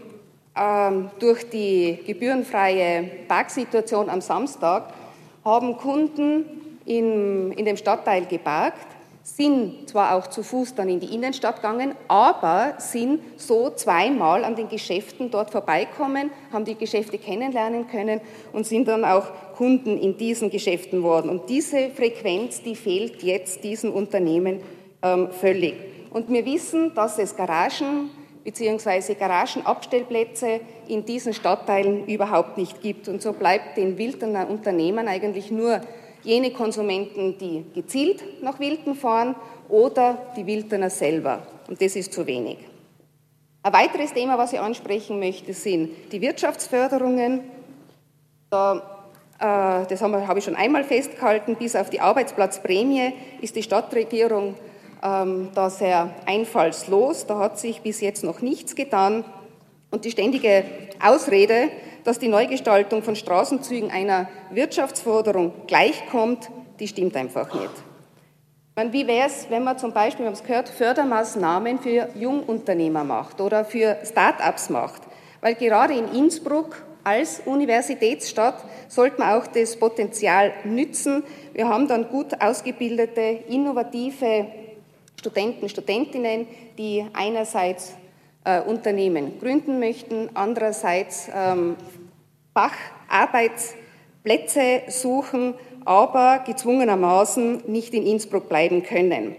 durch 1.18 1.48
die 1.48 1.98
gebührenfreie 2.06 3.04
Parksituation 3.26 4.10
am 4.10 4.20
Samstag 4.20 4.92
haben 5.44 5.78
Kunden 5.78 6.44
in, 6.84 7.52
in 7.52 7.64
dem 7.64 7.76
Stadtteil 7.76 8.26
geparkt 8.26 8.92
sind 9.22 9.88
zwar 9.88 10.16
auch 10.16 10.26
zu 10.26 10.42
Fuß 10.42 10.74
dann 10.74 10.88
in 10.88 10.98
die 10.98 11.14
Innenstadt 11.14 11.56
gegangen, 11.56 11.94
aber 12.08 12.74
sind 12.78 13.20
so 13.36 13.70
zweimal 13.70 14.44
an 14.44 14.56
den 14.56 14.68
Geschäften 14.68 15.30
dort 15.30 15.50
vorbeikommen, 15.50 16.30
haben 16.52 16.64
die 16.64 16.74
Geschäfte 16.74 17.18
kennenlernen 17.18 17.86
können 17.86 18.20
und 18.52 18.66
sind 18.66 18.88
dann 18.88 19.04
auch 19.04 19.26
Kunden 19.56 19.96
in 19.96 20.16
diesen 20.16 20.50
Geschäften 20.50 21.02
worden. 21.02 21.30
Und 21.30 21.48
diese 21.48 21.90
Frequenz, 21.90 22.62
die 22.62 22.74
fehlt 22.74 23.22
jetzt 23.22 23.62
diesen 23.62 23.92
Unternehmen 23.92 24.60
ähm, 25.02 25.28
völlig. 25.30 25.74
Und 26.10 26.28
wir 26.28 26.44
wissen, 26.44 26.92
dass 26.94 27.18
es 27.18 27.36
Garagen 27.36 28.10
bzw. 28.44 29.14
Garagenabstellplätze 29.14 30.60
in 30.88 31.04
diesen 31.04 31.34
Stadtteilen 31.34 32.06
überhaupt 32.06 32.58
nicht 32.58 32.80
gibt. 32.80 33.08
Und 33.08 33.22
so 33.22 33.32
bleibt 33.32 33.76
den 33.76 33.98
Wildener 33.98 34.48
Unternehmen 34.48 35.08
eigentlich 35.08 35.50
nur 35.50 35.80
jene 36.22 36.52
Konsumenten, 36.52 37.38
die 37.38 37.64
gezielt 37.74 38.42
nach 38.42 38.60
Wilden 38.60 38.94
fahren 38.94 39.34
oder 39.68 40.18
die 40.36 40.46
Wildener 40.46 40.90
selber. 40.90 41.46
Und 41.68 41.80
das 41.80 41.96
ist 41.96 42.12
zu 42.12 42.26
wenig. 42.26 42.58
Ein 43.64 43.72
weiteres 43.72 44.12
Thema, 44.12 44.38
was 44.38 44.52
ich 44.52 44.60
ansprechen 44.60 45.18
möchte, 45.20 45.54
sind 45.54 45.90
die 46.12 46.20
Wirtschaftsförderungen. 46.20 47.40
Da, 48.50 49.06
äh, 49.38 49.86
das 49.86 50.02
habe 50.02 50.26
hab 50.26 50.36
ich 50.36 50.44
schon 50.44 50.56
einmal 50.56 50.82
festgehalten. 50.82 51.56
Bis 51.56 51.76
auf 51.76 51.88
die 51.88 52.00
Arbeitsplatzprämie 52.00 53.12
ist 53.40 53.54
die 53.54 53.62
Stadtregierung 53.62 54.56
ähm, 55.02 55.50
da 55.54 55.70
sehr 55.70 56.10
einfallslos. 56.26 57.26
Da 57.26 57.38
hat 57.38 57.58
sich 57.58 57.82
bis 57.82 58.00
jetzt 58.00 58.24
noch 58.24 58.40
nichts 58.40 58.74
getan. 58.74 59.24
Und 59.90 60.04
die 60.04 60.10
ständige 60.10 60.64
Ausrede, 61.02 61.68
dass 62.04 62.18
die 62.18 62.28
Neugestaltung 62.28 63.02
von 63.02 63.16
Straßenzügen 63.16 63.90
einer 63.90 64.28
Wirtschaftsförderung 64.50 65.52
gleichkommt, 65.66 66.50
die 66.80 66.88
stimmt 66.88 67.16
einfach 67.16 67.52
nicht. 67.54 67.70
Meine, 68.74 68.92
wie 68.92 69.06
wäre 69.06 69.26
es, 69.26 69.50
wenn 69.50 69.64
man 69.64 69.78
zum 69.78 69.92
Beispiel, 69.92 70.24
wir 70.24 70.28
haben 70.28 70.34
es 70.34 70.42
gehört, 70.42 70.70
Fördermaßnahmen 70.70 71.78
für 71.78 72.08
Jungunternehmer 72.14 73.04
macht 73.04 73.40
oder 73.40 73.66
für 73.66 73.98
Start-ups 74.02 74.70
macht? 74.70 75.02
Weil 75.42 75.56
gerade 75.56 75.92
in 75.92 76.08
Innsbruck 76.14 76.82
als 77.04 77.42
Universitätsstadt 77.44 78.64
sollte 78.88 79.20
man 79.20 79.38
auch 79.38 79.46
das 79.46 79.76
Potenzial 79.76 80.52
nützen. 80.64 81.22
Wir 81.52 81.68
haben 81.68 81.86
dann 81.86 82.08
gut 82.08 82.40
ausgebildete, 82.40 83.40
innovative 83.48 84.46
Studenten, 85.22 85.68
Studentinnen, 85.68 86.48
die 86.76 87.06
einerseits 87.12 87.94
äh, 88.44 88.60
Unternehmen 88.60 89.38
gründen 89.38 89.78
möchten, 89.78 90.28
andererseits 90.34 91.30
ähm, 91.32 91.76
Facharbeitsplätze 92.52 94.82
suchen, 94.88 95.54
aber 95.84 96.40
gezwungenermaßen 96.40 97.62
nicht 97.68 97.94
in 97.94 98.04
Innsbruck 98.04 98.48
bleiben 98.48 98.82
können. 98.82 99.36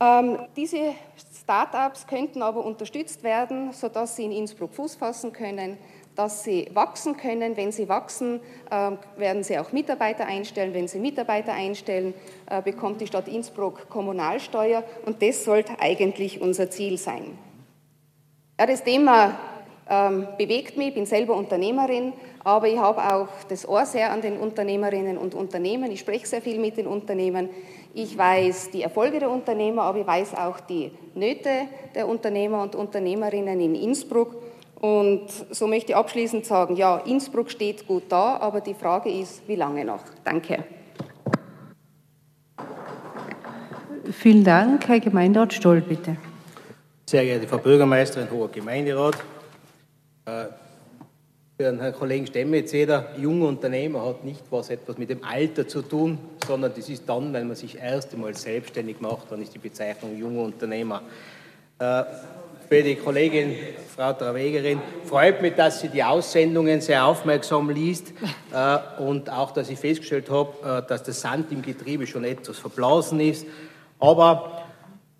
Ähm, 0.00 0.40
diese 0.56 0.96
Start-ups 1.40 2.08
könnten 2.08 2.42
aber 2.42 2.64
unterstützt 2.64 3.22
werden, 3.22 3.72
sodass 3.72 4.16
sie 4.16 4.24
in 4.24 4.32
Innsbruck 4.32 4.74
Fuß 4.74 4.96
fassen 4.96 5.32
können, 5.32 5.78
dass 6.16 6.42
sie 6.42 6.68
wachsen 6.72 7.16
können. 7.16 7.56
Wenn 7.56 7.70
sie 7.70 7.88
wachsen, 7.88 8.40
äh, 8.70 8.92
werden 9.16 9.44
sie 9.44 9.58
auch 9.58 9.72
Mitarbeiter 9.72 10.26
einstellen. 10.26 10.74
Wenn 10.74 10.88
sie 10.88 10.98
Mitarbeiter 10.98 11.52
einstellen, 11.52 12.14
äh, 12.50 12.62
bekommt 12.62 13.00
die 13.00 13.06
Stadt 13.06 13.28
Innsbruck 13.28 13.88
Kommunalsteuer 13.88 14.82
und 15.04 15.22
das 15.22 15.44
sollte 15.44 15.74
eigentlich 15.78 16.40
unser 16.40 16.70
Ziel 16.70 16.98
sein. 16.98 17.38
Ja, 18.58 18.66
das 18.66 18.82
Thema 18.82 19.38
ähm, 19.88 20.26
bewegt 20.38 20.76
mich, 20.76 20.88
ich 20.88 20.94
bin 20.94 21.06
selber 21.06 21.36
Unternehmerin, 21.36 22.12
aber 22.42 22.68
ich 22.68 22.78
habe 22.78 23.02
auch 23.14 23.28
das 23.48 23.68
Ohr 23.68 23.86
sehr 23.86 24.10
an 24.10 24.20
den 24.20 24.38
Unternehmerinnen 24.38 25.18
und 25.18 25.34
Unternehmen. 25.34 25.90
Ich 25.92 26.00
spreche 26.00 26.26
sehr 26.26 26.42
viel 26.42 26.58
mit 26.58 26.76
den 26.76 26.86
Unternehmern. 26.86 27.50
Ich 27.94 28.16
weiß 28.16 28.70
die 28.70 28.82
Erfolge 28.82 29.18
der 29.18 29.30
Unternehmer, 29.30 29.82
aber 29.82 30.00
ich 30.00 30.06
weiß 30.06 30.34
auch 30.34 30.60
die 30.60 30.90
Nöte 31.14 31.50
der 31.94 32.08
Unternehmer 32.08 32.62
und 32.62 32.74
Unternehmerinnen 32.74 33.60
in 33.60 33.74
Innsbruck. 33.74 34.36
Und 34.80 35.28
so 35.50 35.66
möchte 35.66 35.92
ich 35.92 35.96
abschließend 35.96 36.44
sagen, 36.44 36.76
ja, 36.76 36.98
Innsbruck 36.98 37.50
steht 37.50 37.86
gut 37.86 38.04
da, 38.08 38.36
aber 38.36 38.60
die 38.60 38.74
Frage 38.74 39.10
ist, 39.10 39.46
wie 39.48 39.56
lange 39.56 39.84
noch? 39.84 40.04
Danke. 40.22 40.64
Vielen 44.12 44.44
Dank, 44.44 44.86
Herr 44.86 45.00
Gemeinderat 45.00 45.52
Stoll, 45.52 45.80
bitte. 45.80 46.16
Sehr 47.06 47.24
geehrte 47.24 47.48
Frau 47.48 47.58
Bürgermeisterin, 47.58 48.30
hoher 48.30 48.48
Gemeinderat, 48.48 49.16
äh, 50.26 50.46
für 51.56 51.64
den 51.64 51.80
Herrn 51.80 51.94
Kollegen 51.94 52.26
Stemmetz, 52.26 52.72
jeder 52.72 53.16
junge 53.16 53.46
Unternehmer 53.46 54.04
hat 54.04 54.24
nicht 54.24 54.42
was 54.50 54.68
etwas 54.68 54.98
mit 54.98 55.08
dem 55.08 55.24
Alter 55.24 55.66
zu 55.66 55.80
tun, 55.80 56.18
sondern 56.46 56.72
das 56.76 56.88
ist 56.90 57.08
dann, 57.08 57.32
wenn 57.32 57.46
man 57.46 57.56
sich 57.56 57.78
erst 57.78 58.12
einmal 58.12 58.34
selbstständig 58.34 59.00
macht, 59.00 59.32
dann 59.32 59.40
ist 59.40 59.54
die 59.54 59.58
Bezeichnung 59.58 60.18
junger 60.18 60.42
Unternehmer. 60.42 61.00
Äh, 62.70 62.76
für 62.76 62.82
die 62.82 62.96
Kollegin 62.96 63.54
Frau 63.94 64.12
Trawegerin 64.12 64.80
freut 65.04 65.40
mich, 65.40 65.54
dass 65.54 65.80
sie 65.80 65.88
die 65.88 66.02
Aussendungen 66.02 66.80
sehr 66.80 67.06
aufmerksam 67.06 67.70
liest 67.70 68.12
äh, 68.52 69.02
und 69.02 69.30
auch, 69.30 69.52
dass 69.52 69.70
ich 69.70 69.78
festgestellt 69.78 70.30
habe, 70.30 70.84
dass 70.88 71.02
der 71.02 71.14
Sand 71.14 71.52
im 71.52 71.62
Getriebe 71.62 72.06
schon 72.06 72.24
etwas 72.24 72.58
verblasen 72.58 73.20
ist. 73.20 73.46
Aber 73.98 74.66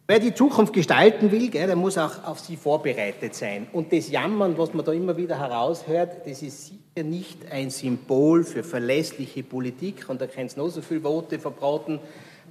Wer 0.08 0.20
die 0.20 0.32
Zukunft 0.32 0.72
gestalten 0.72 1.32
will, 1.32 1.50
gell, 1.50 1.66
der 1.66 1.74
muss 1.74 1.98
auch 1.98 2.22
auf 2.22 2.38
sie 2.38 2.56
vorbereitet 2.56 3.34
sein. 3.34 3.66
Und 3.72 3.92
das 3.92 4.08
Jammern, 4.08 4.56
was 4.56 4.72
man 4.72 4.84
da 4.84 4.92
immer 4.92 5.16
wieder 5.16 5.36
heraushört, 5.36 6.24
das 6.24 6.42
ist 6.42 6.66
sicher 6.66 7.04
nicht 7.04 7.50
ein 7.50 7.70
Symbol 7.70 8.44
für 8.44 8.62
verlässliche 8.62 9.42
Politik. 9.42 10.08
Und 10.08 10.20
da 10.20 10.28
kann 10.28 10.46
es 10.46 10.56
noch 10.56 10.68
so 10.68 10.80
viele 10.80 11.00
Vote 11.00 11.40
verbraten, 11.40 11.98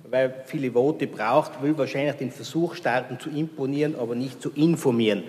weil 0.10 0.34
viele 0.46 0.72
Vote 0.72 1.08
braucht, 1.08 1.62
will 1.62 1.78
wahrscheinlich 1.78 2.16
den 2.16 2.32
Versuch 2.32 2.76
starten 2.76 3.20
zu 3.20 3.30
imponieren, 3.30 3.96
aber 4.00 4.16
nicht 4.16 4.42
zu 4.42 4.52
informieren. 4.52 5.24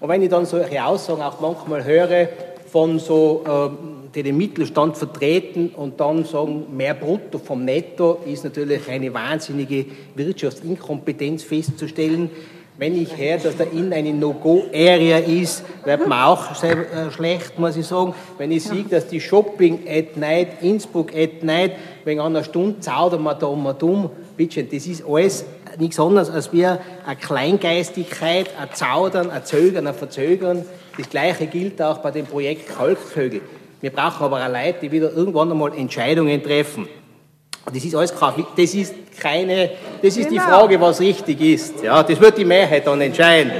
Und 0.00 0.08
wenn 0.08 0.22
ich 0.22 0.28
dann 0.28 0.46
solche 0.46 0.84
Aussagen 0.84 1.22
auch 1.22 1.40
manchmal 1.40 1.84
höre 1.84 2.28
von 2.66 2.98
so 2.98 3.44
ähm, 3.46 4.00
die 4.14 4.22
den 4.22 4.36
Mittelstand 4.36 4.96
vertreten 4.96 5.70
und 5.76 6.00
dann 6.00 6.24
sagen, 6.24 6.64
mehr 6.76 6.94
Brutto 6.94 7.38
vom 7.38 7.64
Netto 7.64 8.18
ist 8.26 8.44
natürlich 8.44 8.88
eine 8.88 9.12
wahnsinnige 9.14 9.86
Wirtschaftsinkompetenz 10.14 11.44
festzustellen. 11.44 12.30
Wenn 12.76 13.00
ich 13.00 13.16
höre, 13.16 13.36
dass 13.36 13.56
da 13.56 13.64
in 13.64 13.92
eine 13.92 14.12
No-Go-Area 14.12 15.18
ist, 15.18 15.62
wird 15.84 16.08
man 16.08 16.24
auch 16.24 16.54
sehr 16.54 16.78
äh, 16.78 17.10
schlecht, 17.10 17.58
muss 17.58 17.76
ich 17.76 17.86
sagen. 17.86 18.14
Wenn 18.38 18.50
ich 18.50 18.64
sehe, 18.64 18.84
dass 18.84 19.06
die 19.06 19.20
Shopping 19.20 19.80
at 19.86 20.16
Night, 20.16 20.62
Innsbruck 20.62 21.14
at 21.14 21.42
Night, 21.42 21.72
wegen 22.04 22.20
einer 22.20 22.44
Stunde 22.44 22.80
zaudern 22.80 23.22
wir 23.22 23.34
da 23.34 23.46
um 23.46 23.66
und 23.66 23.82
um, 23.82 24.10
bitte, 24.36 24.64
das 24.64 24.86
ist 24.86 25.04
alles 25.06 25.44
nichts 25.78 26.00
anderes 26.00 26.30
als 26.30 26.52
wir 26.52 26.78
eine 27.06 27.16
Kleingeistigkeit, 27.16 28.50
ein 28.60 28.68
Zaudern, 28.72 29.30
ein 29.30 29.44
Zögern, 29.44 29.86
ein 29.86 29.94
Verzögern. 29.94 30.64
Das 30.96 31.08
Gleiche 31.08 31.46
gilt 31.46 31.80
auch 31.80 31.98
bei 31.98 32.10
dem 32.10 32.26
Projekt 32.26 32.68
Kalkvögel. 32.68 33.40
Wir 33.80 33.90
brauchen 33.90 34.24
aber 34.24 34.44
auch 34.44 34.48
Leute, 34.48 34.78
die 34.82 34.92
wieder 34.92 35.12
irgendwann 35.12 35.50
einmal 35.50 35.72
Entscheidungen 35.74 36.42
treffen. 36.42 36.88
Und 37.64 37.76
das 37.76 37.84
ist 37.84 37.94
alles 37.94 38.14
das 38.56 38.74
ist 38.74 38.94
keine, 39.18 39.70
das 40.02 40.16
ist 40.16 40.28
genau. 40.28 40.42
die 40.42 40.50
Frage, 40.50 40.80
was 40.80 41.00
richtig 41.00 41.40
ist. 41.40 41.82
Ja, 41.82 42.02
das 42.02 42.20
wird 42.20 42.38
die 42.38 42.44
Mehrheit 42.44 42.86
dann 42.86 43.00
entscheiden. 43.00 43.52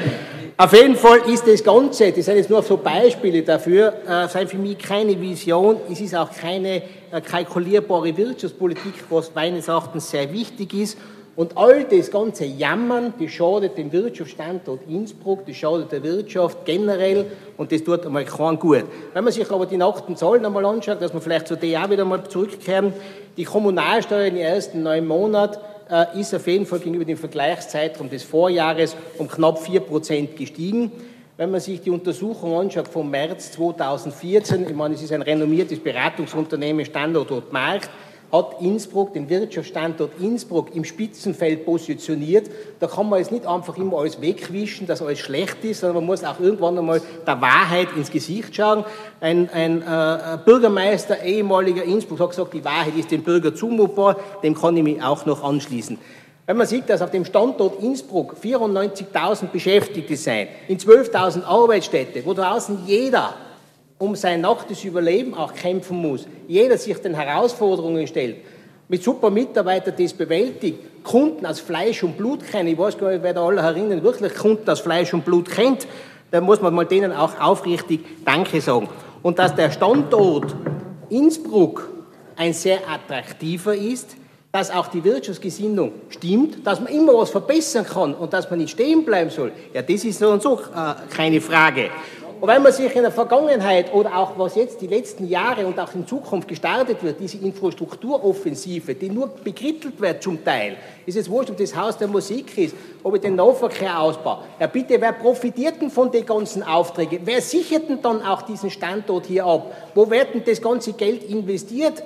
Auf 0.60 0.74
jeden 0.74 0.94
Fall 0.94 1.20
ist 1.26 1.46
das 1.46 1.64
Ganze, 1.64 2.12
das 2.12 2.26
sind 2.26 2.36
jetzt 2.36 2.50
nur 2.50 2.62
so 2.62 2.76
Beispiele 2.76 3.40
dafür, 3.42 3.94
äh, 4.06 4.28
sind 4.28 4.50
für 4.50 4.58
mich 4.58 4.76
keine 4.76 5.18
Vision, 5.18 5.78
es 5.90 6.02
ist 6.02 6.14
auch 6.14 6.30
keine 6.30 6.82
äh, 7.10 7.20
kalkulierbare 7.24 8.14
Wirtschaftspolitik, 8.14 8.92
was 9.08 9.34
meines 9.34 9.68
Erachtens 9.68 10.10
sehr 10.10 10.30
wichtig 10.30 10.74
ist 10.74 10.98
und 11.34 11.56
all 11.56 11.84
das 11.84 12.10
ganze 12.10 12.44
Jammern, 12.44 13.14
das 13.18 13.30
schadet 13.30 13.78
dem 13.78 13.90
Wirtschaftsstandort 13.90 14.80
Innsbruck, 14.86 15.46
das 15.46 15.56
schadet 15.56 15.92
der 15.92 16.02
Wirtschaft 16.02 16.58
generell 16.66 17.24
und 17.56 17.72
das 17.72 17.82
tut 17.82 18.04
einmal 18.04 18.26
keinen 18.26 18.58
gut. 18.58 18.84
Wenn 19.14 19.24
man 19.24 19.32
sich 19.32 19.50
aber 19.50 19.64
die 19.64 19.78
nackten 19.78 20.14
Zahlen 20.14 20.44
einmal 20.44 20.66
anschaut, 20.66 21.00
dass 21.00 21.14
man 21.14 21.22
vielleicht 21.22 21.48
zu 21.48 21.56
der 21.56 21.82
auch 21.82 21.88
wieder 21.88 22.04
mal 22.04 22.22
zurückkehren, 22.28 22.92
die 23.38 23.44
Kommunalsteuer 23.44 24.26
in 24.26 24.34
den 24.34 24.44
ersten 24.44 24.82
neun 24.82 25.06
Monaten 25.06 25.58
äh, 25.90 26.20
ist 26.20 26.34
auf 26.34 26.46
jeden 26.46 26.66
Fall 26.66 26.78
gegenüber 26.78 27.04
dem 27.04 27.16
Vergleichszeitraum 27.16 28.08
des 28.08 28.22
Vorjahres 28.22 28.96
um 29.18 29.28
knapp 29.28 29.58
4% 29.58 30.34
gestiegen. 30.34 30.92
Wenn 31.36 31.50
man 31.50 31.60
sich 31.60 31.80
die 31.80 31.90
Untersuchung 31.90 32.58
anschaut 32.58 32.88
vom 32.88 33.10
März 33.10 33.52
2014, 33.52 34.68
ich 34.68 34.74
meine, 34.74 34.94
es 34.94 35.02
ist 35.02 35.12
ein 35.12 35.22
renommiertes 35.22 35.80
Beratungsunternehmen, 35.80 36.84
Standort 36.84 37.52
Markt, 37.52 37.90
hat 38.32 38.60
Innsbruck, 38.60 39.12
den 39.12 39.28
Wirtschaftsstandort 39.28 40.12
Innsbruck 40.20 40.74
im 40.74 40.84
Spitzenfeld 40.84 41.64
positioniert. 41.64 42.48
Da 42.78 42.86
kann 42.86 43.08
man 43.08 43.18
jetzt 43.18 43.32
nicht 43.32 43.46
einfach 43.46 43.76
immer 43.76 43.98
alles 43.98 44.20
wegwischen, 44.20 44.86
dass 44.86 45.02
alles 45.02 45.18
schlecht 45.18 45.64
ist, 45.64 45.80
sondern 45.80 45.96
man 45.96 46.06
muss 46.06 46.22
auch 46.22 46.38
irgendwann 46.38 46.78
einmal 46.78 47.02
der 47.26 47.40
Wahrheit 47.40 47.88
ins 47.96 48.10
Gesicht 48.10 48.54
schauen. 48.54 48.84
Ein, 49.20 49.50
ein 49.50 49.82
äh, 49.82 50.38
Bürgermeister, 50.44 51.22
ehemaliger 51.22 51.82
Innsbruck, 51.82 52.20
hat 52.20 52.30
gesagt, 52.30 52.54
die 52.54 52.64
Wahrheit 52.64 52.96
ist 52.96 53.10
dem 53.10 53.22
Bürger 53.22 53.54
zumutbar, 53.54 54.16
dem 54.42 54.54
kann 54.54 54.76
ich 54.76 54.84
mich 54.84 55.02
auch 55.02 55.26
noch 55.26 55.42
anschließen. 55.42 55.98
Wenn 56.46 56.56
man 56.56 56.66
sieht, 56.66 56.88
dass 56.88 57.02
auf 57.02 57.10
dem 57.10 57.24
Standort 57.24 57.80
Innsbruck 57.80 58.34
94.000 58.42 59.46
Beschäftigte 59.52 60.16
sein, 60.16 60.48
in 60.66 60.78
12.000 60.78 61.44
Arbeitsstätte, 61.44 62.24
wo 62.24 62.34
draußen 62.34 62.78
jeder 62.86 63.34
um 64.00 64.16
sein 64.16 64.40
nacktes 64.40 64.82
Überleben 64.82 65.34
auch 65.34 65.52
kämpfen 65.52 65.98
muss, 65.98 66.26
jeder 66.48 66.78
sich 66.78 66.96
den 66.98 67.14
Herausforderungen 67.14 68.06
stellt, 68.06 68.36
mit 68.88 69.04
super 69.04 69.30
Mitarbeitern 69.30 69.94
das 69.96 70.14
bewältigt, 70.14 71.04
Kunden 71.04 71.44
aus 71.44 71.60
Fleisch 71.60 72.02
und 72.02 72.16
Blut 72.16 72.40
kennen, 72.50 72.68
ich 72.68 72.78
weiß 72.78 72.96
gar 72.96 73.10
nicht, 73.10 73.22
wer 73.22 73.34
da 73.34 73.46
alle 73.46 73.62
herinnen 73.62 74.02
wirklich 74.02 74.34
Kunden 74.34 74.68
aus 74.68 74.80
Fleisch 74.80 75.12
und 75.12 75.24
Blut 75.24 75.50
kennt, 75.50 75.86
dann 76.30 76.44
muss 76.44 76.62
man 76.62 76.74
mal 76.74 76.86
denen 76.86 77.12
auch 77.12 77.38
aufrichtig 77.38 78.24
Danke 78.24 78.62
sagen. 78.62 78.88
Und 79.22 79.38
dass 79.38 79.54
der 79.54 79.70
Standort 79.70 80.56
Innsbruck 81.10 81.90
ein 82.36 82.54
sehr 82.54 82.78
attraktiver 82.88 83.74
ist, 83.74 84.16
dass 84.50 84.70
auch 84.70 84.88
die 84.88 85.04
Wirtschaftsgesinnung 85.04 85.92
stimmt, 86.08 86.66
dass 86.66 86.80
man 86.80 86.92
immer 86.92 87.14
was 87.14 87.30
verbessern 87.30 87.84
kann 87.84 88.14
und 88.14 88.32
dass 88.32 88.50
man 88.50 88.58
nicht 88.58 88.70
stehen 88.70 89.04
bleiben 89.04 89.30
soll, 89.30 89.52
ja, 89.72 89.82
das 89.82 90.04
ist 90.04 90.18
so 90.18 90.30
und 90.30 90.42
so 90.42 90.58
äh, 90.58 90.94
keine 91.14 91.40
Frage. 91.40 91.90
Und 92.40 92.48
wenn 92.48 92.62
man 92.62 92.72
sich 92.72 92.96
in 92.96 93.02
der 93.02 93.12
Vergangenheit 93.12 93.92
oder 93.92 94.16
auch 94.16 94.38
was 94.38 94.54
jetzt 94.54 94.80
die 94.80 94.86
letzten 94.86 95.28
Jahre 95.28 95.66
und 95.66 95.78
auch 95.78 95.94
in 95.94 96.06
Zukunft 96.06 96.48
gestartet 96.48 97.02
wird, 97.02 97.20
diese 97.20 97.36
Infrastrukturoffensive, 97.36 98.94
die 98.94 99.10
nur 99.10 99.28
bekrittelt 99.28 100.00
wird 100.00 100.22
zum 100.22 100.42
Teil, 100.42 100.76
ist 101.04 101.18
es 101.18 101.28
wurscht, 101.28 101.50
ob 101.50 101.58
das 101.58 101.76
Haus 101.76 101.98
der 101.98 102.08
Musik 102.08 102.56
ist, 102.56 102.74
ob 103.02 103.14
ich 103.14 103.20
den 103.20 103.36
Nahverkehr 103.36 104.00
ausbaue. 104.00 104.38
Ja 104.58 104.68
bitte, 104.68 104.98
wer 104.98 105.12
profitiert 105.12 105.82
denn 105.82 105.90
von 105.90 106.10
den 106.10 106.24
ganzen 106.24 106.62
Aufträgen? 106.62 107.20
Wer 107.24 107.42
sichert 107.42 107.90
denn 107.90 108.00
dann 108.00 108.22
auch 108.22 108.40
diesen 108.40 108.70
Standort 108.70 109.26
hier 109.26 109.44
ab? 109.44 109.70
Wo 109.94 110.10
wird 110.10 110.32
denn 110.32 110.42
das 110.42 110.62
ganze 110.62 110.94
Geld 110.94 111.24
investiert? 111.24 112.02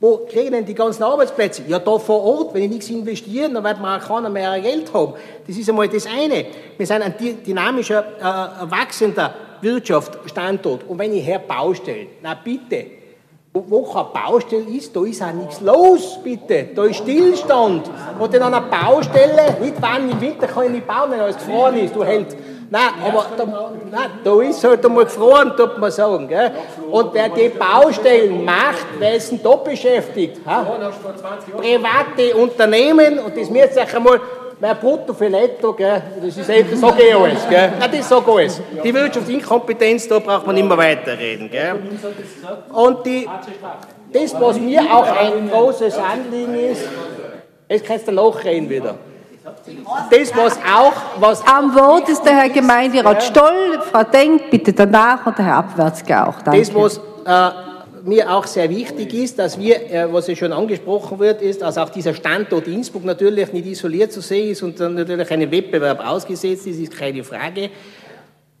Wo 0.00 0.26
kriegen 0.28 0.50
denn 0.50 0.66
die 0.66 0.74
ganzen 0.74 1.04
Arbeitsplätze? 1.04 1.62
Ja, 1.68 1.78
da 1.78 1.96
vor 1.98 2.22
Ort. 2.24 2.54
Wenn 2.54 2.64
ich 2.64 2.70
nichts 2.70 2.90
investiere, 2.90 3.50
dann 3.50 3.62
wird 3.62 3.80
man 3.80 4.00
auch 4.00 4.06
keiner 4.06 4.30
mehr 4.30 4.60
Geld 4.60 4.92
haben. 4.92 5.14
Das 5.46 5.56
ist 5.56 5.68
einmal 5.68 5.88
das 5.88 6.06
eine. 6.06 6.44
Wir 6.76 6.86
sind 6.86 7.02
ein 7.02 7.14
dynamischer, 7.18 8.04
äh, 8.18 8.70
wachsender 8.70 9.45
Wirtschaft, 9.66 10.18
Standort. 10.26 10.84
Und 10.88 10.98
wenn 10.98 11.12
ich 11.12 11.26
her 11.26 11.40
Baustellen, 11.40 12.08
na 12.22 12.34
bitte, 12.34 12.86
wo, 13.52 13.82
keine 13.82 14.08
Baustelle 14.12 14.68
ist, 14.76 14.94
da 14.94 15.04
ist 15.04 15.22
auch 15.22 15.32
nichts 15.32 15.60
los, 15.60 16.18
bitte. 16.22 16.68
Da 16.74 16.84
ist 16.84 16.96
Stillstand. 16.96 17.90
Und 18.18 18.34
in 18.34 18.42
einer 18.42 18.60
Baustelle, 18.60 19.56
nicht 19.60 19.76
wann 19.80 20.10
im 20.10 20.20
Winter 20.20 20.46
kann 20.46 20.66
ich 20.66 20.70
nicht 20.70 20.86
bauen, 20.86 21.10
wenn 21.10 21.20
alles 21.20 21.36
gefroren 21.36 21.76
ist, 21.76 21.94
du 21.94 22.04
hältst. 22.04 22.36
Nein, 22.68 22.82
aber 23.06 23.26
da, 23.36 23.44
nein, 23.44 24.10
da 24.24 24.40
ist 24.42 24.62
halt 24.64 24.84
einmal 24.84 25.04
gefroren, 25.04 25.52
tut 25.56 25.78
man 25.78 25.90
sagen. 25.90 26.26
Gell? 26.26 26.50
Und 26.90 27.14
wer 27.14 27.28
die 27.28 27.48
Baustellen 27.48 28.44
macht, 28.44 28.86
wer 28.98 29.14
ist 29.14 29.30
denn 29.30 29.40
da 29.42 29.54
beschäftigt? 29.54 30.40
Ha? 30.44 30.66
Private 31.56 32.36
Unternehmen, 32.36 33.20
und 33.20 33.36
das 33.36 33.48
müsst 33.50 33.76
ihr 33.76 33.82
euch 33.82 33.96
einmal 33.96 34.20
mein 34.58 34.76
Brutto 34.78 35.12
für 35.12 35.28
Netto, 35.28 35.72
gell, 35.74 36.02
das 36.22 36.36
ist 36.36 36.48
eben, 36.48 36.76
sage 36.76 37.02
ich 37.02 37.14
alles, 37.14 37.48
gell. 37.48 37.72
Nein, 37.78 37.90
das 37.92 38.10
ich 38.10 38.26
alles. 38.26 38.62
Die 38.82 38.94
Wirtschaftsinkompetenz, 38.94 40.08
da 40.08 40.18
braucht 40.18 40.46
man 40.46 40.54
nicht 40.54 40.66
mehr 40.66 40.78
weiterreden, 40.78 41.50
gell. 41.50 41.78
Und 42.72 43.04
die, 43.04 43.28
das, 44.12 44.40
was 44.40 44.58
mir 44.58 44.82
auch 44.82 45.06
ein 45.06 45.50
großes 45.50 45.98
Anliegen 45.98 46.54
ist, 46.54 46.88
jetzt 47.68 47.84
kannst 47.84 48.08
du 48.08 48.12
nachreden 48.12 48.68
wieder. 48.70 48.94
Das, 50.10 50.36
was 50.36 50.56
auch, 50.56 50.92
was 51.20 51.46
Am 51.46 51.74
Wort 51.74 52.08
ist 52.08 52.24
der 52.24 52.36
Herr 52.36 52.48
Gemeinderat 52.48 53.22
Stoll, 53.22 53.80
Frau 53.92 54.02
Denk 54.02 54.50
bitte 54.50 54.72
danach 54.72 55.24
und 55.26 55.38
der 55.38 55.44
Herr 55.44 55.56
Abwärtsger 55.58 56.28
auch. 56.28 56.42
Danke. 56.42 56.60
Das, 56.60 56.74
was 56.74 56.98
äh, 57.26 57.65
mir 58.06 58.32
auch 58.32 58.46
sehr 58.46 58.70
wichtig 58.70 59.12
ist, 59.14 59.38
dass 59.38 59.58
wir, 59.58 59.90
äh, 59.90 60.12
was 60.12 60.26
ja 60.28 60.36
schon 60.36 60.52
angesprochen 60.52 61.18
wird, 61.18 61.42
ist, 61.42 61.62
dass 61.62 61.78
auch 61.78 61.90
dieser 61.90 62.14
Standort 62.14 62.66
Innsbruck 62.66 63.04
natürlich 63.04 63.52
nicht 63.52 63.66
isoliert 63.66 64.12
zu 64.12 64.20
sehen 64.20 64.50
ist 64.50 64.62
und 64.62 64.78
dann 64.80 64.94
natürlich 64.94 65.30
einem 65.30 65.50
Wettbewerb 65.50 66.06
ausgesetzt 66.06 66.66
ist, 66.66 66.78
ist 66.78 66.96
keine 66.96 67.24
Frage. 67.24 67.70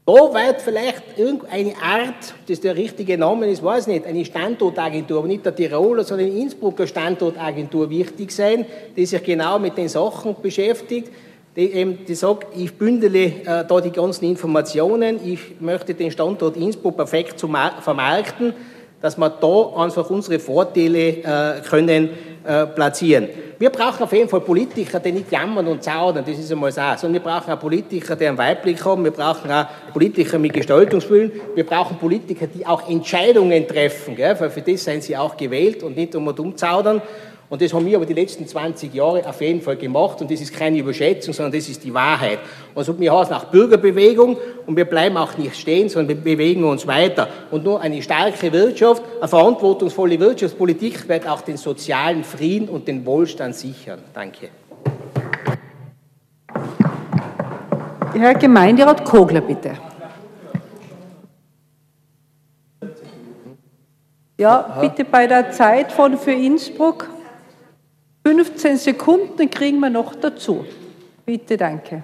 Da 0.04 0.12
wird 0.12 0.62
vielleicht 0.62 1.02
irgendeine 1.16 1.72
Art, 1.82 2.34
das 2.46 2.60
der 2.60 2.76
richtige 2.76 3.18
Name 3.18 3.48
ist, 3.48 3.64
weiß 3.64 3.88
nicht, 3.88 4.06
eine 4.06 4.24
Standortagentur, 4.24 5.18
aber 5.18 5.26
nicht 5.26 5.44
der 5.44 5.54
Tiroler, 5.54 6.04
sondern 6.04 6.28
eine 6.28 6.38
Innsbrucker 6.38 6.86
Standortagentur 6.86 7.90
wichtig 7.90 8.30
sein, 8.30 8.66
die 8.96 9.04
sich 9.04 9.22
genau 9.24 9.58
mit 9.58 9.76
den 9.76 9.88
Sachen 9.88 10.36
beschäftigt, 10.40 11.10
die 11.56 11.72
eben 11.72 12.04
die 12.06 12.14
sagt, 12.14 12.56
ich 12.56 12.74
bündele 12.74 13.24
äh, 13.24 13.64
da 13.66 13.80
die 13.80 13.90
ganzen 13.90 14.26
Informationen, 14.26 15.18
ich 15.24 15.60
möchte 15.60 15.94
den 15.94 16.12
Standort 16.12 16.56
Innsbruck 16.56 16.96
perfekt 16.96 17.40
vermarkten, 17.40 18.54
dass 19.00 19.16
wir 19.16 19.30
da 19.30 19.82
einfach 19.82 20.08
unsere 20.10 20.38
Vorteile 20.38 21.08
äh, 21.08 21.60
können 21.68 22.10
äh, 22.46 22.66
platzieren. 22.66 23.28
Wir 23.58 23.70
brauchen 23.70 24.02
auf 24.02 24.12
jeden 24.12 24.28
Fall 24.28 24.40
Politiker, 24.40 25.00
die 25.00 25.12
nicht 25.12 25.32
jammern 25.32 25.66
und 25.66 25.82
zaudern, 25.82 26.24
das 26.26 26.38
ist 26.38 26.52
einmal 26.52 26.70
so, 26.70 26.80
sondern 26.96 27.14
wir 27.14 27.20
brauchen 27.20 27.50
auch 27.52 27.58
Politiker, 27.58 28.14
die 28.14 28.26
einen 28.26 28.36
Weitblick 28.36 28.84
haben, 28.84 29.02
wir 29.02 29.10
brauchen 29.10 29.50
auch 29.50 29.66
Politiker 29.92 30.38
mit 30.38 30.52
Gestaltungswillen, 30.52 31.32
wir 31.54 31.64
brauchen 31.64 31.96
Politiker, 31.96 32.46
die 32.46 32.66
auch 32.66 32.88
Entscheidungen 32.88 33.66
treffen, 33.66 34.14
gell? 34.14 34.38
weil 34.38 34.50
für 34.50 34.60
das 34.60 34.84
sind 34.84 35.02
sie 35.02 35.16
auch 35.16 35.36
gewählt 35.36 35.82
und 35.82 35.96
nicht 35.96 36.14
um 36.14 36.26
und 36.26 36.38
um 36.38 36.56
zaudern. 36.56 37.00
Und 37.48 37.62
das 37.62 37.72
haben 37.72 37.86
wir 37.86 37.96
aber 37.96 38.06
die 38.06 38.14
letzten 38.14 38.46
20 38.46 38.92
Jahre 38.92 39.24
auf 39.28 39.40
jeden 39.40 39.60
Fall 39.60 39.76
gemacht 39.76 40.20
und 40.20 40.30
das 40.30 40.40
ist 40.40 40.52
keine 40.52 40.78
Überschätzung, 40.78 41.32
sondern 41.32 41.52
das 41.52 41.68
ist 41.68 41.84
die 41.84 41.94
Wahrheit. 41.94 42.40
Also 42.74 42.98
wir 42.98 43.16
heißen 43.16 43.34
auch 43.34 43.44
Bürgerbewegung 43.44 44.36
und 44.66 44.76
wir 44.76 44.84
bleiben 44.84 45.16
auch 45.16 45.38
nicht 45.38 45.54
stehen, 45.54 45.88
sondern 45.88 46.16
wir 46.16 46.36
bewegen 46.36 46.64
uns 46.64 46.86
weiter. 46.88 47.28
Und 47.52 47.62
nur 47.62 47.80
eine 47.80 48.02
starke 48.02 48.52
Wirtschaft, 48.52 49.02
eine 49.20 49.28
verantwortungsvolle 49.28 50.18
Wirtschaftspolitik 50.18 51.08
wird 51.08 51.28
auch 51.28 51.40
den 51.40 51.56
sozialen 51.56 52.24
Frieden 52.24 52.68
und 52.68 52.88
den 52.88 53.06
Wohlstand 53.06 53.54
sichern. 53.54 54.00
Danke. 54.12 54.48
Herr 58.12 58.34
Gemeinderat 58.34 59.04
Kogler, 59.04 59.42
bitte. 59.42 59.72
Ja, 64.38 64.78
bitte 64.80 65.04
bei 65.04 65.26
der 65.26 65.50
Zeit 65.52 65.92
von 65.92 66.18
für 66.18 66.32
Innsbruck 66.32 67.08
15 68.26 68.76
Sekunden 68.76 69.48
kriegen 69.48 69.78
wir 69.78 69.88
noch 69.88 70.16
dazu. 70.16 70.64
Bitte, 71.24 71.56
danke. 71.56 72.02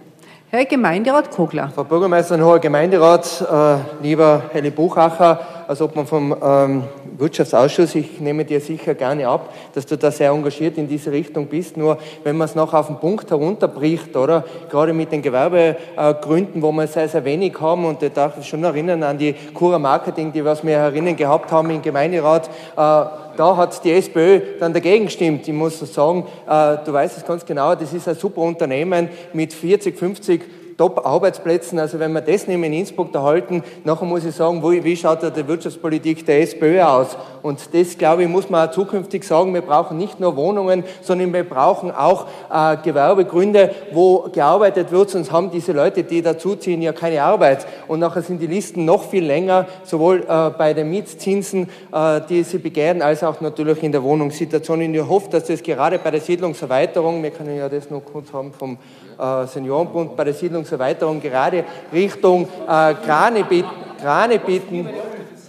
Herr 0.51 0.64
Gemeinderat 0.66 1.33
Kogler. 1.33 1.73
Frau 1.75 1.83
Bürgermeisterin, 1.83 2.45
hoher 2.45 2.61
Gemeinderat, 2.61 3.41
äh, 3.41 4.05
lieber 4.05 4.45
Helle 4.53 4.70
Buchacher, 4.70 5.62
als 5.73 5.81
ob 5.81 5.97
man 5.97 6.07
vom 6.07 6.37
ähm, 6.43 6.83
Wirtschaftsausschuss, 7.16 7.95
ich 7.95 8.20
nehme 8.20 8.45
dir 8.45 8.61
sicher 8.61 8.93
gerne 8.93 9.27
ab, 9.27 9.55
dass 9.75 9.87
du 9.87 9.97
da 9.97 10.11
sehr 10.11 10.31
engagiert 10.31 10.77
in 10.77 10.87
diese 10.87 11.11
Richtung 11.11 11.47
bist. 11.47 11.79
Nur 11.79 11.97
wenn 12.25 12.37
man 12.37 12.45
es 12.45 12.55
noch 12.55 12.75
auf 12.75 12.89
den 12.89 12.97
Punkt 12.97 13.31
herunterbricht, 13.31 14.14
oder? 14.14 14.45
Gerade 14.70 14.93
mit 14.93 15.11
den 15.12 15.23
Gewerbegründen, 15.23 16.61
wo 16.61 16.73
wir 16.73 16.87
sehr, 16.87 17.09
sehr 17.09 17.25
wenig 17.25 17.59
haben, 17.59 17.87
und 17.87 18.03
ich 18.03 18.12
darf 18.12 18.37
mich 18.37 18.47
schon 18.47 18.62
erinnern 18.64 19.03
an 19.03 19.16
die 19.16 19.33
Cura 19.55 19.79
Marketing, 19.79 20.31
die 20.31 20.45
wir 20.45 20.59
herinnen 20.62 21.16
gehabt 21.16 21.51
haben 21.51 21.70
im 21.70 21.81
Gemeinderat, 21.81 22.49
äh, 22.49 22.51
da 22.77 23.57
hat 23.57 23.83
die 23.83 23.93
SPÖ 23.93 24.41
dann 24.61 24.75
dagegen 24.75 25.07
gestimmt. 25.07 25.49
Ich 25.49 25.55
muss 25.55 25.79
sagen, 25.79 26.27
äh, 26.47 26.77
du 26.85 26.93
weißt 26.93 27.16
es 27.16 27.25
ganz 27.25 27.47
genau, 27.47 27.75
das 27.75 27.95
ist 27.95 28.07
ein 28.07 28.14
super 28.14 28.43
Unternehmen 28.43 29.09
mit 29.33 29.55
40, 29.55 29.99
50 29.99 30.43
Top-Arbeitsplätzen. 30.77 31.79
Also 31.79 31.99
wenn 31.99 32.12
wir 32.12 32.20
das 32.20 32.47
nehmen 32.47 32.64
in 32.64 32.73
Innsbruck 32.75 33.12
da 33.12 33.23
halten, 33.23 33.62
nachher 33.85 34.05
muss 34.07 34.25
ich 34.25 34.35
sagen, 34.35 34.62
wie, 34.62 34.83
wie 34.85 34.97
schaut 34.97 35.23
da 35.23 35.31
die 35.31 35.47
Wirtschaftspolitik 35.47 36.25
der 36.27 36.43
SPÖ 36.43 36.83
aus? 36.83 37.16
Und 37.43 37.75
das, 37.75 37.99
glaube 37.99 38.23
ich, 38.23 38.29
muss 38.29 38.49
man 38.49 38.68
auch 38.68 38.73
zukünftig 38.73 39.25
sagen. 39.25 39.53
Wir 39.53 39.62
brauchen 39.62 39.99
nicht 39.99 40.20
nur 40.20 40.37
Wohnungen, 40.37 40.85
sondern 41.03 41.33
wir 41.33 41.49
brauchen 41.49 41.91
auch 41.91 42.27
äh, 42.53 42.77
Gewerbegründe, 42.83 43.75
wo 43.93 44.29
gearbeitet 44.33 44.93
wird, 44.93 45.11
sonst 45.11 45.33
haben 45.33 45.51
diese 45.51 45.73
Leute, 45.73 46.05
die 46.05 46.23
dazuziehen, 46.23 46.83
ja 46.83 46.93
keine 46.93 47.23
Arbeit. 47.23 47.66
Und 47.89 48.01
nachher 48.01 48.23
sind 48.23 48.41
die 48.41 48.47
Listen 48.47 48.85
noch 48.85 49.05
viel 49.05 49.25
länger, 49.25 49.66
sowohl 49.85 50.25
äh, 50.29 50.51
bei 50.51 50.73
den 50.73 50.91
Mietzinsen, 50.91 51.68
äh, 51.93 52.20
die 52.29 52.43
sie 52.45 52.59
begehren, 52.59 53.03
als 53.03 53.25
auch 53.25 53.41
natürlich 53.41 53.83
in 53.83 53.93
der 53.93 54.03
Wohnungssituation. 54.03 54.81
Und 54.81 54.95
ich 54.95 55.09
hoffe, 55.09 55.31
dass 55.31 55.45
das 55.45 55.62
gerade 55.62 55.99
bei 55.99 56.11
der 56.11 56.20
Siedlungserweiterung, 56.20 57.23
wir 57.23 57.31
können 57.31 57.57
ja 57.57 57.68
das 57.68 57.91
noch 57.91 58.03
kurz 58.05 58.33
haben 58.33 58.53
vom 58.53 58.79
äh, 59.23 59.47
Seniorenbund, 59.47 60.16
bei 60.16 60.25
der 60.25 60.35
Siedlungserweiterung 60.35 61.20
gerade 61.20 61.64
Richtung 61.93 62.49
äh, 62.66 62.95
Krane, 62.95 63.45
bieten. 63.45 64.89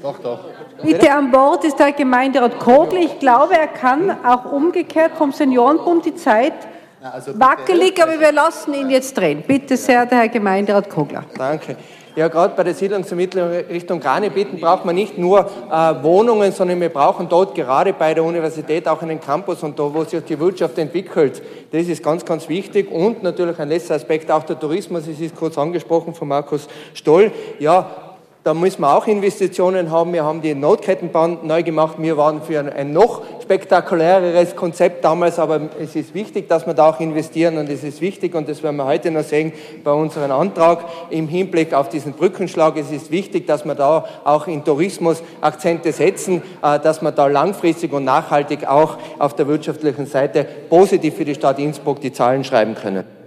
Doch, 0.02 0.20
doch. 0.20 0.40
Bitte 0.84 1.12
an 1.12 1.32
Bord 1.32 1.64
ist 1.64 1.80
der 1.80 1.94
Gemeinderat 1.94 2.60
Kogler. 2.60 3.00
Ich 3.00 3.20
glaube, 3.20 3.56
er 3.56 3.68
kann 3.68 4.18
auch 4.24 4.52
umgekehrt 4.52 5.14
vom 5.18 5.32
Seniorenbund 5.32 6.06
die 6.06 6.16
Zeit 6.16 6.54
also 7.02 7.38
wackelig, 7.38 8.02
aber 8.02 8.18
wir 8.20 8.32
lassen 8.32 8.74
ihn 8.74 8.90
jetzt 8.90 9.18
drehen. 9.18 9.44
Bitte 9.46 9.76
sehr, 9.76 10.06
der 10.06 10.20
Herr 10.20 10.30
Gemeinderat 10.30 10.90
Kogler. 10.90 11.26
Danke. 11.38 11.76
Ja, 12.16 12.28
gerade 12.28 12.54
bei 12.56 12.64
der 12.64 12.76
Siedlungsvermittlung 12.76 13.50
Richtung 13.50 14.00
Granebieten 14.00 14.60
braucht 14.60 14.86
man 14.86 14.94
nicht 14.94 15.18
nur 15.18 15.40
äh, 15.72 16.04
Wohnungen, 16.04 16.52
sondern 16.52 16.80
wir 16.80 16.90
brauchen 16.90 17.28
dort 17.28 17.56
gerade 17.56 17.92
bei 17.92 18.14
der 18.14 18.24
Universität 18.24 18.88
auch 18.88 19.02
einen 19.02 19.20
Campus 19.20 19.64
und 19.64 19.80
da, 19.80 19.92
wo 19.92 20.04
sich 20.04 20.24
die 20.24 20.40
Wirtschaft 20.40 20.78
entwickelt. 20.78 21.42
Das 21.72 21.88
ist 21.88 22.04
ganz, 22.04 22.24
ganz 22.24 22.48
wichtig 22.48 22.92
und 22.92 23.24
natürlich 23.24 23.58
ein 23.58 23.70
letzter 23.70 23.96
Aspekt 23.96 24.30
auch 24.30 24.44
der 24.44 24.60
Tourismus. 24.60 25.08
Es 25.08 25.20
ist 25.20 25.36
kurz 25.36 25.58
angesprochen 25.58 26.14
von 26.14 26.28
Markus 26.28 26.68
Stoll. 26.94 27.32
Ja, 27.58 28.13
da 28.44 28.54
müssen 28.54 28.82
wir 28.82 28.94
auch 28.94 29.08
Investitionen 29.08 29.90
haben. 29.90 30.12
Wir 30.12 30.26
haben 30.26 30.42
die 30.42 30.54
Notkettenbahn 30.54 31.40
neu 31.44 31.64
gemacht. 31.64 31.96
Wir 31.98 32.18
waren 32.18 32.42
für 32.42 32.60
ein, 32.60 32.92
noch 32.92 33.22
spektakuläreres 33.42 34.58
Konzept 34.58 35.06
damals, 35.06 35.40
aber 35.40 35.62
es 35.80 35.96
ist 35.96 36.14
wichtig, 36.14 36.50
dass 36.50 36.68
wir 36.68 36.74
da 36.74 36.90
auch 36.90 37.00
investieren 37.00 37.58
und 37.58 37.70
es 37.70 37.86
ist 37.86 38.02
wichtig 38.02 38.36
und 38.36 38.50
das 38.50 38.62
werden 38.62 38.76
wir 38.76 38.86
heute 38.86 39.12
noch 39.12 39.24
sehen 39.24 39.54
bei 39.84 39.92
unserem 39.92 40.32
Antrag 40.32 40.84
im 41.10 41.30
Hinblick 41.30 41.74
auf 41.74 41.88
diesen 41.88 42.14
Brückenschlag. 42.14 42.76
Es 42.76 42.92
ist 42.92 43.12
wichtig, 43.12 43.48
dass 43.48 43.64
wir 43.64 43.76
da 43.76 44.06
auch 44.26 44.48
in 44.48 44.66
Tourismus 44.66 45.24
Akzente 45.40 45.94
setzen, 45.94 46.42
äh, 46.62 46.80
dass 46.80 47.02
wir 47.02 47.12
da 47.12 47.28
langfristig 47.28 47.94
und 47.94 48.04
nachhaltig 48.04 48.68
auch 48.68 48.98
auf 49.20 49.36
der 49.36 49.48
wirtschaftlichen 49.48 50.06
Seite 50.06 50.46
positiv 50.70 51.16
für 51.16 51.26
die 51.26 51.36
Stadt 51.36 51.60
Innsbruck 51.60 52.02
die 52.02 52.12
Zahlen 52.12 52.44
schreiben 52.44 52.76
können. 52.76 53.23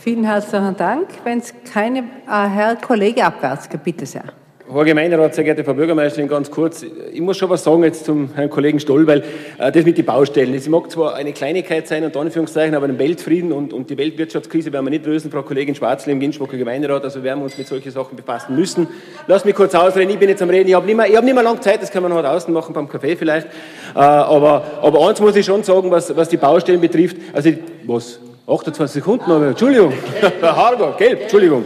Vielen 0.00 0.22
herzlichen 0.22 0.76
Dank. 0.76 1.08
Wenn 1.24 1.38
es 1.38 1.52
keine, 1.72 1.98
äh, 1.98 2.04
Herr 2.26 2.76
Kollege 2.76 3.24
Abwärts, 3.24 3.68
bitte 3.82 4.06
sehr. 4.06 4.22
Herr 4.70 4.84
Gemeinderat, 4.84 5.34
sehr 5.34 5.42
geehrte 5.42 5.64
Frau 5.64 5.74
Bürgermeisterin, 5.74 6.28
ganz 6.28 6.52
kurz. 6.52 6.84
Ich 7.12 7.20
muss 7.20 7.36
schon 7.36 7.50
was 7.50 7.64
sagen 7.64 7.82
jetzt 7.82 8.04
zum 8.04 8.32
Herrn 8.34 8.48
Kollegen 8.48 8.78
Stoll, 8.78 9.08
weil 9.08 9.24
äh, 9.58 9.72
das 9.72 9.84
mit 9.84 9.98
den 9.98 10.04
Baustellen, 10.04 10.54
das 10.54 10.68
mag 10.68 10.88
zwar 10.88 11.16
eine 11.16 11.32
Kleinigkeit 11.32 11.88
sein, 11.88 12.04
unter 12.04 12.20
Anführungszeichen, 12.20 12.76
aber 12.76 12.86
den 12.86 12.96
Weltfrieden 12.98 13.50
und, 13.50 13.72
und 13.72 13.90
die 13.90 13.98
Weltwirtschaftskrise 13.98 14.72
werden 14.72 14.86
wir 14.86 14.90
nicht 14.90 15.04
lösen, 15.04 15.32
Frau 15.32 15.42
Kollegin 15.42 15.74
Schwarzl 15.74 16.10
im 16.10 16.22
Innsbrucker 16.22 16.56
Gemeinderat, 16.56 17.02
also 17.02 17.24
werden 17.24 17.40
wir 17.40 17.44
uns 17.44 17.58
mit 17.58 17.66
solchen 17.66 17.90
Sachen 17.90 18.14
befassen 18.14 18.54
müssen. 18.54 18.86
Lass 19.26 19.44
mich 19.44 19.56
kurz 19.56 19.74
ausreden, 19.74 20.10
ich 20.10 20.18
bin 20.18 20.28
jetzt 20.28 20.42
am 20.42 20.50
Reden, 20.50 20.68
ich 20.68 20.74
habe 20.74 20.86
nicht, 20.86 20.96
mehr, 20.96 21.06
hab 21.06 21.24
nicht 21.24 21.34
mehr 21.34 21.42
lange 21.42 21.58
Zeit, 21.58 21.82
das 21.82 21.90
kann 21.90 22.04
man 22.04 22.12
noch 22.12 22.22
außen 22.22 22.54
machen, 22.54 22.72
beim 22.72 22.86
Café 22.86 23.16
vielleicht, 23.16 23.48
äh, 23.96 23.98
aber, 23.98 24.64
aber 24.80 25.08
eins 25.08 25.20
muss 25.20 25.34
ich 25.34 25.44
schon 25.44 25.64
sagen, 25.64 25.90
was, 25.90 26.14
was 26.14 26.28
die 26.28 26.36
Baustellen 26.36 26.80
betrifft, 26.80 27.16
also 27.32 27.50
was, 27.84 28.20
28 28.48 29.02
Sekunden, 29.02 29.30
aber 29.30 29.48
Entschuldigung, 29.48 29.92
Herr 30.40 30.56
Harger, 30.56 30.94
gelb, 30.96 31.22
Entschuldigung. 31.22 31.64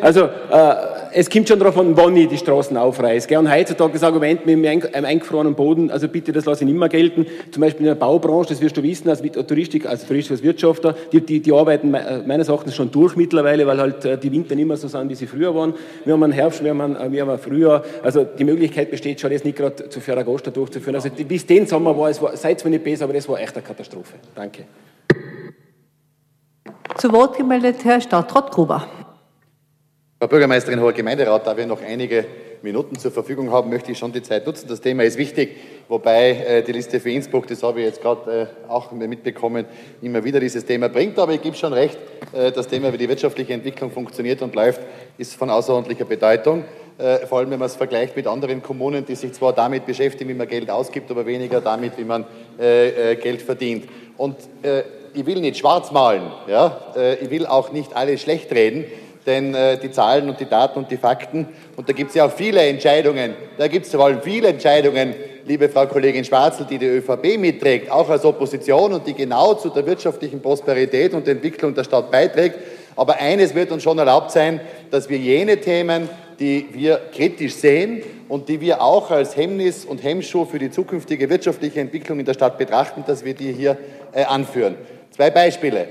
Also, 0.00 0.24
äh, 0.24 0.74
es 1.12 1.30
kommt 1.30 1.48
schon 1.48 1.58
darauf 1.58 1.76
an, 1.78 1.96
wann 1.96 2.16
ich 2.16 2.28
die 2.28 2.36
Straßen 2.36 2.76
aufreiße. 2.76 3.38
Und 3.38 3.50
heutzutage 3.50 3.94
das 3.94 4.02
Argument 4.02 4.46
mit 4.46 4.94
einem 4.94 5.04
eingefrorenen 5.04 5.54
Boden, 5.54 5.90
also 5.90 6.06
bitte, 6.06 6.32
das 6.32 6.44
lasse 6.44 6.64
ich 6.64 6.70
nicht 6.70 6.78
mehr 6.78 6.88
gelten. 6.88 7.26
Zum 7.50 7.62
Beispiel 7.62 7.80
in 7.80 7.86
der 7.86 7.94
Baubranche, 7.94 8.50
das 8.50 8.60
wirst 8.60 8.76
du 8.76 8.82
wissen, 8.82 9.08
als 9.08 9.22
Touristik, 9.22 9.86
als 9.86 10.06
Touristik, 10.06 10.32
als 10.32 10.42
Wirtschafter, 10.42 10.94
die, 11.12 11.20
die, 11.20 11.40
die 11.40 11.52
arbeiten 11.52 11.90
meines 11.90 12.48
Erachtens 12.48 12.74
schon 12.74 12.90
durch 12.90 13.16
mittlerweile, 13.16 13.66
weil 13.66 13.80
halt 13.80 14.04
äh, 14.04 14.18
die 14.18 14.30
Winter 14.30 14.54
nicht 14.54 14.66
mehr 14.68 14.76
so 14.76 14.88
sind, 14.88 15.08
wie 15.08 15.14
sie 15.14 15.26
früher 15.26 15.54
waren. 15.54 15.74
Wir 16.04 16.12
haben 16.12 16.22
einen 16.22 16.32
Herbst, 16.32 16.62
wir 16.62 16.70
haben, 16.70 16.80
einen, 16.80 17.12
wir 17.12 17.26
haben 17.26 17.38
Frühjahr. 17.38 17.82
Also 18.02 18.24
die 18.24 18.44
Möglichkeit 18.44 18.90
besteht 18.90 19.20
schon, 19.20 19.30
das 19.30 19.44
nicht 19.44 19.56
gerade 19.56 19.88
zu 19.88 20.00
Ferragosta 20.00 20.50
durchzuführen. 20.50 20.96
Also 20.96 21.08
bis 21.10 21.46
den 21.46 21.66
Sommer 21.66 21.96
war 21.96 22.10
es, 22.10 22.20
seid 22.34 22.60
zwar 22.60 22.70
nicht 22.70 22.84
besser, 22.84 23.04
aber 23.04 23.14
das 23.14 23.28
war 23.28 23.40
echt 23.40 23.56
eine 23.56 23.64
Katastrophe. 23.64 24.14
Danke. 24.34 24.64
Zu 26.96 27.12
Wort 27.12 27.36
gemeldet 27.36 27.84
Herr 27.84 28.00
Stadtrat 28.00 28.50
Gruber. 28.50 28.86
Frau 30.18 30.26
Bürgermeisterin, 30.26 30.80
hoher 30.80 30.92
Gemeinderat, 30.92 31.46
da 31.46 31.56
wir 31.56 31.66
noch 31.66 31.80
einige 31.82 32.24
Minuten 32.62 32.98
zur 32.98 33.12
Verfügung 33.12 33.52
haben, 33.52 33.70
möchte 33.70 33.92
ich 33.92 33.98
schon 33.98 34.12
die 34.12 34.22
Zeit 34.22 34.46
nutzen. 34.46 34.66
Das 34.68 34.80
Thema 34.80 35.04
ist 35.04 35.16
wichtig, 35.16 35.56
wobei 35.88 36.30
äh, 36.30 36.62
die 36.62 36.72
Liste 36.72 36.98
für 36.98 37.10
Innsbruck, 37.10 37.46
das 37.46 37.62
habe 37.62 37.80
ich 37.80 37.86
jetzt 37.86 38.02
gerade 38.02 38.48
äh, 38.66 38.70
auch 38.70 38.90
mitbekommen, 38.90 39.66
immer 40.02 40.24
wieder 40.24 40.40
dieses 40.40 40.64
Thema 40.64 40.88
bringt. 40.88 41.18
Aber 41.18 41.32
ich 41.32 41.42
gebe 41.42 41.56
schon 41.56 41.72
recht, 41.72 41.98
äh, 42.32 42.50
das 42.50 42.66
Thema, 42.66 42.92
wie 42.92 42.98
die 42.98 43.08
wirtschaftliche 43.08 43.52
Entwicklung 43.52 43.92
funktioniert 43.92 44.42
und 44.42 44.54
läuft, 44.56 44.80
ist 45.18 45.34
von 45.34 45.50
außerordentlicher 45.50 46.04
Bedeutung. 46.04 46.64
Äh, 46.98 47.26
vor 47.26 47.38
allem, 47.38 47.50
wenn 47.50 47.60
man 47.60 47.66
es 47.66 47.76
vergleicht 47.76 48.16
mit 48.16 48.26
anderen 48.26 48.60
Kommunen, 48.60 49.04
die 49.04 49.14
sich 49.14 49.32
zwar 49.32 49.52
damit 49.52 49.86
beschäftigen, 49.86 50.30
wie 50.30 50.34
man 50.34 50.48
Geld 50.48 50.68
ausgibt, 50.68 51.08
aber 51.12 51.26
weniger 51.26 51.60
damit, 51.60 51.96
wie 51.96 52.04
man 52.04 52.24
äh, 52.58 53.12
äh, 53.12 53.16
Geld 53.16 53.40
verdient. 53.40 53.88
Und 54.16 54.36
ich 55.14 55.26
will 55.26 55.40
nicht 55.40 55.58
schwarz 55.58 55.90
malen, 55.90 56.30
ja? 56.46 56.78
ich 57.20 57.30
will 57.30 57.46
auch 57.46 57.72
nicht 57.72 57.94
alles 57.96 58.22
schlecht 58.22 58.52
reden, 58.52 58.84
denn 59.26 59.54
die 59.82 59.90
Zahlen 59.90 60.28
und 60.28 60.40
die 60.40 60.48
Daten 60.48 60.78
und 60.78 60.90
die 60.90 60.96
Fakten, 60.96 61.46
und 61.76 61.88
da 61.88 61.92
gibt 61.92 62.10
es 62.10 62.16
ja 62.16 62.26
auch 62.26 62.32
viele 62.32 62.60
Entscheidungen, 62.62 63.34
da 63.58 63.68
gibt 63.68 63.86
es 63.86 63.92
vor 63.92 64.06
allem 64.06 64.22
viele 64.22 64.48
Entscheidungen, 64.48 65.14
liebe 65.48 65.70
Frau 65.70 65.86
Kollegin 65.86 66.24
Schwarzel, 66.24 66.66
die 66.68 66.76
die 66.76 66.86
ÖVP 66.86 67.38
mitträgt, 67.38 67.90
auch 67.90 68.08
als 68.10 68.24
Opposition 68.24 68.92
und 68.92 69.06
die 69.06 69.14
genau 69.14 69.54
zu 69.54 69.70
der 69.70 69.86
wirtschaftlichen 69.86 70.42
Prosperität 70.42 71.14
und 71.14 71.26
Entwicklung 71.26 71.74
der 71.74 71.84
Stadt 71.84 72.10
beiträgt. 72.10 72.56
Aber 72.94 73.16
eines 73.16 73.54
wird 73.54 73.72
uns 73.72 73.82
schon 73.82 73.98
erlaubt 73.98 74.30
sein, 74.30 74.60
dass 74.90 75.08
wir 75.08 75.16
jene 75.16 75.58
Themen, 75.58 76.10
die 76.38 76.66
wir 76.72 77.00
kritisch 77.14 77.54
sehen 77.54 78.02
und 78.28 78.48
die 78.48 78.60
wir 78.60 78.82
auch 78.82 79.10
als 79.10 79.36
Hemmnis 79.36 79.86
und 79.86 80.02
Hemmschuh 80.02 80.44
für 80.44 80.58
die 80.58 80.70
zukünftige 80.70 81.30
wirtschaftliche 81.30 81.80
Entwicklung 81.80 82.20
in 82.20 82.26
der 82.26 82.34
Stadt 82.34 82.58
betrachten, 82.58 83.04
dass 83.06 83.24
wir 83.24 83.34
die 83.34 83.52
hier 83.52 83.78
äh, 84.12 84.24
anführen. 84.24 84.76
Zwei 85.18 85.30
Beispiele. 85.30 85.88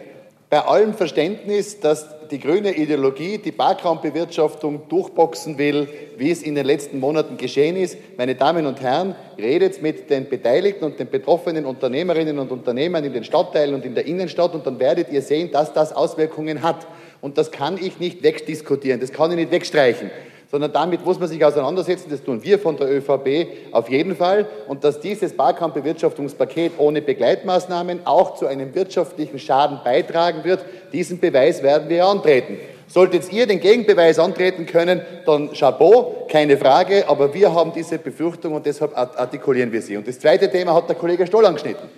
Bei 0.50 0.60
allem 0.62 0.94
Verständnis, 0.94 1.82
dass 1.82 2.08
die 2.32 2.40
grüne 2.40 2.78
Ideologie 2.78 3.38
die 3.38 3.52
Parkraumbewirtschaftung 3.52 4.88
durchboxen 4.88 5.58
will, 5.58 5.90
wie 6.16 6.32
es 6.32 6.44
in 6.44 6.56
den 6.56 6.66
letzten 6.66 7.02
Monaten 7.02 7.36
geschehen 7.36 7.76
ist. 7.76 7.98
Meine 8.18 8.36
Damen 8.36 8.66
und 8.66 8.80
Herren, 8.80 9.16
redet 9.38 9.82
mit 9.82 10.10
den 10.10 10.30
Beteiligten 10.30 10.86
und 10.86 10.98
den 10.98 11.10
betroffenen 11.10 11.66
Unternehmerinnen 11.66 12.40
und 12.40 12.54
Unternehmern 12.54 13.04
in 13.04 13.12
den 13.12 13.26
Stadtteilen 13.26 13.76
und 13.76 13.84
in 13.84 13.96
der 13.96 14.06
Innenstadt 14.06 14.56
und 14.56 14.66
dann 14.66 14.80
werdet 14.80 15.12
ihr 15.12 15.22
sehen, 15.22 15.52
dass 15.52 15.74
das 15.74 15.92
Auswirkungen 15.92 16.62
hat. 16.62 16.88
Und 17.20 17.38
das 17.38 17.52
kann 17.52 17.78
ich 17.78 18.00
nicht 18.00 18.24
wegdiskutieren, 18.24 19.02
das 19.02 19.12
kann 19.12 19.32
ich 19.32 19.36
nicht 19.36 19.52
wegstreichen 19.52 20.10
sondern 20.50 20.72
damit 20.72 21.06
muss 21.06 21.20
man 21.20 21.28
sich 21.28 21.44
auseinandersetzen. 21.44 22.10
Das 22.10 22.24
tun 22.24 22.44
wir 22.44 22.60
von 22.60 22.78
der 22.78 22.90
ÖVP 22.90 23.48
auf 23.72 23.90
jeden 23.90 24.16
Fall. 24.16 24.48
Und 24.68 24.84
dass 24.84 25.00
dieses 25.00 25.34
Barkampfbewirtschaftungspaket 25.34 26.74
ohne 26.78 27.02
Begleitmaßnahmen 27.02 28.02
auch 28.06 28.36
zu 28.36 28.48
einem 28.48 28.74
wirtschaftlichen 28.74 29.40
Schaden 29.40 29.80
beitragen 29.84 30.44
wird, 30.44 30.66
diesen 30.94 31.20
Beweis 31.20 31.64
werden 31.64 31.90
wir 31.90 32.06
antreten. 32.06 32.58
Solltet 32.90 33.32
ihr 33.34 33.46
den 33.46 33.60
Gegenbeweis 33.60 34.18
antreten 34.18 34.66
können, 34.66 35.02
dann 35.26 35.52
Chapeau, 35.52 36.26
keine 36.30 36.56
Frage, 36.58 37.04
aber 37.10 37.34
wir 37.34 37.54
haben 37.54 37.74
diese 37.74 37.98
Befürchtung 37.98 38.54
und 38.54 38.66
deshalb 38.66 38.98
artikulieren 38.98 39.74
wir 39.74 39.82
sie. 39.82 39.98
Und 39.98 40.08
das 40.08 40.20
zweite 40.20 40.50
Thema 40.50 40.74
hat 40.74 40.88
der 40.88 40.96
Kollege 40.96 41.28
Stoll 41.28 41.46
angeschnitten. 41.46 41.90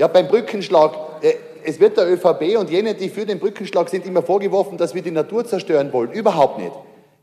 Ja, 0.00 0.08
beim 0.08 0.26
Brückenschlag, 0.26 1.22
äh, 1.22 1.34
es 1.64 1.80
wird 1.80 1.98
der 1.98 2.10
ÖVP 2.10 2.58
und 2.58 2.70
jene, 2.70 2.94
die 2.94 3.10
für 3.10 3.26
den 3.26 3.38
Brückenschlag 3.38 3.88
sind, 3.90 4.06
immer 4.06 4.22
vorgeworfen, 4.22 4.78
dass 4.78 4.94
wir 4.94 5.02
die 5.02 5.10
Natur 5.10 5.44
zerstören 5.44 5.92
wollen. 5.92 6.12
Überhaupt 6.12 6.58
nicht. 6.58 6.72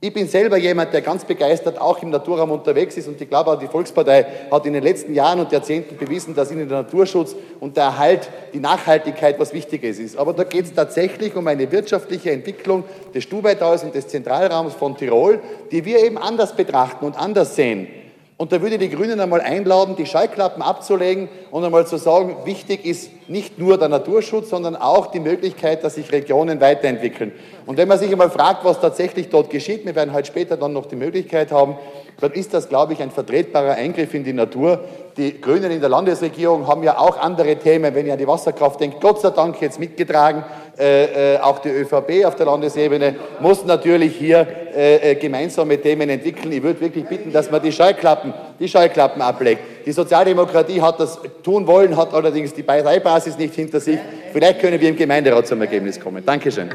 Ich 0.04 0.14
bin 0.14 0.28
selber 0.28 0.58
jemand, 0.58 0.92
der 0.92 1.00
ganz 1.00 1.24
begeistert 1.24 1.80
auch 1.80 2.04
im 2.04 2.10
Naturraum 2.10 2.52
unterwegs 2.52 2.98
ist 2.98 3.08
und 3.08 3.22
ich 3.22 3.30
glaube 3.30 3.52
auch 3.52 3.58
die 3.58 3.68
Volkspartei 3.68 4.26
hat 4.52 4.66
in 4.66 4.74
den 4.74 4.84
letzten 4.84 5.14
Jahren 5.14 5.40
und 5.40 5.50
Jahrzehnten 5.50 5.96
bewiesen, 5.96 6.36
dass 6.36 6.52
ihnen 6.52 6.68
der 6.68 6.80
Naturschutz 6.80 7.34
und 7.62 7.78
der 7.78 7.86
Erhalt, 7.86 8.30
die 8.54 8.60
Nachhaltigkeit 8.60 9.40
was 9.40 9.54
Wichtiges 9.54 10.00
ist. 10.00 10.18
Aber 10.18 10.34
da 10.34 10.44
geht 10.44 10.66
es 10.66 10.74
tatsächlich 10.74 11.38
um 11.38 11.48
eine 11.48 11.72
wirtschaftliche 11.72 12.32
Entwicklung 12.32 12.84
des 13.16 13.24
Stubaital 13.24 13.80
und 13.82 13.96
des 13.96 14.10
Zentralraums 14.10 14.74
von 14.74 14.98
Tirol, 14.98 15.40
die 15.72 15.86
wir 15.86 16.04
eben 16.04 16.18
anders 16.18 16.54
betrachten 16.54 17.06
und 17.06 17.18
anders 17.18 17.56
sehen. 17.56 17.88
Und 18.36 18.52
da 18.52 18.62
würde 18.62 18.76
ich 18.76 18.82
die 18.82 18.90
Grünen 18.90 19.20
einmal 19.20 19.42
einladen, 19.42 19.96
die 19.96 20.08
Schallklappen 20.08 20.64
abzulegen 20.64 21.30
und 21.52 21.64
einmal 21.64 21.86
zu 21.86 21.98
sagen, 21.98 22.36
wichtig 22.46 22.84
ist 22.84 23.12
nicht 23.30 23.60
nur 23.60 23.78
der 23.78 23.90
Naturschutz, 23.90 24.50
sondern 24.50 24.76
auch 24.76 25.08
die 25.08 25.20
Möglichkeit, 25.20 25.84
dass 25.84 25.96
sich 25.96 26.12
Regionen 26.12 26.60
weiterentwickeln. 26.60 27.32
Und 27.68 27.78
wenn 27.78 27.88
man 27.88 28.00
sich 28.00 28.12
einmal 28.12 28.32
fragt, 28.32 28.66
was 28.66 28.82
tatsächlich 28.82 29.30
dort 29.30 29.52
geschieht, 29.52 29.86
wir 29.86 29.96
werden 29.96 30.14
heute 30.14 30.28
später 30.28 30.58
dann 30.58 30.74
noch 30.74 30.88
die 30.88 30.96
Möglichkeit 30.96 31.52
haben, 31.52 31.78
dann 32.20 32.32
ist 32.32 32.54
das, 32.54 32.70
glaube 32.70 32.94
ich, 32.94 33.02
ein 33.02 33.12
vertretbarer 33.12 33.74
Eingriff 33.74 34.14
in 34.14 34.24
die 34.24 34.34
Natur. 34.34 34.84
Die 35.18 35.40
Grünen 35.40 35.70
in 35.70 35.80
der 35.80 35.90
Landesregierung 35.90 36.68
haben 36.68 36.82
ja 36.82 36.98
auch 36.98 37.18
andere 37.20 37.56
Themen, 37.58 37.94
wenn 37.94 38.08
ihr 38.08 38.14
an 38.14 38.20
die 38.20 38.28
Wasserkraft 38.28 38.80
denkt, 38.80 39.00
Gott 39.00 39.22
sei 39.22 39.30
Dank 39.30 39.62
jetzt 39.62 39.80
mitgetragen. 39.80 40.44
Äh, 40.76 41.36
äh, 41.36 41.40
auch 41.40 41.60
die 41.60 41.70
ÖVP 41.70 42.26
auf 42.26 42.36
der 42.36 42.48
Landesebene 42.48 43.16
muss 43.40 43.64
natürlich 43.64 44.16
hier 44.16 44.48
äh, 44.76 45.12
äh, 45.12 45.16
gemeinsame 45.16 45.80
Themen 45.80 46.10
entwickeln. 46.10 46.52
Ich 46.52 46.64
würde 46.64 46.82
wirklich 46.82 47.06
bitten, 47.06 47.32
dass 47.32 47.52
man 47.52 47.62
die 47.62 47.72
Scheuklappen, 47.72 48.34
die 48.60 48.68
Scheuklappen 48.68 49.22
ablegt. 49.22 49.62
Die 49.86 49.92
Sozialdemokratie 49.92 50.82
hat 50.82 51.00
das 51.00 51.20
tun 51.44 51.68
wollen, 51.68 51.96
hat 51.96 52.12
allerdings 52.12 52.56
die 52.56 52.64
Parteibasis 52.64 53.38
nicht 53.38 53.54
hinter 53.54 53.80
sich. 53.80 54.00
Vielleicht 54.32 54.62
können 54.62 54.82
wir 54.82 54.90
im 54.90 54.96
Gemeinderat 54.96 55.46
zum 55.46 55.62
Ergebnis 55.62 56.00
kommen. 56.00 56.26
Dankeschön. 56.26 56.72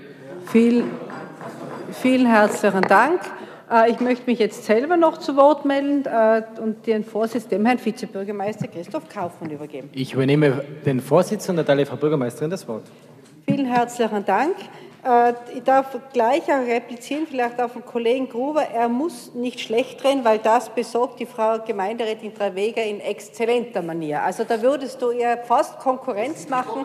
Viel, 0.47 0.85
vielen 2.01 2.27
herzlichen 2.27 2.83
Dank. 2.83 3.21
Äh, 3.71 3.91
ich 3.91 4.01
möchte 4.01 4.25
mich 4.27 4.39
jetzt 4.39 4.65
selber 4.65 4.97
noch 4.97 5.19
zu 5.19 5.37
Wort 5.37 5.65
melden 5.65 6.05
und 6.61 6.87
den 6.87 7.05
Vorsitz 7.05 7.49
dem 7.49 7.67
Herrn 7.67 7.79
Vizebürgermeister 7.85 8.69
Christoph 8.69 9.09
Kaufmann 9.09 9.51
übergeben. 9.51 9.91
Ich 9.93 10.15
übernehme 10.15 10.65
den 10.85 11.01
Vorsitz 11.01 11.49
und 11.49 11.59
erteile 11.59 11.87
Frau 11.87 11.97
Bürgermeisterin 11.97 12.51
das 12.51 12.67
Wort. 12.69 12.85
Vielen 13.47 13.67
herzlichen 13.67 14.25
Dank. 14.25 14.55
Äh, 15.09 15.35
ich 15.55 15.63
darf 15.63 15.97
gleich 16.13 16.43
auch 16.45 16.67
replizieren, 16.67 17.27
vielleicht 17.27 17.61
auf 17.61 17.73
den 17.73 17.85
Kollegen 17.85 18.29
Gruber. 18.29 18.63
Er 18.63 18.89
muss 18.89 19.33
nicht 19.35 19.61
schlecht 19.61 20.03
drehen, 20.03 20.25
weil 20.25 20.39
das 20.39 20.69
besorgt 20.69 21.19
die 21.21 21.27
Frau 21.27 21.59
Gemeinderätin 21.61 22.35
Traweger 22.35 22.83
in 22.85 23.01
exzellenter 23.01 23.81
Manier. 23.81 24.23
Also 24.23 24.45
da 24.45 24.61
würdest 24.61 25.01
du 25.01 25.11
ihr 25.11 25.39
fast 25.39 25.79
Konkurrenz 25.79 26.49
machen. 26.49 26.85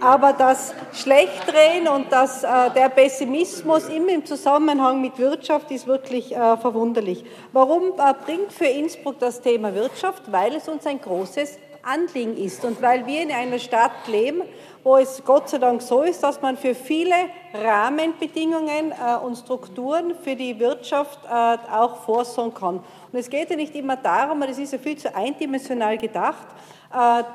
Aber 0.00 0.32
das 0.32 0.72
Schlechtdrehen 0.94 1.86
und 1.88 2.10
das, 2.10 2.44
äh, 2.44 2.70
der 2.74 2.88
Pessimismus 2.88 3.88
immer 3.88 4.12
im 4.12 4.24
Zusammenhang 4.24 5.02
mit 5.02 5.18
Wirtschaft 5.18 5.70
ist 5.70 5.86
wirklich 5.86 6.34
äh, 6.34 6.56
verwunderlich. 6.56 7.24
Warum 7.52 7.92
bringt 8.24 8.52
für 8.52 8.66
Innsbruck 8.66 9.18
das 9.18 9.40
Thema 9.40 9.74
Wirtschaft? 9.74 10.32
Weil 10.32 10.54
es 10.54 10.66
uns 10.66 10.86
ein 10.86 11.00
großes 11.00 11.58
Anliegen 11.82 12.36
ist 12.36 12.64
und 12.64 12.80
weil 12.82 13.06
wir 13.06 13.22
in 13.22 13.30
einer 13.30 13.58
Stadt 13.58 14.06
leben, 14.06 14.42
wo 14.82 14.96
es 14.96 15.22
Gott 15.24 15.48
sei 15.48 15.58
Dank 15.58 15.82
so 15.82 16.02
ist, 16.02 16.22
dass 16.22 16.40
man 16.40 16.56
für 16.56 16.74
viele 16.74 17.14
Rahmenbedingungen 17.52 18.92
äh, 18.92 19.16
und 19.24 19.36
Strukturen 19.36 20.14
für 20.22 20.36
die 20.36 20.58
Wirtschaft 20.58 21.18
äh, 21.24 21.28
auch 21.28 21.96
vorsorgen 22.04 22.54
kann. 22.54 22.76
Und 22.76 23.18
es 23.18 23.28
geht 23.28 23.50
ja 23.50 23.56
nicht 23.56 23.74
immer 23.74 23.96
darum, 23.96 24.42
es 24.42 24.58
ist 24.58 24.72
ja 24.72 24.78
viel 24.78 24.96
zu 24.96 25.14
eindimensional 25.14 25.98
gedacht, 25.98 26.46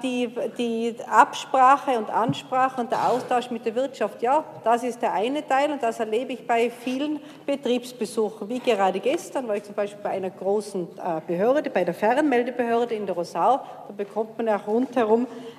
die, 0.03 0.29
die 0.57 0.95
Absprache 1.09 1.91
und 1.97 2.09
Ansprache 2.09 2.81
und 2.81 2.91
der 2.91 3.09
Austausch 3.09 3.49
mit 3.51 3.65
der 3.65 3.73
Wirtschaft, 3.73 4.21
ja, 4.21 4.43
das 4.65 4.83
ist 4.83 5.01
der 5.01 5.13
eine 5.13 5.47
Teil 5.47 5.71
und 5.71 5.81
das 5.81 5.97
erlebe 5.97 6.33
ich 6.33 6.45
bei 6.45 6.69
vielen 6.69 7.21
Betriebsbesuchen, 7.45 8.49
wie 8.49 8.59
gerade 8.59 8.99
gestern 8.99 9.47
war 9.47 9.55
ich 9.55 9.63
zum 9.63 9.73
Beispiel 9.73 10.01
bei 10.03 10.09
einer 10.09 10.29
großen 10.29 10.89
äh, 10.97 11.21
Behörde, 11.25 11.69
bei 11.69 11.85
der 11.85 11.93
Fernmeldebehörde 11.93 12.95
in 12.95 13.05
der 13.05 13.15
Rosau, 13.15 13.61
da 13.87 13.93
bekommt 13.95 14.37
man 14.37 14.49
auch 14.49 14.67
rundherum 14.67 15.23
äh, 15.23 15.54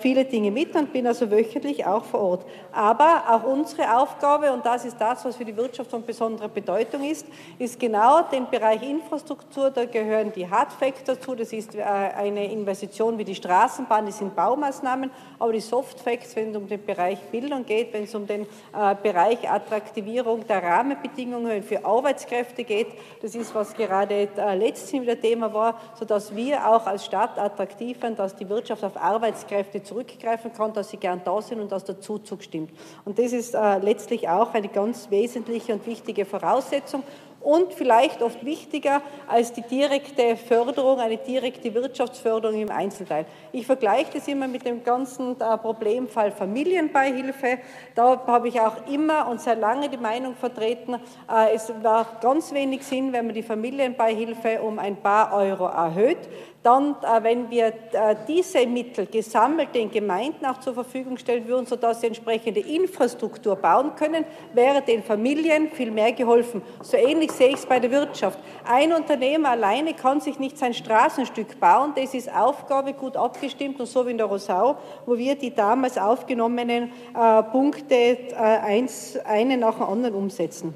viele 0.00 0.24
Dinge 0.24 0.50
mit 0.50 0.74
und 0.74 0.92
bin 0.92 1.06
also 1.06 1.30
wöchentlich 1.30 1.84
auch 1.84 2.04
vor 2.04 2.20
Ort. 2.20 2.46
Aber 2.72 3.24
auch 3.28 3.44
unsere 3.44 3.96
Aufgabe, 3.96 4.50
und 4.50 4.64
das 4.64 4.86
ist 4.86 4.98
das, 4.98 5.24
was 5.26 5.36
für 5.36 5.44
die 5.44 5.54
Wirtschaft 5.54 5.90
von 5.90 6.02
besonderer 6.02 6.48
Bedeutung 6.48 7.04
ist, 7.04 7.26
ist 7.58 7.78
genau 7.78 8.22
den 8.22 8.48
Bereich 8.48 8.82
Infrastruktur, 8.82 9.70
da 9.70 9.84
gehören 9.84 10.32
die 10.34 10.48
Hardfacts 10.48 11.04
dazu, 11.04 11.34
das 11.34 11.52
ist 11.52 11.78
eine 11.78 12.50
Investition 12.50 13.18
wie 13.18 13.24
die 13.24 13.34
Straßenbahn, 13.34 14.06
das 14.06 14.18
sind 14.18 14.34
Baumaßnahmen, 14.34 15.10
aber 15.38 15.52
die 15.52 15.60
Softfacts, 15.60 16.34
wenn 16.34 16.50
es 16.50 16.56
um 16.56 16.66
den 16.66 16.82
Bereich 16.82 17.18
Bildung 17.30 17.66
geht, 17.66 17.92
wenn 17.92 18.04
es 18.04 18.14
um 18.14 18.26
den 18.26 18.42
äh, 18.42 18.94
Bereich 19.02 19.50
Attraktivierung 19.50 20.46
der 20.46 20.62
Rahmenbedingungen 20.62 21.62
für 21.62 21.84
Arbeitskräfte 21.84 22.64
geht, 22.64 22.88
das 23.20 23.34
ist, 23.34 23.54
was 23.54 23.74
gerade 23.74 24.28
äh, 24.34 24.54
letztens 24.54 25.02
wieder 25.02 25.20
Thema 25.20 25.52
war, 25.52 25.78
sodass 25.98 26.34
wir 26.34 26.66
auch 26.66 26.86
als 26.86 27.04
Stadt 27.04 27.38
attraktiv 27.38 27.98
sind, 28.00 28.18
dass 28.18 28.34
die 28.34 28.48
Wirtschaft 28.48 28.82
auf 28.82 28.96
Arbeitskräfte 28.96 29.41
zurückgreifen 29.82 30.52
kann, 30.52 30.72
dass 30.72 30.90
sie 30.90 30.96
gern 30.96 31.20
da 31.24 31.40
sind 31.40 31.60
und 31.60 31.72
dass 31.72 31.84
der 31.84 32.00
Zuzug 32.00 32.42
stimmt. 32.42 32.70
Und 33.04 33.18
das 33.18 33.32
ist 33.32 33.54
äh, 33.54 33.78
letztlich 33.78 34.28
auch 34.28 34.54
eine 34.54 34.68
ganz 34.68 35.10
wesentliche 35.10 35.72
und 35.72 35.86
wichtige 35.86 36.24
Voraussetzung 36.24 37.02
und 37.42 37.72
vielleicht 37.72 38.22
oft 38.22 38.44
wichtiger 38.44 39.02
als 39.28 39.52
die 39.52 39.62
direkte 39.62 40.36
Förderung, 40.36 41.00
eine 41.00 41.16
direkte 41.16 41.74
Wirtschaftsförderung 41.74 42.60
im 42.60 42.70
Einzelteil. 42.70 43.26
Ich 43.52 43.66
vergleiche 43.66 44.12
das 44.14 44.28
immer 44.28 44.48
mit 44.48 44.64
dem 44.64 44.84
ganzen 44.84 45.40
äh, 45.40 45.58
Problemfall 45.58 46.30
Familienbeihilfe. 46.32 47.58
Da 47.94 48.22
habe 48.26 48.48
ich 48.48 48.60
auch 48.60 48.86
immer 48.86 49.28
und 49.28 49.40
sehr 49.40 49.56
lange 49.56 49.88
die 49.88 49.96
Meinung 49.96 50.34
vertreten, 50.34 50.94
äh, 50.94 51.54
es 51.54 51.72
macht 51.82 52.20
ganz 52.20 52.52
wenig 52.52 52.84
Sinn, 52.84 53.12
wenn 53.12 53.26
man 53.26 53.34
die 53.34 53.42
Familienbeihilfe 53.42 54.62
um 54.62 54.78
ein 54.78 54.96
paar 54.96 55.32
Euro 55.34 55.66
erhöht. 55.66 56.28
Dann, 56.62 56.94
äh, 57.02 57.22
wenn 57.22 57.50
wir 57.50 57.66
äh, 57.66 58.14
diese 58.28 58.66
Mittel 58.66 59.06
gesammelt 59.06 59.74
den 59.74 59.90
Gemeinden 59.90 60.46
auch 60.46 60.60
zur 60.60 60.74
Verfügung 60.74 61.16
stellen 61.18 61.46
würden, 61.46 61.66
sodass 61.66 62.00
sie 62.00 62.06
entsprechende 62.06 62.60
Infrastruktur 62.60 63.56
bauen 63.56 63.94
können, 63.96 64.24
wäre 64.54 64.80
den 64.80 65.02
Familien 65.02 65.70
viel 65.70 65.90
mehr 65.90 66.12
geholfen. 66.12 66.62
So 66.82 66.96
ähnlich 66.96 67.32
sehe 67.32 67.48
ich 67.48 67.56
es 67.56 67.66
bei 67.66 67.80
der 67.80 67.90
Wirtschaft. 67.90 68.38
Ein 68.64 68.92
Unternehmer 68.92 69.50
alleine 69.50 69.94
kann 69.94 70.20
sich 70.20 70.38
nicht 70.38 70.56
sein 70.56 70.72
Straßenstück 70.72 71.58
bauen. 71.58 71.92
Das 71.96 72.14
ist 72.14 72.32
Aufgabe 72.32 72.92
gut 72.92 73.16
abgestimmt 73.16 73.80
und 73.80 73.86
so 73.86 74.06
wie 74.06 74.12
in 74.12 74.18
der 74.18 74.26
Rosau, 74.26 74.76
wo 75.04 75.18
wir 75.18 75.34
die 75.34 75.52
damals 75.52 75.98
aufgenommenen 75.98 76.92
äh, 77.14 77.42
Punkte 77.44 78.18
eins, 78.36 79.16
einen 79.24 79.60
nach 79.60 79.74
dem 79.74 79.82
anderen 79.84 80.14
umsetzen. 80.14 80.74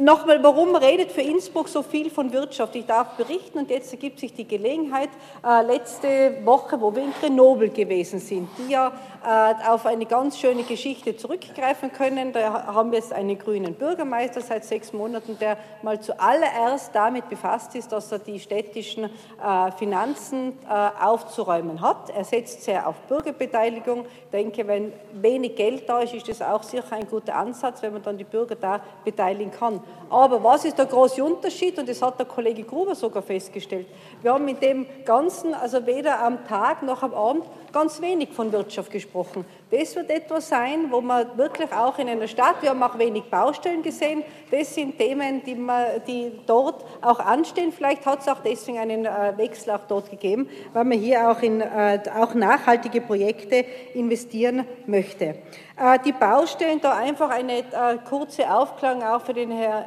Nochmal, 0.00 0.42
warum 0.42 0.74
redet 0.76 1.12
für 1.12 1.20
Innsbruck 1.20 1.68
so 1.68 1.82
viel 1.82 2.08
von 2.08 2.32
Wirtschaft? 2.32 2.74
Ich 2.74 2.86
darf 2.86 3.18
berichten 3.18 3.58
und 3.58 3.68
jetzt 3.68 3.92
ergibt 3.92 4.18
sich 4.18 4.32
die 4.32 4.48
Gelegenheit, 4.48 5.10
äh, 5.46 5.60
letzte 5.60 6.38
Woche, 6.42 6.80
wo 6.80 6.94
wir 6.94 7.02
in 7.02 7.12
Grenoble 7.20 7.68
gewesen 7.68 8.18
sind, 8.18 8.48
die 8.56 8.72
ja 8.72 8.92
äh, 9.22 9.68
auf 9.68 9.84
eine 9.84 10.06
ganz 10.06 10.38
schöne 10.38 10.62
Geschichte 10.62 11.18
zurückgreifen 11.18 11.92
können. 11.92 12.32
Da 12.32 12.64
haben 12.68 12.92
wir 12.92 12.98
jetzt 12.98 13.12
einen 13.12 13.38
grünen 13.38 13.74
Bürgermeister 13.74 14.40
seit 14.40 14.64
sechs 14.64 14.94
Monaten, 14.94 15.38
der 15.38 15.58
mal 15.82 16.00
zuallererst 16.00 16.94
damit 16.94 17.28
befasst 17.28 17.74
ist, 17.74 17.92
dass 17.92 18.10
er 18.10 18.20
die 18.20 18.40
städtischen 18.40 19.04
äh, 19.04 19.70
Finanzen 19.76 20.58
äh, 20.66 21.04
aufzuräumen 21.04 21.82
hat. 21.82 22.08
Er 22.08 22.24
setzt 22.24 22.62
sehr 22.62 22.88
auf 22.88 22.96
Bürgerbeteiligung. 23.02 24.06
Ich 24.06 24.30
denke, 24.32 24.66
wenn 24.66 24.94
wenig 25.12 25.56
Geld 25.56 25.86
da 25.86 26.00
ist, 26.00 26.14
ist 26.14 26.26
das 26.26 26.40
auch 26.40 26.62
sicher 26.62 26.84
ein 26.92 27.06
guter 27.06 27.36
Ansatz, 27.36 27.82
wenn 27.82 27.92
man 27.92 28.02
dann 28.02 28.16
die 28.16 28.24
Bürger 28.24 28.54
da 28.54 28.80
beteiligen 29.04 29.50
kann. 29.50 29.82
Aber 30.10 30.42
was 30.42 30.64
ist 30.64 30.76
der 30.76 30.86
große 30.86 31.22
Unterschied? 31.22 31.78
Und 31.78 31.88
das 31.88 32.02
hat 32.02 32.18
der 32.18 32.26
Kollege 32.26 32.64
Gruber 32.64 32.96
sogar 32.96 33.22
festgestellt. 33.22 33.86
Wir 34.22 34.34
haben 34.34 34.44
mit 34.44 34.60
dem 34.60 34.84
Ganzen, 35.04 35.54
also 35.54 35.86
weder 35.86 36.20
am 36.20 36.44
Tag 36.48 36.82
noch 36.82 37.04
am 37.04 37.14
Abend, 37.14 37.44
ganz 37.72 38.00
wenig 38.00 38.30
von 38.32 38.50
Wirtschaft 38.50 38.90
gesprochen. 38.90 39.44
Das 39.70 39.94
wird 39.94 40.10
etwas 40.10 40.48
sein, 40.48 40.90
wo 40.90 41.00
man 41.00 41.38
wirklich 41.38 41.72
auch 41.72 41.96
in 41.98 42.08
einer 42.08 42.26
Stadt, 42.26 42.56
wir 42.60 42.70
haben 42.70 42.82
auch 42.82 42.98
wenig 42.98 43.30
Baustellen 43.30 43.82
gesehen, 43.82 44.24
das 44.50 44.74
sind 44.74 44.98
Themen, 44.98 45.44
die, 45.44 45.54
man, 45.54 45.86
die 46.08 46.32
dort 46.44 46.84
auch 47.02 47.20
anstehen. 47.20 47.70
Vielleicht 47.70 48.04
hat 48.04 48.22
es 48.22 48.28
auch 48.28 48.40
deswegen 48.44 48.78
einen 48.78 49.06
äh, 49.06 49.32
Wechsel 49.36 49.70
auch 49.70 49.86
dort 49.86 50.10
gegeben, 50.10 50.48
weil 50.72 50.84
man 50.84 50.98
hier 50.98 51.30
auch 51.30 51.40
in 51.40 51.60
äh, 51.60 52.00
auch 52.18 52.34
nachhaltige 52.34 53.00
Projekte 53.00 53.64
investieren 53.94 54.66
möchte. 54.86 55.36
Äh, 55.76 55.98
die 56.04 56.12
Baustellen, 56.12 56.80
da 56.80 56.96
einfach 56.96 57.30
eine 57.30 57.62
kurze 58.08 58.52
Aufklärung 58.52 59.04
auch 59.04 59.20
für 59.20 59.34
den 59.34 59.52
Herrn 59.52 59.79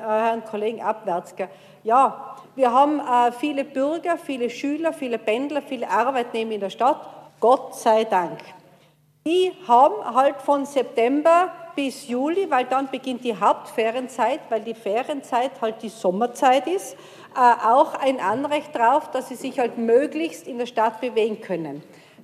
Kollegen 0.49 0.81
Abwärtsger. 0.81 1.49
Ja, 1.83 2.35
wir 2.55 2.71
haben 2.71 3.01
viele 3.39 3.63
Bürger, 3.63 4.17
viele 4.17 4.49
Schüler, 4.49 4.93
viele 4.93 5.17
Pendler, 5.17 5.61
viele 5.61 5.89
Arbeitnehmer 5.89 6.51
in 6.53 6.61
der 6.61 6.69
Stadt 6.69 7.01
Gott 7.39 7.75
sei 7.75 8.05
Dank. 8.05 8.39
Die 9.25 9.51
haben 9.67 10.15
halt 10.15 10.41
von 10.41 10.65
September 10.65 11.51
bis 11.75 12.07
Juli, 12.07 12.49
weil 12.49 12.65
dann 12.65 12.89
beginnt 12.89 13.23
die 13.23 13.37
Hauptferienzeit, 13.37 14.41
weil 14.49 14.61
die 14.61 14.73
Ferienzeit 14.73 15.51
halt 15.61 15.81
die 15.81 15.89
Sommerzeit 15.89 16.67
ist, 16.67 16.95
äh, 17.35 17.67
auch 17.67 17.95
ein 17.95 18.19
Anrecht 18.19 18.75
darauf, 18.75 19.11
dass 19.11 19.29
sie 19.29 19.35
sich 19.35 19.59
halt 19.59 19.77
möglichst 19.77 20.47
in 20.47 20.57
der 20.57 20.65
Stadt 20.65 21.01
bewegen 21.01 21.41
können. 21.41 21.83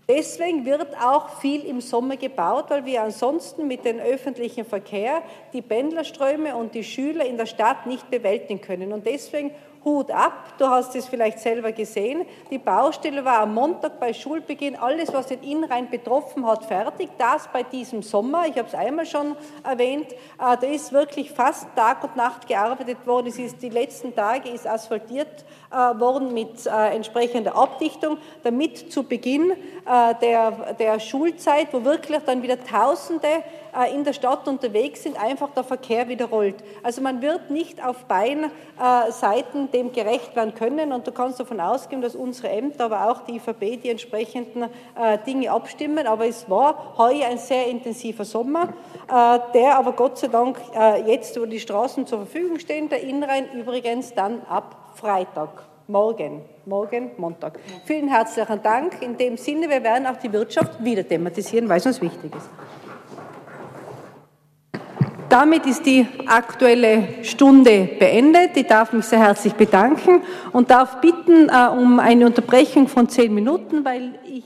Deswegen 0.10 0.66
wird 0.66 0.88
auch 0.99 1.39
viel 1.39 1.64
im 1.66 1.82
Sommer 1.82 2.18
gebaut, 2.18 2.66
weil 2.70 2.84
wir 2.84 3.03
ansonsten 3.03 3.68
mit 3.68 3.86
dem 3.86 3.99
öffentlichen 3.99 4.66
Verkehr 4.66 5.22
die 5.53 5.62
Pendlerströme 5.62 6.55
und 6.55 6.74
die 6.74 6.84
Schüler 6.84 7.26
in 7.26 7.38
der 7.38 7.45
Stadt 7.45 7.86
nicht 7.86 8.10
bewältigen 8.10 8.60
können. 8.60 8.91
Und 8.91 9.05
deswegen 9.05 9.51
Hut 9.86 10.11
ab, 10.11 10.34
du 10.57 10.67
hast 10.67 10.93
es 10.95 11.07
vielleicht 11.07 11.39
selber 11.39 11.71
gesehen. 11.71 12.25
Die 12.51 12.57
Baustelle 12.57 13.23
war 13.23 13.39
am 13.39 13.53
Montag 13.53 13.97
bei 13.97 14.11
Schulbeginn, 14.13 14.75
alles, 14.75 15.13
was 15.13 15.27
den 15.27 15.41
Innenrhein 15.41 15.89
betroffen 15.89 16.45
hat, 16.45 16.65
fertig. 16.65 17.09
Das 17.17 17.47
bei 17.47 17.63
diesem 17.63 18.03
Sommer, 18.03 18.45
ich 18.45 18.57
habe 18.57 18.67
es 18.67 18.75
einmal 18.75 19.05
schon 19.05 19.38
erwähnt, 19.63 20.11
äh, 20.11 20.17
da 20.38 20.67
ist 20.67 20.91
wirklich 20.91 21.32
fast 21.32 21.67
Tag 21.77 22.03
und 22.03 22.17
Nacht 22.17 22.45
gearbeitet 22.47 23.07
worden. 23.07 23.27
Es 23.27 23.39
ist 23.39 23.61
die 23.61 23.69
letzten 23.69 24.13
Tage 24.13 24.49
ist 24.49 24.67
asphaltiert 24.67 25.45
äh, 25.71 25.75
worden 25.75 26.34
mit 26.34 26.65
äh, 26.65 26.93
entsprechender 26.93 27.55
Abdichtung, 27.55 28.17
damit 28.43 28.91
zu 28.91 29.03
Beginn 29.03 29.53
der, 30.21 30.75
der 30.77 30.99
Schulzeit, 30.99 31.67
wo 31.71 31.84
wirklich 31.84 32.19
dann 32.25 32.43
wieder 32.43 32.63
Tausende 32.63 33.27
in 33.84 34.03
der 34.03 34.13
Stadt 34.13 34.47
unterwegs 34.47 35.03
sind, 35.03 35.21
einfach 35.21 35.49
der 35.51 35.63
Verkehr 35.63 36.07
wieder 36.07 36.25
rollt. 36.25 36.55
Also 36.84 37.01
man 37.01 37.21
wird 37.21 37.49
nicht 37.49 37.84
auf 37.86 38.05
beiden 38.05 38.45
äh, 38.45 39.11
Seiten 39.11 39.71
dem 39.71 39.91
gerecht 39.91 40.36
werden 40.36 40.55
können 40.55 40.91
und 40.91 41.07
du 41.07 41.11
kannst 41.11 41.39
davon 41.39 41.59
ausgehen, 41.59 42.01
dass 42.01 42.15
unsere 42.15 42.49
Ämter, 42.49 42.86
aber 42.86 43.09
auch 43.09 43.21
die 43.21 43.36
IVB 43.36 43.82
die 43.82 43.89
entsprechenden 43.89 44.63
äh, 44.63 45.17
Dinge 45.25 45.51
abstimmen. 45.51 46.07
Aber 46.07 46.27
es 46.27 46.49
war 46.49 46.97
heuer 46.97 47.27
ein 47.27 47.38
sehr 47.38 47.67
intensiver 47.67 48.25
Sommer, 48.25 48.73
der 49.53 49.75
aber 49.77 49.93
Gott 49.93 50.17
sei 50.17 50.27
Dank 50.27 50.57
jetzt, 51.05 51.39
wo 51.39 51.45
die 51.45 51.59
Straßen 51.59 52.05
zur 52.05 52.19
Verfügung 52.19 52.59
stehen, 52.59 52.89
der 52.89 53.01
Innenrhein 53.01 53.51
übrigens 53.53 54.13
dann 54.13 54.41
ab 54.47 54.93
Freitag. 54.95 55.63
Morgen, 55.89 56.43
morgen, 56.65 57.11
Montag. 57.17 57.59
Vielen 57.86 58.09
herzlichen 58.09 58.61
Dank. 58.61 59.01
In 59.01 59.17
dem 59.17 59.38
Sinne, 59.38 59.67
wir 59.69 59.82
werden 59.82 60.05
auch 60.05 60.17
die 60.17 60.32
Wirtschaft 60.32 60.84
wieder 60.84 61.07
thematisieren, 61.07 61.67
weil 61.67 61.77
es 61.77 61.86
uns 61.88 61.99
wichtig 61.99 62.32
ist. 62.36 62.47
Damit 65.30 65.67
ist 65.67 65.86
die 65.86 66.07
Aktuelle 66.25 67.07
Stunde 67.21 67.88
beendet. 67.99 68.57
Ich 68.57 68.65
darf 68.65 68.93
mich 68.93 69.05
sehr 69.05 69.19
herzlich 69.19 69.53
bedanken 69.53 70.23
und 70.51 70.71
darf 70.71 71.01
bitten 71.01 71.49
äh, 71.49 71.67
um 71.69 71.99
eine 71.99 72.25
Unterbrechung 72.25 72.88
von 72.88 73.07
zehn 73.07 73.34
Minuten, 73.34 73.86
weil 73.86 74.15
ich 74.25 74.43